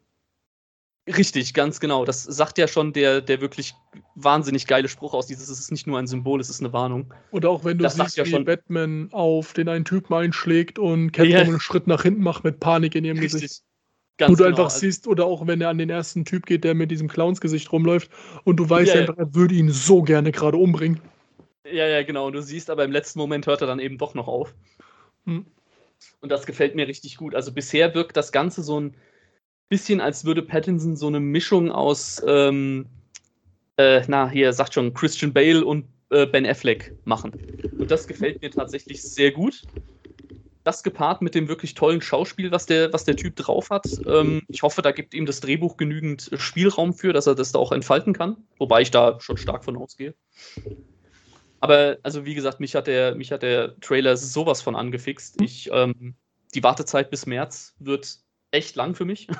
Richtig, 1.07 1.55
ganz 1.55 1.79
genau. 1.79 2.05
Das 2.05 2.23
sagt 2.23 2.59
ja 2.59 2.67
schon 2.67 2.93
der, 2.93 3.21
der 3.21 3.41
wirklich 3.41 3.73
wahnsinnig 4.13 4.67
geile 4.67 4.87
Spruch 4.87 5.15
aus. 5.15 5.25
Dieses 5.25 5.49
es 5.49 5.59
ist 5.59 5.71
nicht 5.71 5.87
nur 5.87 5.97
ein 5.97 6.05
Symbol, 6.05 6.39
es 6.39 6.51
ist 6.51 6.59
eine 6.59 6.71
Warnung. 6.71 7.11
Oder 7.31 7.49
auch 7.49 7.65
wenn 7.65 7.79
du 7.79 7.83
das 7.83 7.95
siehst, 7.95 8.17
ja 8.17 8.25
wie 8.25 8.29
schon. 8.29 8.45
Batman 8.45 9.09
auf 9.11 9.53
den 9.53 9.67
einen 9.69 9.85
Typen 9.85 10.13
einschlägt 10.13 10.77
und 10.77 11.11
Catwoman 11.11 11.31
yeah. 11.31 11.47
einen 11.47 11.59
Schritt 11.59 11.87
nach 11.87 12.03
hinten 12.03 12.21
macht 12.21 12.43
mit 12.43 12.59
Panik 12.59 12.93
in 12.93 13.05
ihrem 13.05 13.17
Richtig. 13.17 13.41
Gesicht. 13.41 13.63
Ganz 14.17 14.31
Wo 14.31 14.35
du 14.35 14.43
genau. 14.43 14.49
einfach 14.49 14.65
also 14.65 14.79
siehst, 14.79 15.07
oder 15.07 15.25
auch 15.25 15.47
wenn 15.47 15.61
er 15.61 15.69
an 15.69 15.79
den 15.79 15.89
ersten 15.89 16.25
Typ 16.25 16.45
geht, 16.45 16.63
der 16.63 16.75
mit 16.75 16.91
diesem 16.91 17.07
Clownsgesicht 17.07 17.71
rumläuft 17.71 18.11
und 18.43 18.57
du 18.57 18.69
weißt 18.69 18.91
yeah. 18.91 19.01
einfach, 19.01 19.17
er 19.17 19.33
würde 19.33 19.55
ihn 19.55 19.71
so 19.71 20.03
gerne 20.03 20.31
gerade 20.31 20.57
umbringen. 20.57 21.01
Ja, 21.71 21.87
ja, 21.87 22.03
genau. 22.03 22.27
Und 22.27 22.33
du 22.33 22.41
siehst 22.41 22.69
aber 22.69 22.83
im 22.83 22.91
letzten 22.91 23.19
Moment 23.19 23.47
hört 23.47 23.61
er 23.61 23.67
dann 23.67 23.79
eben 23.79 23.97
doch 23.97 24.13
noch 24.13 24.27
auf. 24.27 24.53
Hm. 25.25 25.45
Und 26.21 26.31
das 26.31 26.45
gefällt 26.45 26.75
mir 26.75 26.87
richtig 26.87 27.17
gut. 27.17 27.35
Also 27.35 27.51
bisher 27.51 27.93
wirkt 27.93 28.17
das 28.17 28.31
Ganze 28.31 28.63
so 28.63 28.79
ein 28.79 28.95
bisschen, 29.69 30.01
als 30.01 30.25
würde 30.25 30.41
Pattinson 30.41 30.95
so 30.95 31.07
eine 31.07 31.19
Mischung 31.19 31.71
aus, 31.71 32.21
ähm, 32.25 32.87
äh, 33.77 34.01
na, 34.07 34.29
hier 34.29 34.51
sagt 34.53 34.73
schon, 34.73 34.93
Christian 34.93 35.33
Bale 35.33 35.63
und 35.63 35.85
äh, 36.09 36.25
Ben 36.25 36.45
Affleck 36.45 36.93
machen. 37.05 37.31
Und 37.77 37.91
das 37.91 38.07
gefällt 38.07 38.41
mir 38.41 38.51
tatsächlich 38.51 39.01
sehr 39.01 39.31
gut. 39.31 39.63
Das 40.63 40.83
gepaart 40.83 41.21
mit 41.21 41.35
dem 41.35 41.47
wirklich 41.47 41.73
tollen 41.73 42.01
Schauspiel, 42.01 42.51
was 42.51 42.65
der, 42.65 42.91
was 42.91 43.05
der 43.05 43.15
Typ 43.15 43.35
drauf 43.35 43.69
hat. 43.69 43.85
Ähm, 44.05 44.41
ich 44.47 44.61
hoffe, 44.61 44.81
da 44.81 44.91
gibt 44.91 45.13
ihm 45.13 45.25
das 45.25 45.39
Drehbuch 45.39 45.77
genügend 45.77 46.29
Spielraum 46.35 46.93
für, 46.93 47.13
dass 47.13 47.27
er 47.27 47.35
das 47.35 47.53
da 47.53 47.59
auch 47.59 47.71
entfalten 47.71 48.13
kann. 48.13 48.37
Wobei 48.57 48.81
ich 48.81 48.91
da 48.91 49.19
schon 49.19 49.37
stark 49.37 49.63
von 49.63 49.77
ausgehe. 49.77 50.13
Aber 51.59 51.97
also 52.03 52.25
wie 52.25 52.35
gesagt, 52.35 52.59
mich 52.59 52.75
hat 52.75 52.87
der, 52.87 53.15
mich 53.15 53.31
hat 53.31 53.43
der 53.43 53.79
Trailer 53.79 54.17
sowas 54.17 54.61
von 54.61 54.75
angefixt. 54.75 55.39
Hm. 55.39 55.45
Ich, 55.45 55.69
ähm, 55.71 56.15
die 56.55 56.63
Wartezeit 56.63 57.09
bis 57.09 57.25
März 57.25 57.75
wird 57.79 58.19
echt 58.51 58.75
lang 58.75 58.95
für 58.95 59.05
mich. 59.05 59.27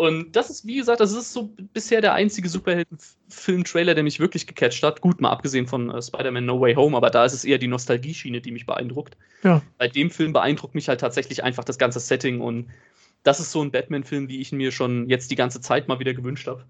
Und 0.00 0.34
das 0.34 0.48
ist, 0.48 0.66
wie 0.66 0.76
gesagt, 0.76 1.00
das 1.00 1.12
ist 1.12 1.30
so 1.30 1.54
bisher 1.74 2.00
der 2.00 2.14
einzige 2.14 2.48
Superhelden-Film-Trailer, 2.48 3.94
der 3.94 4.02
mich 4.02 4.18
wirklich 4.18 4.46
gecatcht 4.46 4.82
hat. 4.82 5.02
Gut, 5.02 5.20
mal 5.20 5.28
abgesehen 5.28 5.66
von 5.66 5.90
äh, 5.90 6.00
Spider-Man 6.00 6.46
No 6.46 6.58
Way 6.58 6.74
Home, 6.74 6.96
aber 6.96 7.10
da 7.10 7.26
ist 7.26 7.34
es 7.34 7.44
eher 7.44 7.58
die 7.58 7.68
Nostalgie-Schiene, 7.68 8.40
die 8.40 8.50
mich 8.50 8.64
beeindruckt. 8.64 9.18
Ja. 9.42 9.60
Bei 9.76 9.88
dem 9.88 10.10
Film 10.10 10.32
beeindruckt 10.32 10.74
mich 10.74 10.88
halt 10.88 11.00
tatsächlich 11.00 11.44
einfach 11.44 11.64
das 11.64 11.76
ganze 11.76 12.00
Setting 12.00 12.40
und 12.40 12.70
das 13.24 13.40
ist 13.40 13.52
so 13.52 13.60
ein 13.60 13.70
Batman-Film, 13.70 14.30
wie 14.30 14.40
ich 14.40 14.52
ihn 14.52 14.56
mir 14.56 14.72
schon 14.72 15.06
jetzt 15.10 15.30
die 15.30 15.36
ganze 15.36 15.60
Zeit 15.60 15.86
mal 15.86 15.98
wieder 15.98 16.14
gewünscht 16.14 16.46
habe. 16.46 16.64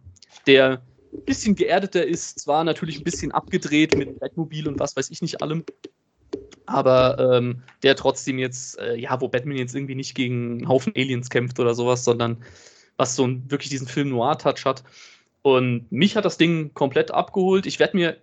Der 0.48 0.82
bisschen 1.24 1.54
geerdeter 1.54 2.06
ist, 2.06 2.40
zwar 2.40 2.64
natürlich 2.64 2.98
ein 2.98 3.04
bisschen 3.04 3.32
abgedreht 3.32 3.96
mit 3.96 4.20
Batmobil 4.20 4.68
und 4.68 4.78
was 4.78 4.96
weiß 4.96 5.10
ich 5.10 5.22
nicht 5.22 5.42
allem, 5.42 5.64
aber 6.66 7.18
ähm, 7.18 7.62
der 7.82 7.96
trotzdem 7.96 8.38
jetzt, 8.38 8.78
äh, 8.78 8.96
ja, 8.96 9.20
wo 9.20 9.28
Batman 9.28 9.56
jetzt 9.56 9.74
irgendwie 9.74 9.96
nicht 9.96 10.14
gegen 10.14 10.58
einen 10.58 10.68
Haufen 10.68 10.92
Aliens 10.96 11.28
kämpft 11.28 11.58
oder 11.58 11.74
sowas, 11.74 12.04
sondern 12.04 12.38
was 12.96 13.16
so 13.16 13.26
ein, 13.26 13.50
wirklich 13.50 13.70
diesen 13.70 13.88
Film 13.88 14.10
Noir-Touch 14.10 14.64
hat. 14.64 14.84
Und 15.42 15.90
mich 15.90 16.16
hat 16.16 16.24
das 16.24 16.36
Ding 16.36 16.72
komplett 16.74 17.10
abgeholt. 17.10 17.66
Ich 17.66 17.80
werde 17.80 17.96
mir, 17.96 18.16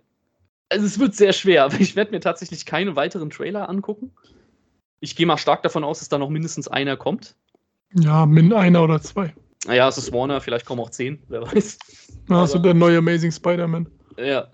also 0.70 0.86
es 0.86 0.98
wird 0.98 1.14
sehr 1.14 1.32
schwer, 1.32 1.64
aber 1.66 1.78
ich 1.80 1.96
werde 1.96 2.12
mir 2.12 2.20
tatsächlich 2.20 2.64
keine 2.64 2.96
weiteren 2.96 3.30
Trailer 3.30 3.68
angucken. 3.68 4.12
Ich 5.00 5.14
gehe 5.14 5.26
mal 5.26 5.36
stark 5.36 5.62
davon 5.62 5.84
aus, 5.84 5.98
dass 5.98 6.08
da 6.08 6.18
noch 6.18 6.30
mindestens 6.30 6.68
einer 6.68 6.96
kommt. 6.96 7.36
Ja, 7.94 8.26
min 8.26 8.52
einer 8.52 8.82
oder 8.82 9.00
zwei. 9.00 9.34
Naja, 9.66 9.88
es 9.88 9.98
ist 9.98 10.12
Warner, 10.12 10.40
vielleicht 10.40 10.66
kommen 10.66 10.80
auch 10.80 10.90
zehn, 10.90 11.22
wer 11.28 11.42
weiß. 11.42 11.78
Also 12.28 12.58
der 12.58 12.74
neue 12.74 12.98
Amazing 12.98 13.32
Spider-Man. 13.32 13.88
Ja. 14.18 14.48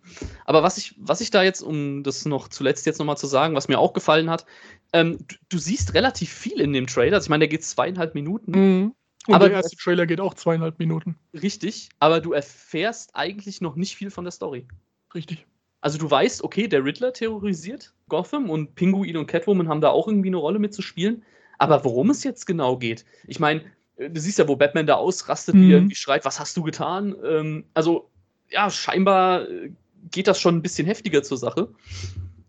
Aber 0.45 0.63
was 0.63 0.79
ich, 0.79 0.95
was 0.99 1.21
ich 1.21 1.31
da 1.31 1.43
jetzt, 1.43 1.63
um 1.63 2.03
das 2.03 2.25
noch 2.25 2.49
zuletzt 2.49 2.87
jetzt 2.87 2.99
nochmal 2.99 3.17
zu 3.17 3.27
sagen, 3.27 3.55
was 3.55 3.69
mir 3.69 3.79
auch 3.79 3.93
gefallen 3.93 4.31
hat, 4.31 4.47
ähm, 4.93 5.19
du, 5.27 5.37
du, 5.49 5.59
siehst 5.59 5.95
relativ 5.95 6.31
viel 6.31 6.61
in 6.61 6.73
dem 6.73 6.87
Trailer. 6.87 7.17
Also 7.17 7.27
ich 7.27 7.31
meine, 7.31 7.41
der 7.41 7.49
geht 7.49 7.65
zweieinhalb 7.65 8.15
Minuten. 8.15 8.51
Mhm. 8.53 8.95
Und 9.27 9.35
aber 9.35 9.49
der 9.49 9.57
erste 9.57 9.77
Trailer 9.77 10.07
geht 10.07 10.21
auch 10.21 10.35
zweieinhalb 10.35 10.79
Minuten. 10.79 11.17
Richtig, 11.33 11.89
aber 11.99 12.21
du 12.21 12.33
erfährst 12.33 13.17
eigentlich 13.17 13.63
noch 13.63 13.75
nicht 13.75 13.97
viel 13.97 14.11
von 14.11 14.25
der 14.25 14.33
Story. 14.33 14.67
Richtig. 15.15 15.47
Also 15.81 15.99
du 15.99 16.11
weißt, 16.11 16.45
okay, 16.45 16.69
der 16.69 16.85
Riddler 16.85 17.13
terrorisiert 17.13 17.95
Gotham 18.09 18.51
und 18.51 18.75
Pinguin 18.75 19.17
und 19.17 19.27
Catwoman 19.27 19.69
haben 19.69 19.81
da 19.81 19.91
auch 19.91 20.09
irgendwie 20.09 20.29
eine 20.29 20.37
Rolle 20.37 20.59
mitzuspielen. 20.59 21.23
Aber 21.59 21.85
worum 21.85 22.11
es 22.11 22.25
jetzt 22.25 22.47
genau 22.47 22.77
geht, 22.77 23.05
ich 23.27 23.41
meine, 23.41 23.63
du 23.97 24.21
siehst 24.21 24.39
ja, 24.39 24.49
wo 24.49 24.57
Batman 24.57 24.87
da 24.87 24.95
ausrastet, 24.95 25.55
mhm. 25.55 25.63
wie 25.63 25.73
er 25.73 25.79
irgendwie 25.79 25.95
schreit, 25.95 26.25
was 26.25 26.41
hast 26.41 26.57
du 26.57 26.63
getan? 26.63 27.15
Ähm, 27.25 27.65
also 27.75 28.11
ja, 28.51 28.71
scheinbar 28.71 29.49
äh, 29.49 29.71
geht 30.11 30.27
das 30.27 30.41
schon 30.41 30.57
ein 30.57 30.63
bisschen 30.63 30.87
heftiger 30.87 31.23
zur 31.23 31.39
Sache. 31.39 31.69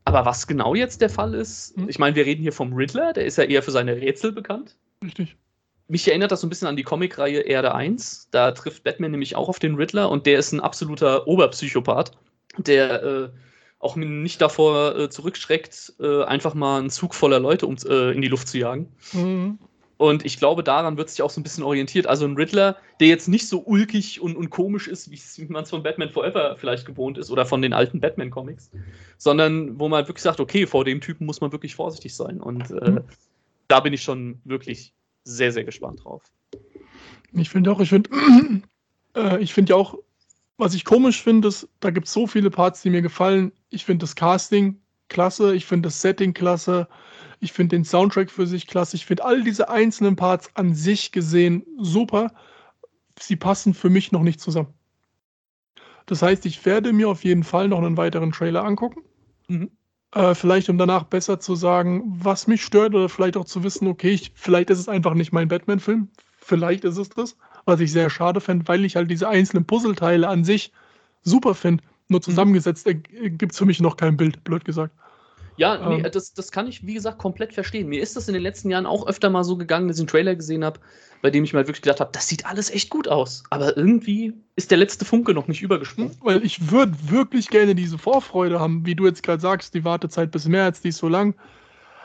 Aber 0.04 0.26
was 0.26 0.46
genau 0.46 0.76
jetzt 0.76 1.02
der 1.02 1.10
Fall 1.10 1.34
ist, 1.34 1.78
mhm. 1.78 1.90
ich 1.90 2.00
meine, 2.00 2.16
wir 2.16 2.26
reden 2.26 2.42
hier 2.42 2.54
vom 2.54 2.74
Riddler, 2.74 3.14
der 3.14 3.26
ist 3.26 3.38
ja 3.38 3.44
eher 3.44 3.64
für 3.64 3.72
seine 3.72 3.96
Rätsel 3.96 4.32
bekannt. 4.32 4.76
Richtig. 5.04 5.36
Mich 5.88 6.08
erinnert 6.08 6.32
das 6.32 6.42
so 6.42 6.48
ein 6.48 6.50
bisschen 6.50 6.68
an 6.68 6.76
die 6.76 6.84
Comicreihe 6.84 7.42
Erde 7.42 7.74
1. 7.74 8.30
Da 8.32 8.52
trifft 8.52 8.84
Batman 8.84 9.12
nämlich 9.12 9.36
auch 9.36 9.50
auf 9.50 9.60
den 9.60 9.76
Riddler 9.76 10.10
und 10.10 10.26
der 10.26 10.40
ist 10.40 10.52
ein 10.52 10.60
absoluter 10.60 11.28
Oberpsychopath, 11.28 12.12
der 12.58 13.04
äh, 13.04 13.30
auch 13.80 13.96
nicht 13.96 14.42
davor 14.42 14.98
äh, 14.98 15.10
zurückschreckt, 15.10 15.94
äh, 16.00 16.24
einfach 16.24 16.56
mal 16.56 16.80
einen 16.80 16.90
Zug 16.90 17.14
voller 17.14 17.40
Leute 17.40 17.68
um, 17.68 17.76
äh, 17.88 18.12
in 18.12 18.22
die 18.22 18.28
Luft 18.28 18.48
zu 18.48 18.58
jagen. 18.58 18.92
Mhm. 19.14 19.60
Und 19.98 20.26
ich 20.26 20.38
glaube, 20.38 20.62
daran 20.62 20.98
wird 20.98 21.10
sich 21.10 21.22
auch 21.22 21.30
so 21.30 21.40
ein 21.40 21.44
bisschen 21.44 21.64
orientiert. 21.64 22.06
Also 22.08 22.26
ein 22.26 22.36
Riddler, 22.36 22.76
der 23.00 23.08
jetzt 23.08 23.30
nicht 23.30 23.48
so 23.48 23.64
ulkig 23.66 24.20
und, 24.20 24.36
und 24.36 24.50
komisch 24.50 24.88
ist, 24.88 25.10
wie 25.10 25.46
man 25.46 25.64
es 25.64 25.70
von 25.70 25.84
Batman 25.84 26.10
Forever 26.10 26.58
vielleicht 26.58 26.86
gewohnt 26.86 27.18
ist 27.18 27.32
oder 27.32 27.46
von 27.46 27.62
den 27.62 27.72
alten 27.72 28.02
Batman-Comics, 28.02 28.72
sondern 29.18 29.80
wo 29.80 29.88
man 29.88 30.06
wirklich 30.08 30.24
sagt, 30.24 30.40
okay, 30.42 30.68
vor 30.68 30.84
dem 30.84 31.00
Typen 31.00 31.26
muss 31.26 31.40
man 31.40 31.52
wirklich 31.54 31.76
vorsichtig 31.76 32.14
sein. 32.14 32.42
Und 32.42 32.72
äh, 32.72 32.92
mhm. 32.92 33.02
da 33.70 33.80
bin 33.80 33.94
ich 33.94 34.04
schon 34.04 34.40
wirklich 34.44 34.94
sehr, 35.24 35.54
sehr 35.54 35.64
gespannt 35.64 36.04
drauf. 36.04 36.24
Ich 37.32 37.50
finde 37.50 37.72
auch, 37.72 37.80
ich 37.80 37.90
finde, 37.90 38.10
äh, 39.16 39.42
ich 39.42 39.54
finde 39.54 39.72
ja 39.72 39.76
auch, 39.78 39.98
was 40.58 40.74
ich 40.74 40.84
komisch 40.84 41.22
finde, 41.22 41.50
ist, 41.50 41.68
da 41.80 41.90
gibt 41.90 42.08
es 42.08 42.14
so 42.14 42.28
viele 42.28 42.50
Parts, 42.50 42.82
die 42.82 42.90
mir 42.90 43.02
gefallen. 43.02 43.52
Ich 43.70 43.86
finde 43.86 44.04
das 44.04 44.16
Casting 44.16 44.80
klasse, 45.10 45.56
ich 45.56 45.66
finde 45.66 45.88
das 45.88 46.02
Setting 46.02 46.34
klasse. 46.34 46.88
Ich 47.40 47.54
finde 47.54 47.76
den 47.76 47.86
Soundtrack 47.86 48.32
für 48.32 48.48
sich 48.48 48.68
klasse. 48.68 48.96
Ich 48.96 49.06
finde 49.06 49.26
all 49.26 49.44
diese 49.44 49.70
einzelnen 49.70 50.16
Parts 50.16 50.50
an 50.54 50.74
sich 50.74 51.12
gesehen 51.12 51.66
super. 51.78 52.34
Sie 53.20 53.36
passen 53.36 53.74
für 53.74 53.90
mich 53.90 54.12
noch 54.12 54.24
nicht 54.24 54.40
zusammen. 54.40 54.74
Das 56.06 56.22
heißt, 56.22 56.46
ich 56.46 56.66
werde 56.66 56.94
mir 56.94 57.10
auf 57.10 57.24
jeden 57.24 57.44
Fall 57.44 57.68
noch 57.68 57.80
einen 57.80 57.98
weiteren 57.98 58.32
Trailer 58.32 58.64
angucken. 58.64 59.02
Mhm. 59.48 59.72
Äh, 60.14 60.36
vielleicht, 60.36 60.70
um 60.70 60.78
danach 60.78 61.04
besser 61.04 61.40
zu 61.40 61.56
sagen, 61.56 62.04
was 62.06 62.48
mich 62.48 62.64
stört 62.64 62.96
oder 62.96 63.10
vielleicht 63.10 63.38
auch 63.38 63.46
zu 63.46 63.64
wissen, 63.64 63.88
okay, 63.88 64.12
ich, 64.12 64.32
vielleicht 64.36 64.70
ist 64.70 64.80
es 64.80 64.88
einfach 64.88 65.14
nicht 65.14 65.34
mein 65.34 65.48
Batman-Film. 65.48 66.10
Vielleicht 66.38 66.86
ist 66.86 66.98
es 66.98 67.10
das, 67.10 67.38
was 67.66 67.80
ich 67.80 67.92
sehr 67.92 68.10
schade 68.10 68.40
fände, 68.40 68.68
weil 68.68 68.86
ich 68.86 68.96
halt 68.96 69.10
diese 69.10 69.28
einzelnen 69.28 69.66
Puzzleteile 69.66 70.28
an 70.28 70.44
sich 70.44 70.72
super 71.24 71.56
finde. 71.56 71.84
Nur 72.08 72.20
mhm. 72.20 72.24
zusammengesetzt 72.24 72.88
mhm. 72.88 73.38
gibt 73.38 73.54
es 73.54 73.58
für 73.58 73.66
mich 73.66 73.82
noch 73.82 73.98
kein 73.98 74.16
Bild, 74.16 74.44
blöd 74.44 74.64
gesagt. 74.64 74.96
Ja, 75.58 75.90
nee, 75.90 76.02
ähm, 76.02 76.12
das, 76.12 76.34
das 76.34 76.52
kann 76.52 76.68
ich, 76.68 76.86
wie 76.86 76.94
gesagt, 76.94 77.18
komplett 77.18 77.54
verstehen. 77.54 77.88
Mir 77.88 78.02
ist 78.02 78.16
das 78.16 78.28
in 78.28 78.34
den 78.34 78.44
letzten 78.44 78.70
Jahren 78.70 78.86
auch 78.86 79.08
öfter 79.08 79.30
mal 79.30 79.44
so 79.44 79.56
gegangen, 79.56 79.88
dass 79.88 79.98
ich 79.98 80.02
einen 80.02 80.08
Trailer 80.08 80.36
gesehen 80.36 80.66
habe, 80.66 80.80
bei 81.22 81.32
dem 81.32 81.44
ich 81.44 81.54
mal 81.54 81.66
wirklich 81.66 81.82
gedacht 81.82 82.02
habe, 82.02 82.12
das 82.12 82.28
sieht 82.28 82.46
alles 82.46 82.70
echt 82.70 82.90
gut 82.90 83.08
aus. 83.08 83.44
Aber 83.50 83.76
irgendwie 83.78 84.34
ist 84.56 84.72
der 84.72 84.78
letzte 84.78 85.06
Funke 85.06 85.34
noch 85.34 85.48
nicht 85.48 85.62
übergesprungen. 85.62 86.12
Hm, 86.12 86.18
weil 86.22 86.46
ich 86.46 86.72
würde 86.72 86.94
wirklich 87.10 87.50
gerne 87.50 87.74
diese 87.74 87.98
Vorfreude 87.98 88.60
haben, 88.60 88.86
wie 88.86 88.96
du 88.96 89.06
jetzt 89.06 89.24
gerade 89.24 89.42
sagst, 89.42 89.74
die 89.74 89.86
Wartezeit 89.86 90.32
bis 90.32 90.48
März, 90.48 90.82
die 90.82 90.90
ist 90.90 90.98
so 90.98 91.08
lang. 91.08 91.36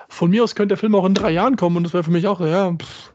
Von 0.08 0.30
mir 0.30 0.44
aus 0.44 0.54
könnte 0.54 0.74
der 0.74 0.78
Film 0.78 0.94
auch 0.94 1.04
in 1.04 1.14
drei 1.14 1.30
Jahren 1.30 1.56
kommen 1.56 1.76
und 1.76 1.84
das 1.84 1.92
wäre 1.92 2.04
für 2.04 2.10
mich 2.10 2.26
auch, 2.26 2.40
ja, 2.40 2.72
pff. 2.72 3.14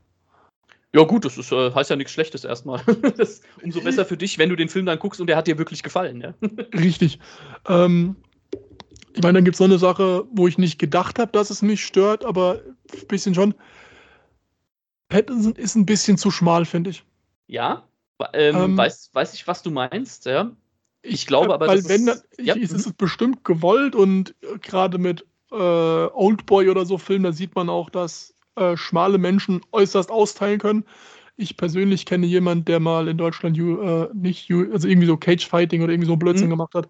Ja, 0.94 1.04
gut, 1.04 1.26
das 1.26 1.38
ist, 1.38 1.52
äh, 1.52 1.74
heißt 1.74 1.90
ja 1.90 1.98
nichts 1.98 2.14
Schlechtes 2.14 2.46
erstmal. 2.46 2.82
umso 3.64 3.82
besser 3.82 4.06
für 4.06 4.16
dich, 4.16 4.38
wenn 4.38 4.48
du 4.48 4.56
den 4.56 4.70
Film 4.70 4.86
dann 4.86 4.98
guckst 4.98 5.20
und 5.20 5.28
der 5.28 5.36
hat 5.36 5.46
dir 5.46 5.58
wirklich 5.58 5.84
gefallen. 5.84 6.22
Ja? 6.22 6.34
Richtig. 6.74 7.20
Ähm, 7.68 8.16
ich 9.16 9.24
meine, 9.24 9.38
dann 9.38 9.46
gibt 9.46 9.56
es 9.56 9.60
noch 9.60 9.68
eine 9.68 9.80
Sache, 9.80 10.26
wo 10.32 10.48
ich 10.48 10.58
nicht 10.58 10.78
gedacht 10.78 11.20
habe, 11.20 11.32
dass 11.32 11.50
es 11.50 11.62
mich 11.62 11.86
stört, 11.86 12.26
aber 12.26 12.62
ein 12.94 13.08
bisschen 13.08 13.34
schon. 13.34 13.56
Pattinson 15.08 15.54
ist 15.54 15.76
ein 15.76 15.86
bisschen 15.86 16.18
zu 16.18 16.32
schmal, 16.32 16.66
finde 16.66 16.90
ich. 16.90 17.04
Ja, 17.48 17.88
ähm, 18.34 18.56
ähm, 18.56 18.78
weiß, 18.78 19.12
weiß 19.14 19.34
ich, 19.34 19.48
was 19.48 19.64
du 19.64 19.72
meinst, 19.72 20.26
ja. 20.26 20.52
Ich 21.02 21.28
glaube 21.28 21.54
aber, 21.54 21.68
weil 21.68 21.88
wenn, 21.88 22.08
ist, 22.08 22.28
ja. 22.40 22.56
ist 22.56 22.74
es 22.74 22.92
bestimmt 22.92 23.46
gewollt 23.46 23.96
und 23.96 24.36
äh, 24.42 24.58
gerade 24.60 24.98
mit 24.98 25.26
äh, 25.52 25.56
Oldboy 25.56 26.70
oder 26.70 26.86
so 26.86 26.98
Filmen, 26.98 27.24
da 27.24 27.32
sieht 27.32 27.56
man 27.56 27.70
auch, 27.70 27.90
dass 27.90 28.34
äh, 28.56 28.76
schmale 28.76 29.18
Menschen 29.18 29.62
äußerst 29.72 30.12
austeilen 30.12 30.60
können. 30.60 30.84
Ich 31.38 31.56
persönlich 31.58 32.06
kenne 32.06 32.26
jemanden, 32.26 32.66
der 32.66 32.80
mal 32.80 33.08
in 33.08 33.18
Deutschland 33.18 33.58
äh, 33.58 34.08
nicht, 34.14 34.52
also 34.52 34.88
irgendwie 34.88 35.08
so 35.08 35.16
Cage-Fighting 35.16 35.84
oder 35.84 35.94
irgendwie 35.94 36.08
so 36.08 36.18
Blödsinn 36.18 36.48
mhm. 36.48 36.52
gemacht 36.52 36.74
hat. 36.74 36.90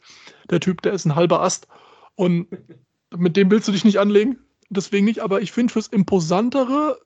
Der 0.49 0.59
Typ, 0.59 0.81
der 0.81 0.93
ist 0.93 1.05
ein 1.05 1.15
halber 1.15 1.41
Ast. 1.41 1.67
Und 2.15 2.47
mit 3.15 3.37
dem 3.37 3.51
willst 3.51 3.67
du 3.67 3.71
dich 3.71 3.85
nicht 3.85 3.99
anlegen. 3.99 4.39
Deswegen 4.69 5.05
nicht. 5.05 5.19
Aber 5.19 5.41
ich 5.41 5.51
finde, 5.51 5.73
fürs 5.73 5.87
Imposantere 5.87 6.99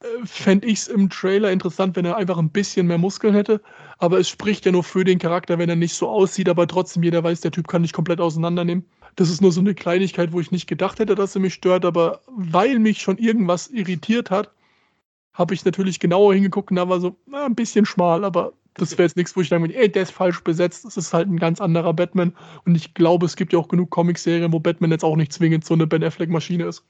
äh, 0.00 0.06
fände 0.24 0.66
ich 0.66 0.80
es 0.80 0.88
im 0.88 1.10
Trailer 1.10 1.50
interessant, 1.50 1.96
wenn 1.96 2.04
er 2.04 2.16
einfach 2.16 2.38
ein 2.38 2.50
bisschen 2.50 2.86
mehr 2.86 2.98
Muskeln 2.98 3.34
hätte. 3.34 3.60
Aber 3.98 4.18
es 4.18 4.28
spricht 4.28 4.64
ja 4.66 4.72
nur 4.72 4.84
für 4.84 5.04
den 5.04 5.18
Charakter, 5.18 5.58
wenn 5.58 5.68
er 5.68 5.76
nicht 5.76 5.94
so 5.94 6.08
aussieht, 6.08 6.48
aber 6.48 6.66
trotzdem 6.66 7.02
jeder 7.02 7.22
weiß, 7.24 7.40
der 7.40 7.50
Typ 7.50 7.68
kann 7.68 7.82
nicht 7.82 7.94
komplett 7.94 8.20
auseinandernehmen. 8.20 8.84
Das 9.16 9.30
ist 9.30 9.40
nur 9.40 9.52
so 9.52 9.60
eine 9.60 9.74
Kleinigkeit, 9.74 10.32
wo 10.32 10.40
ich 10.40 10.52
nicht 10.52 10.68
gedacht 10.68 11.00
hätte, 11.00 11.14
dass 11.14 11.34
er 11.34 11.40
mich 11.40 11.54
stört, 11.54 11.84
aber 11.84 12.20
weil 12.28 12.78
mich 12.78 13.00
schon 13.00 13.18
irgendwas 13.18 13.68
irritiert 13.68 14.30
hat, 14.30 14.52
habe 15.32 15.54
ich 15.54 15.64
natürlich 15.64 16.00
genauer 16.00 16.34
hingeguckt 16.34 16.70
und 16.70 16.76
da 16.76 16.88
war 16.88 17.00
so 17.00 17.16
na, 17.26 17.44
ein 17.44 17.54
bisschen 17.54 17.84
schmal, 17.84 18.24
aber 18.24 18.52
das 18.80 18.92
wäre 18.92 19.04
jetzt 19.04 19.16
nichts, 19.16 19.36
wo 19.36 19.40
ich 19.40 19.48
sagen 19.48 19.62
würde, 19.62 19.76
ey, 19.76 19.90
der 19.90 20.02
ist 20.02 20.12
falsch 20.12 20.42
besetzt. 20.42 20.84
Das 20.84 20.96
ist 20.96 21.12
halt 21.12 21.28
ein 21.28 21.38
ganz 21.38 21.60
anderer 21.60 21.92
Batman. 21.92 22.34
Und 22.64 22.74
ich 22.74 22.94
glaube, 22.94 23.26
es 23.26 23.36
gibt 23.36 23.52
ja 23.52 23.58
auch 23.58 23.68
genug 23.68 23.90
Comicserien, 23.90 24.52
wo 24.52 24.60
Batman 24.60 24.90
jetzt 24.90 25.04
auch 25.04 25.16
nicht 25.16 25.32
zwingend 25.32 25.64
so 25.64 25.74
eine 25.74 25.86
Ben 25.86 26.02
Affleck-Maschine 26.02 26.64
ist. 26.64 26.84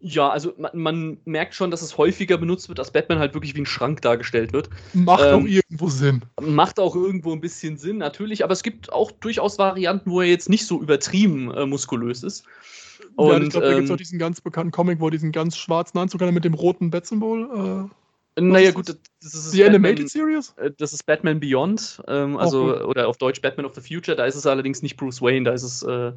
Ja, 0.00 0.28
also 0.28 0.52
man, 0.58 0.70
man, 0.74 1.18
merkt 1.24 1.54
schon, 1.54 1.70
dass 1.70 1.80
es 1.80 1.96
häufiger 1.96 2.36
benutzt 2.36 2.68
wird, 2.68 2.78
dass 2.78 2.90
Batman 2.90 3.18
halt 3.18 3.32
wirklich 3.32 3.54
wie 3.54 3.62
ein 3.62 3.66
Schrank 3.66 4.02
dargestellt 4.02 4.52
wird. 4.52 4.68
Macht 4.92 5.24
ähm, 5.24 5.34
auch 5.34 5.46
irgendwo 5.46 5.88
Sinn. 5.88 6.22
Macht 6.42 6.78
auch 6.78 6.94
irgendwo 6.94 7.32
ein 7.32 7.40
bisschen 7.40 7.78
Sinn, 7.78 7.98
natürlich, 7.98 8.44
aber 8.44 8.52
es 8.52 8.62
gibt 8.62 8.92
auch 8.92 9.10
durchaus 9.12 9.58
Varianten, 9.58 10.10
wo 10.10 10.20
er 10.20 10.28
jetzt 10.28 10.50
nicht 10.50 10.66
so 10.66 10.80
übertrieben 10.82 11.50
äh, 11.52 11.64
muskulös 11.64 12.22
ist. 12.22 12.44
Und, 13.16 13.30
ja, 13.30 13.40
ich 13.40 13.50
glaube, 13.50 13.66
da 13.66 13.72
ähm, 13.72 13.76
gibt 13.78 13.88
es 13.88 13.92
auch 13.92 13.96
diesen 13.96 14.18
ganz 14.18 14.40
bekannten 14.42 14.72
Comic, 14.72 15.00
wo 15.00 15.06
er 15.06 15.12
diesen 15.12 15.32
ganz 15.32 15.56
schwarzen 15.56 15.96
Anzug 15.96 16.20
hat 16.20 16.32
mit 16.32 16.44
dem 16.44 16.54
roten 16.54 16.90
Bat-Symbol. 16.90 17.88
Äh 17.90 18.03
naja, 18.38 18.72
gut, 18.72 18.88
das 18.88 19.34
ist. 19.34 19.54
Die 19.54 19.58
Batman, 19.58 19.84
Animated 19.84 20.10
Series? 20.10 20.54
Äh, 20.56 20.72
das 20.76 20.92
ist 20.92 21.04
Batman 21.04 21.40
Beyond, 21.40 22.02
ähm, 22.08 22.36
also, 22.36 22.76
oh, 22.76 22.88
oder 22.88 23.08
auf 23.08 23.16
Deutsch 23.16 23.40
Batman 23.40 23.66
of 23.66 23.74
the 23.74 23.80
Future. 23.80 24.16
Da 24.16 24.26
ist 24.26 24.34
es 24.34 24.46
allerdings 24.46 24.82
nicht 24.82 24.96
Bruce 24.96 25.22
Wayne, 25.22 25.44
da 25.44 25.52
ist 25.52 25.62
es 25.62 25.82
äh, 25.82 26.12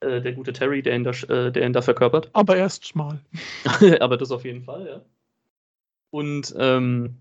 äh, 0.00 0.20
der 0.20 0.32
gute 0.32 0.52
Terry, 0.52 0.82
der 0.82 0.96
ihn, 0.96 1.04
da, 1.04 1.10
äh, 1.10 1.52
der 1.52 1.66
ihn 1.66 1.72
da 1.72 1.82
verkörpert. 1.82 2.30
Aber 2.32 2.56
erst 2.56 2.86
schmal. 2.86 3.20
Aber 4.00 4.16
das 4.16 4.30
auf 4.30 4.44
jeden 4.44 4.62
Fall, 4.62 4.86
ja. 4.86 5.00
Und, 6.10 6.54
ähm, 6.58 7.16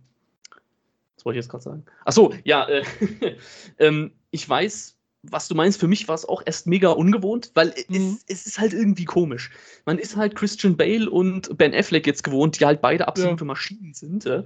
was 1.15 1.25
wollte 1.25 1.39
ich 1.39 1.43
jetzt 1.43 1.51
gerade 1.51 1.63
sagen? 1.63 1.85
Achso, 2.05 2.33
ja, 2.43 2.67
äh, 2.67 2.83
ähm, 3.79 4.11
ich 4.31 4.47
weiß, 4.47 4.97
was 5.23 5.47
du 5.47 5.55
meinst, 5.55 5.79
für 5.79 5.87
mich 5.87 6.07
war 6.07 6.15
es 6.15 6.27
auch 6.27 6.41
erst 6.45 6.65
mega 6.67 6.89
ungewohnt, 6.89 7.51
weil 7.53 7.73
mhm. 7.89 8.17
es, 8.27 8.39
es, 8.41 8.47
ist 8.47 8.59
halt 8.59 8.73
irgendwie 8.73 9.05
komisch. 9.05 9.51
Man 9.85 9.99
ist 9.99 10.15
halt 10.15 10.35
Christian 10.35 10.77
Bale 10.77 11.09
und 11.09 11.57
Ben 11.57 11.73
Affleck 11.73 12.07
jetzt 12.07 12.23
gewohnt, 12.23 12.59
die 12.59 12.65
halt 12.65 12.81
beide 12.81 13.07
absolute 13.07 13.43
ja. 13.43 13.45
Maschinen 13.45 13.93
sind. 13.93 14.23
Ja? 14.23 14.43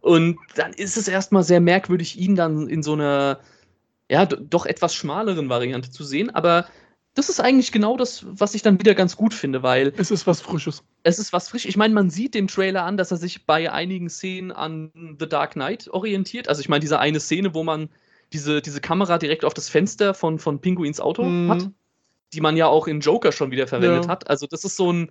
Und 0.00 0.38
dann 0.54 0.72
ist 0.72 0.96
es 0.96 1.08
erstmal 1.08 1.42
sehr 1.42 1.60
merkwürdig, 1.60 2.18
ihn 2.18 2.36
dann 2.36 2.68
in 2.68 2.82
so 2.82 2.94
einer, 2.94 3.40
ja, 4.10 4.24
doch 4.24 4.64
etwas 4.64 4.94
schmaleren 4.94 5.48
Variante 5.50 5.90
zu 5.90 6.04
sehen. 6.04 6.30
Aber 6.30 6.66
das 7.14 7.28
ist 7.28 7.40
eigentlich 7.40 7.70
genau 7.70 7.96
das, 7.96 8.24
was 8.26 8.54
ich 8.54 8.62
dann 8.62 8.78
wieder 8.80 8.94
ganz 8.94 9.16
gut 9.16 9.34
finde, 9.34 9.62
weil. 9.62 9.92
Es 9.96 10.10
ist 10.10 10.26
was 10.26 10.40
Frisches. 10.40 10.82
Es 11.02 11.18
ist 11.18 11.34
was 11.34 11.50
frisch. 11.50 11.66
Ich 11.66 11.76
meine, 11.76 11.92
man 11.92 12.08
sieht 12.08 12.34
dem 12.34 12.48
Trailer 12.48 12.84
an, 12.84 12.96
dass 12.96 13.10
er 13.10 13.18
sich 13.18 13.44
bei 13.44 13.70
einigen 13.70 14.08
Szenen 14.08 14.52
an 14.52 14.90
The 15.20 15.28
Dark 15.28 15.52
Knight 15.52 15.88
orientiert. 15.88 16.48
Also 16.48 16.62
ich 16.62 16.70
meine, 16.70 16.80
diese 16.80 16.98
eine 16.98 17.20
Szene, 17.20 17.54
wo 17.54 17.62
man 17.62 17.90
diese, 18.34 18.60
diese 18.60 18.80
Kamera 18.80 19.16
direkt 19.16 19.44
auf 19.44 19.54
das 19.54 19.68
Fenster 19.68 20.12
von, 20.12 20.38
von 20.38 20.60
Pinguins 20.60 21.00
Auto 21.00 21.24
mhm. 21.24 21.50
hat, 21.50 21.70
die 22.32 22.40
man 22.40 22.56
ja 22.56 22.66
auch 22.66 22.86
in 22.86 23.00
Joker 23.00 23.32
schon 23.32 23.50
wieder 23.50 23.66
verwendet 23.66 24.04
ja. 24.04 24.10
hat. 24.10 24.28
Also 24.28 24.46
das 24.46 24.64
ist 24.64 24.76
so 24.76 24.92
ein, 24.92 25.10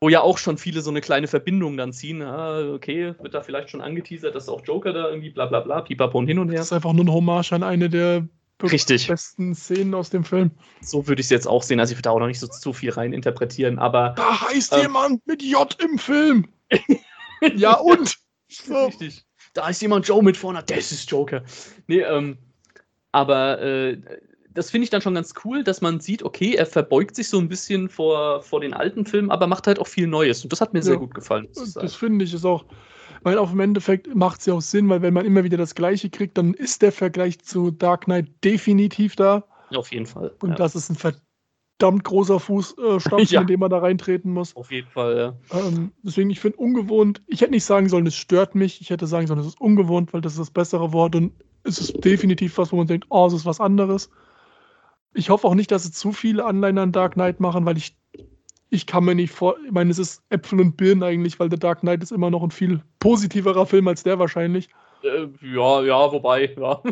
wo 0.00 0.08
ja 0.08 0.22
auch 0.22 0.38
schon 0.38 0.58
viele 0.58 0.80
so 0.80 0.90
eine 0.90 1.00
kleine 1.00 1.28
Verbindung 1.28 1.76
dann 1.76 1.92
ziehen. 1.92 2.22
Ah, 2.22 2.72
okay, 2.72 3.14
wird 3.20 3.34
da 3.34 3.42
vielleicht 3.42 3.70
schon 3.70 3.80
angeteasert, 3.80 4.34
dass 4.34 4.48
auch 4.48 4.62
Joker 4.64 4.92
da 4.92 5.08
irgendwie 5.08 5.30
bla 5.30 5.46
bla 5.46 5.60
bla, 5.60 5.82
pipapo 5.82 6.18
und 6.18 6.26
hin 6.26 6.38
und 6.38 6.48
her. 6.48 6.58
Das 6.58 6.66
ist 6.66 6.72
einfach 6.72 6.92
nur 6.92 7.04
ein 7.04 7.12
Hommage 7.12 7.52
an 7.52 7.62
eine 7.62 7.88
der 7.88 8.26
Richtig. 8.62 9.06
besten 9.06 9.54
Szenen 9.54 9.94
aus 9.94 10.08
dem 10.10 10.24
Film. 10.24 10.50
So 10.80 11.06
würde 11.06 11.20
ich 11.20 11.26
es 11.26 11.30
jetzt 11.30 11.46
auch 11.46 11.62
sehen. 11.62 11.78
Also 11.78 11.92
ich 11.92 11.98
würde 11.98 12.04
da 12.04 12.10
auch 12.10 12.18
noch 12.18 12.26
nicht 12.26 12.40
so 12.40 12.46
zu 12.46 12.72
viel 12.72 12.90
rein 12.90 13.12
interpretieren, 13.12 13.78
aber. 13.78 14.14
Da 14.16 14.48
heißt 14.48 14.72
ähm, 14.72 14.80
jemand 14.82 15.26
mit 15.26 15.42
J 15.42 15.76
im 15.82 15.98
Film. 15.98 16.48
ja 17.56 17.74
und? 17.74 18.16
So. 18.48 18.86
Richtig. 18.86 19.26
Da 19.52 19.68
ist 19.68 19.80
jemand 19.80 20.06
Joe 20.06 20.22
mit 20.22 20.36
vorne. 20.36 20.62
Das 20.66 20.92
ist 20.92 21.10
Joker. 21.10 21.42
Nee, 21.86 22.00
ähm, 22.00 22.38
aber 23.16 23.62
äh, 23.62 23.96
das 24.52 24.70
finde 24.70 24.84
ich 24.84 24.90
dann 24.90 25.00
schon 25.00 25.14
ganz 25.14 25.32
cool, 25.42 25.64
dass 25.64 25.80
man 25.80 26.00
sieht, 26.00 26.22
okay, 26.22 26.54
er 26.54 26.66
verbeugt 26.66 27.16
sich 27.16 27.30
so 27.30 27.38
ein 27.38 27.48
bisschen 27.48 27.88
vor, 27.88 28.42
vor 28.42 28.60
den 28.60 28.74
alten 28.74 29.06
Filmen, 29.06 29.30
aber 29.30 29.46
macht 29.46 29.66
halt 29.66 29.78
auch 29.78 29.86
viel 29.86 30.06
Neues. 30.06 30.42
Und 30.42 30.52
das 30.52 30.60
hat 30.60 30.74
mir 30.74 30.80
ja, 30.80 30.84
sehr 30.84 30.96
gut 30.98 31.14
gefallen. 31.14 31.48
Das 31.54 31.94
finde 31.94 32.26
ich 32.26 32.34
ist 32.34 32.44
auch, 32.44 32.66
weil 33.22 33.38
auf 33.38 33.52
dem 33.52 33.60
Endeffekt 33.60 34.14
macht 34.14 34.40
es 34.40 34.46
ja 34.46 34.52
auch 34.52 34.60
Sinn, 34.60 34.90
weil 34.90 35.00
wenn 35.00 35.14
man 35.14 35.24
immer 35.24 35.44
wieder 35.44 35.56
das 35.56 35.74
Gleiche 35.74 36.10
kriegt, 36.10 36.36
dann 36.36 36.52
ist 36.52 36.82
der 36.82 36.92
Vergleich 36.92 37.38
zu 37.38 37.70
Dark 37.70 38.04
Knight 38.04 38.28
definitiv 38.44 39.16
da. 39.16 39.44
Auf 39.74 39.90
jeden 39.92 40.06
Fall. 40.06 40.34
Und 40.42 40.50
ja. 40.50 40.56
das 40.56 40.74
ist 40.74 40.90
ein 40.90 40.96
verdammt 40.96 42.04
großer 42.04 42.38
Fußstampf, 42.38 43.12
äh, 43.12 43.24
ja. 43.34 43.40
in 43.40 43.46
den 43.46 43.60
man 43.60 43.70
da 43.70 43.78
reintreten 43.78 44.30
muss. 44.30 44.54
Auf 44.56 44.70
jeden 44.70 44.90
Fall, 44.90 45.16
ja. 45.16 45.58
Ähm, 45.58 45.92
deswegen, 46.02 46.28
ich 46.28 46.40
finde 46.40 46.58
ungewohnt, 46.58 47.22
ich 47.28 47.40
hätte 47.40 47.52
nicht 47.52 47.64
sagen 47.64 47.88
sollen, 47.88 48.06
es 48.06 48.14
stört 48.14 48.54
mich, 48.54 48.82
ich 48.82 48.90
hätte 48.90 49.06
sagen 49.06 49.26
sollen, 49.26 49.40
es 49.40 49.46
ist 49.46 49.60
ungewohnt, 49.60 50.12
weil 50.12 50.20
das 50.20 50.34
ist 50.34 50.40
das 50.40 50.50
bessere 50.50 50.92
Wort 50.92 51.16
und 51.16 51.32
es 51.66 51.78
ist 51.78 52.04
definitiv 52.04 52.58
was, 52.58 52.72
wo 52.72 52.76
man 52.76 52.86
denkt, 52.86 53.06
oh, 53.10 53.26
es 53.26 53.32
ist 53.32 53.46
was 53.46 53.60
anderes. 53.60 54.10
Ich 55.14 55.30
hoffe 55.30 55.46
auch 55.46 55.54
nicht, 55.54 55.70
dass 55.70 55.84
sie 55.84 55.92
zu 55.92 56.12
viele 56.12 56.44
Anleihen 56.44 56.78
an 56.78 56.92
Dark 56.92 57.14
Knight 57.14 57.40
machen, 57.40 57.64
weil 57.64 57.76
ich, 57.76 57.96
ich 58.70 58.86
kann 58.86 59.04
mir 59.04 59.14
nicht 59.14 59.32
vor. 59.32 59.56
Ich 59.64 59.72
meine, 59.72 59.90
es 59.90 59.98
ist 59.98 60.22
Äpfel 60.30 60.60
und 60.60 60.76
Birnen 60.76 61.02
eigentlich, 61.02 61.40
weil 61.40 61.50
The 61.50 61.58
Dark 61.58 61.80
Knight 61.80 62.02
ist 62.02 62.12
immer 62.12 62.30
noch 62.30 62.42
ein 62.42 62.50
viel 62.50 62.82
positiverer 63.00 63.66
Film 63.66 63.88
als 63.88 64.02
der 64.02 64.18
wahrscheinlich. 64.18 64.68
Äh, 65.02 65.28
ja, 65.42 65.82
ja, 65.82 66.12
wobei, 66.12 66.54
ja. 66.58 66.82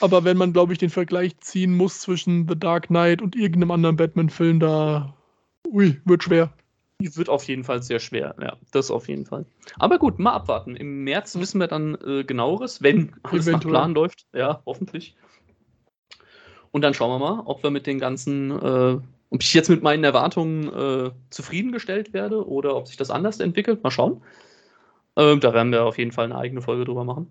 Aber 0.00 0.24
wenn 0.24 0.36
man, 0.36 0.52
glaube 0.52 0.72
ich, 0.72 0.78
den 0.78 0.90
Vergleich 0.90 1.38
ziehen 1.40 1.76
muss 1.76 2.00
zwischen 2.00 2.46
The 2.48 2.58
Dark 2.58 2.88
Knight 2.88 3.22
und 3.22 3.36
irgendeinem 3.36 3.70
anderen 3.70 3.96
Batman-Film, 3.96 4.60
da. 4.60 5.14
Ui, 5.66 6.00
wird 6.04 6.22
schwer. 6.22 6.52
Wird 7.00 7.28
auf 7.28 7.44
jeden 7.44 7.64
Fall 7.64 7.82
sehr 7.82 7.98
schwer, 7.98 8.34
ja, 8.40 8.56
das 8.72 8.90
auf 8.90 9.08
jeden 9.08 9.26
Fall. 9.26 9.44
Aber 9.78 9.98
gut, 9.98 10.18
mal 10.18 10.32
abwarten. 10.32 10.76
Im 10.76 11.04
März 11.04 11.36
wissen 11.36 11.60
wir 11.60 11.66
dann 11.66 11.96
äh, 12.04 12.24
genaueres, 12.24 12.82
wenn 12.82 13.14
alles 13.22 13.46
Eventuell. 13.46 13.72
nach 13.72 13.80
Plan 13.80 13.94
läuft. 13.94 14.26
Ja, 14.32 14.62
hoffentlich. 14.66 15.16
Und 16.70 16.82
dann 16.82 16.94
schauen 16.94 17.10
wir 17.10 17.18
mal, 17.18 17.42
ob 17.46 17.62
wir 17.62 17.70
mit 17.70 17.86
den 17.86 17.98
ganzen, 17.98 18.50
äh, 18.50 18.98
ob 19.30 19.42
ich 19.42 19.54
jetzt 19.54 19.70
mit 19.70 19.82
meinen 19.82 20.04
Erwartungen 20.04 20.68
äh, 20.68 21.10
zufriedengestellt 21.30 22.12
werde 22.12 22.46
oder 22.46 22.76
ob 22.76 22.86
sich 22.86 22.96
das 22.96 23.10
anders 23.10 23.40
entwickelt. 23.40 23.82
Mal 23.82 23.90
schauen. 23.90 24.22
Ähm, 25.16 25.40
da 25.40 25.52
werden 25.52 25.72
wir 25.72 25.84
auf 25.84 25.98
jeden 25.98 26.12
Fall 26.12 26.26
eine 26.26 26.36
eigene 26.36 26.62
Folge 26.62 26.84
drüber 26.84 27.04
machen. 27.04 27.26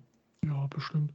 Ja, 0.46 0.68
bestimmt. 0.70 1.14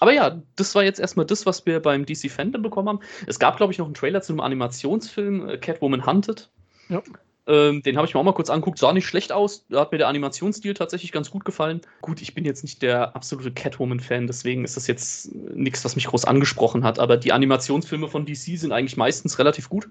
Aber 0.00 0.12
ja, 0.12 0.42
das 0.56 0.74
war 0.74 0.82
jetzt 0.82 1.00
erstmal 1.00 1.26
das, 1.26 1.46
was 1.46 1.64
wir 1.66 1.80
beim 1.80 2.04
DC 2.04 2.30
Fandom 2.30 2.62
bekommen 2.62 2.88
haben. 2.88 3.00
Es 3.26 3.38
gab, 3.38 3.56
glaube 3.56 3.72
ich, 3.72 3.78
noch 3.78 3.86
einen 3.86 3.94
Trailer 3.94 4.20
zu 4.22 4.32
einem 4.32 4.40
Animationsfilm, 4.40 5.48
äh, 5.48 5.58
Catwoman 5.58 6.04
Hunted. 6.04 6.50
Ja. 6.88 7.02
Ähm, 7.46 7.82
den 7.82 7.96
habe 7.96 8.06
ich 8.06 8.14
mir 8.14 8.20
auch 8.20 8.24
mal 8.24 8.32
kurz 8.32 8.48
angeguckt, 8.48 8.78
sah 8.78 8.92
nicht 8.92 9.06
schlecht 9.06 9.30
aus. 9.30 9.66
Da 9.68 9.80
hat 9.80 9.92
mir 9.92 9.98
der 9.98 10.08
Animationsstil 10.08 10.72
tatsächlich 10.72 11.12
ganz 11.12 11.30
gut 11.30 11.44
gefallen. 11.44 11.82
Gut, 12.00 12.22
ich 12.22 12.34
bin 12.34 12.44
jetzt 12.44 12.62
nicht 12.62 12.80
der 12.80 13.14
absolute 13.14 13.52
Catwoman-Fan, 13.52 14.26
deswegen 14.26 14.64
ist 14.64 14.76
das 14.76 14.86
jetzt 14.86 15.34
nichts, 15.34 15.84
was 15.84 15.94
mich 15.94 16.06
groß 16.06 16.24
angesprochen 16.24 16.84
hat. 16.84 16.98
Aber 16.98 17.18
die 17.18 17.32
Animationsfilme 17.32 18.08
von 18.08 18.24
DC 18.24 18.58
sind 18.58 18.72
eigentlich 18.72 18.96
meistens 18.96 19.38
relativ 19.38 19.68
gut. 19.68 19.88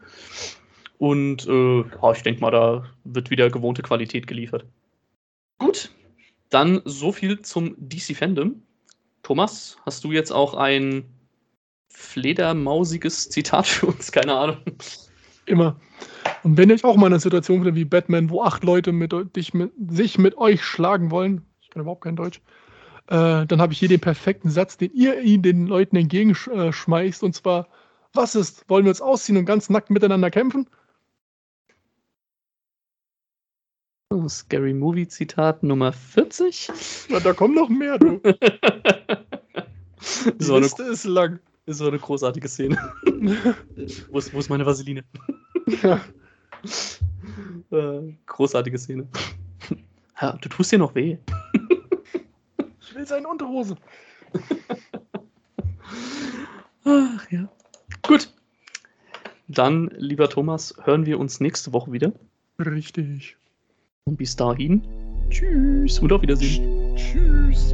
Und 0.97 1.47
äh, 1.47 1.81
ich 2.13 2.23
denke 2.23 2.41
mal, 2.41 2.51
da 2.51 2.85
wird 3.03 3.29
wieder 3.29 3.49
gewohnte 3.49 3.81
Qualität 3.81 4.25
geliefert. 4.25 4.65
Gut, 5.59 5.91
dann 6.49 6.81
so 6.85 7.11
viel 7.11 7.41
zum 7.41 7.75
DC-Fandom. 7.77 8.61
Thomas, 9.21 9.77
hast 9.85 10.03
du 10.03 10.11
jetzt 10.11 10.31
auch 10.31 10.53
ein 10.55 11.05
fledermausiges 11.89 13.29
Zitat 13.29 13.67
für 13.67 13.87
uns? 13.87 14.11
Keine 14.11 14.33
Ahnung. 14.33 14.57
Immer. 15.45 15.79
Und 16.43 16.57
wenn 16.57 16.69
ich 16.69 16.83
auch 16.83 16.97
mal 16.97 17.07
in 17.07 17.13
einer 17.13 17.21
Situation 17.21 17.63
bin 17.63 17.75
wie 17.75 17.85
Batman, 17.85 18.29
wo 18.29 18.43
acht 18.43 18.63
Leute 18.63 18.91
mit, 18.91 19.13
dich 19.35 19.53
mit, 19.53 19.71
sich 19.89 20.17
mit 20.17 20.37
euch 20.37 20.63
schlagen 20.63 21.09
wollen, 21.09 21.45
ich 21.61 21.69
kann 21.69 21.81
überhaupt 21.81 22.03
kein 22.03 22.17
Deutsch, 22.17 22.41
äh, 23.07 23.45
dann 23.45 23.61
habe 23.61 23.71
ich 23.73 23.79
hier 23.79 23.89
den 23.89 24.01
perfekten 24.01 24.49
Satz, 24.49 24.77
den 24.77 24.91
ihr 24.93 25.21
ihnen 25.21 25.43
den 25.43 25.67
Leuten 25.67 25.95
entgegenschmeißt. 25.95 27.23
Und 27.23 27.33
zwar, 27.33 27.67
was 28.13 28.35
ist? 28.35 28.69
Wollen 28.69 28.85
wir 28.85 28.89
uns 28.89 29.01
ausziehen 29.01 29.37
und 29.37 29.45
ganz 29.45 29.69
nackt 29.69 29.89
miteinander 29.89 30.29
kämpfen? 30.31 30.67
Scary 34.27 34.73
Movie 34.73 35.07
Zitat 35.07 35.63
Nummer 35.63 35.91
40. 35.91 36.69
Na, 37.09 37.19
da 37.19 37.33
kommen 37.33 37.55
noch 37.55 37.69
mehr, 37.69 37.97
du. 37.97 38.19
Die 40.39 40.59
Liste 40.59 40.83
ist 40.83 41.05
lang. 41.05 41.39
Das 41.65 41.79
war 41.79 41.87
eine 41.87 41.97
großartige 41.97 42.47
Szene. 42.47 42.77
wo, 44.11 44.19
ist, 44.19 44.33
wo 44.33 44.39
ist 44.39 44.49
meine 44.49 44.65
Vaseline? 44.65 45.03
Ja. 45.81 46.01
Äh, 47.71 48.13
großartige 48.25 48.77
Szene. 48.77 49.07
Ja, 50.21 50.37
du 50.39 50.47
tust 50.47 50.71
dir 50.71 50.77
noch 50.77 50.93
weh. 50.95 51.17
ich 52.79 52.95
will 52.95 53.05
seine 53.05 53.27
Unterhose. 53.27 53.75
Ach 56.85 57.31
ja. 57.31 57.49
Gut. 58.03 58.31
Dann, 59.47 59.89
lieber 59.97 60.29
Thomas, 60.29 60.75
hören 60.83 61.05
wir 61.05 61.19
uns 61.19 61.39
nächste 61.39 61.73
Woche 61.73 61.91
wieder. 61.91 62.13
Richtig. 62.59 63.37
Und 64.05 64.17
bis 64.17 64.35
dahin, 64.35 64.81
tschüss 65.29 65.99
und 65.99 66.13
auf 66.13 66.21
Wiedersehen. 66.21 66.95
Tschüss. 66.95 67.73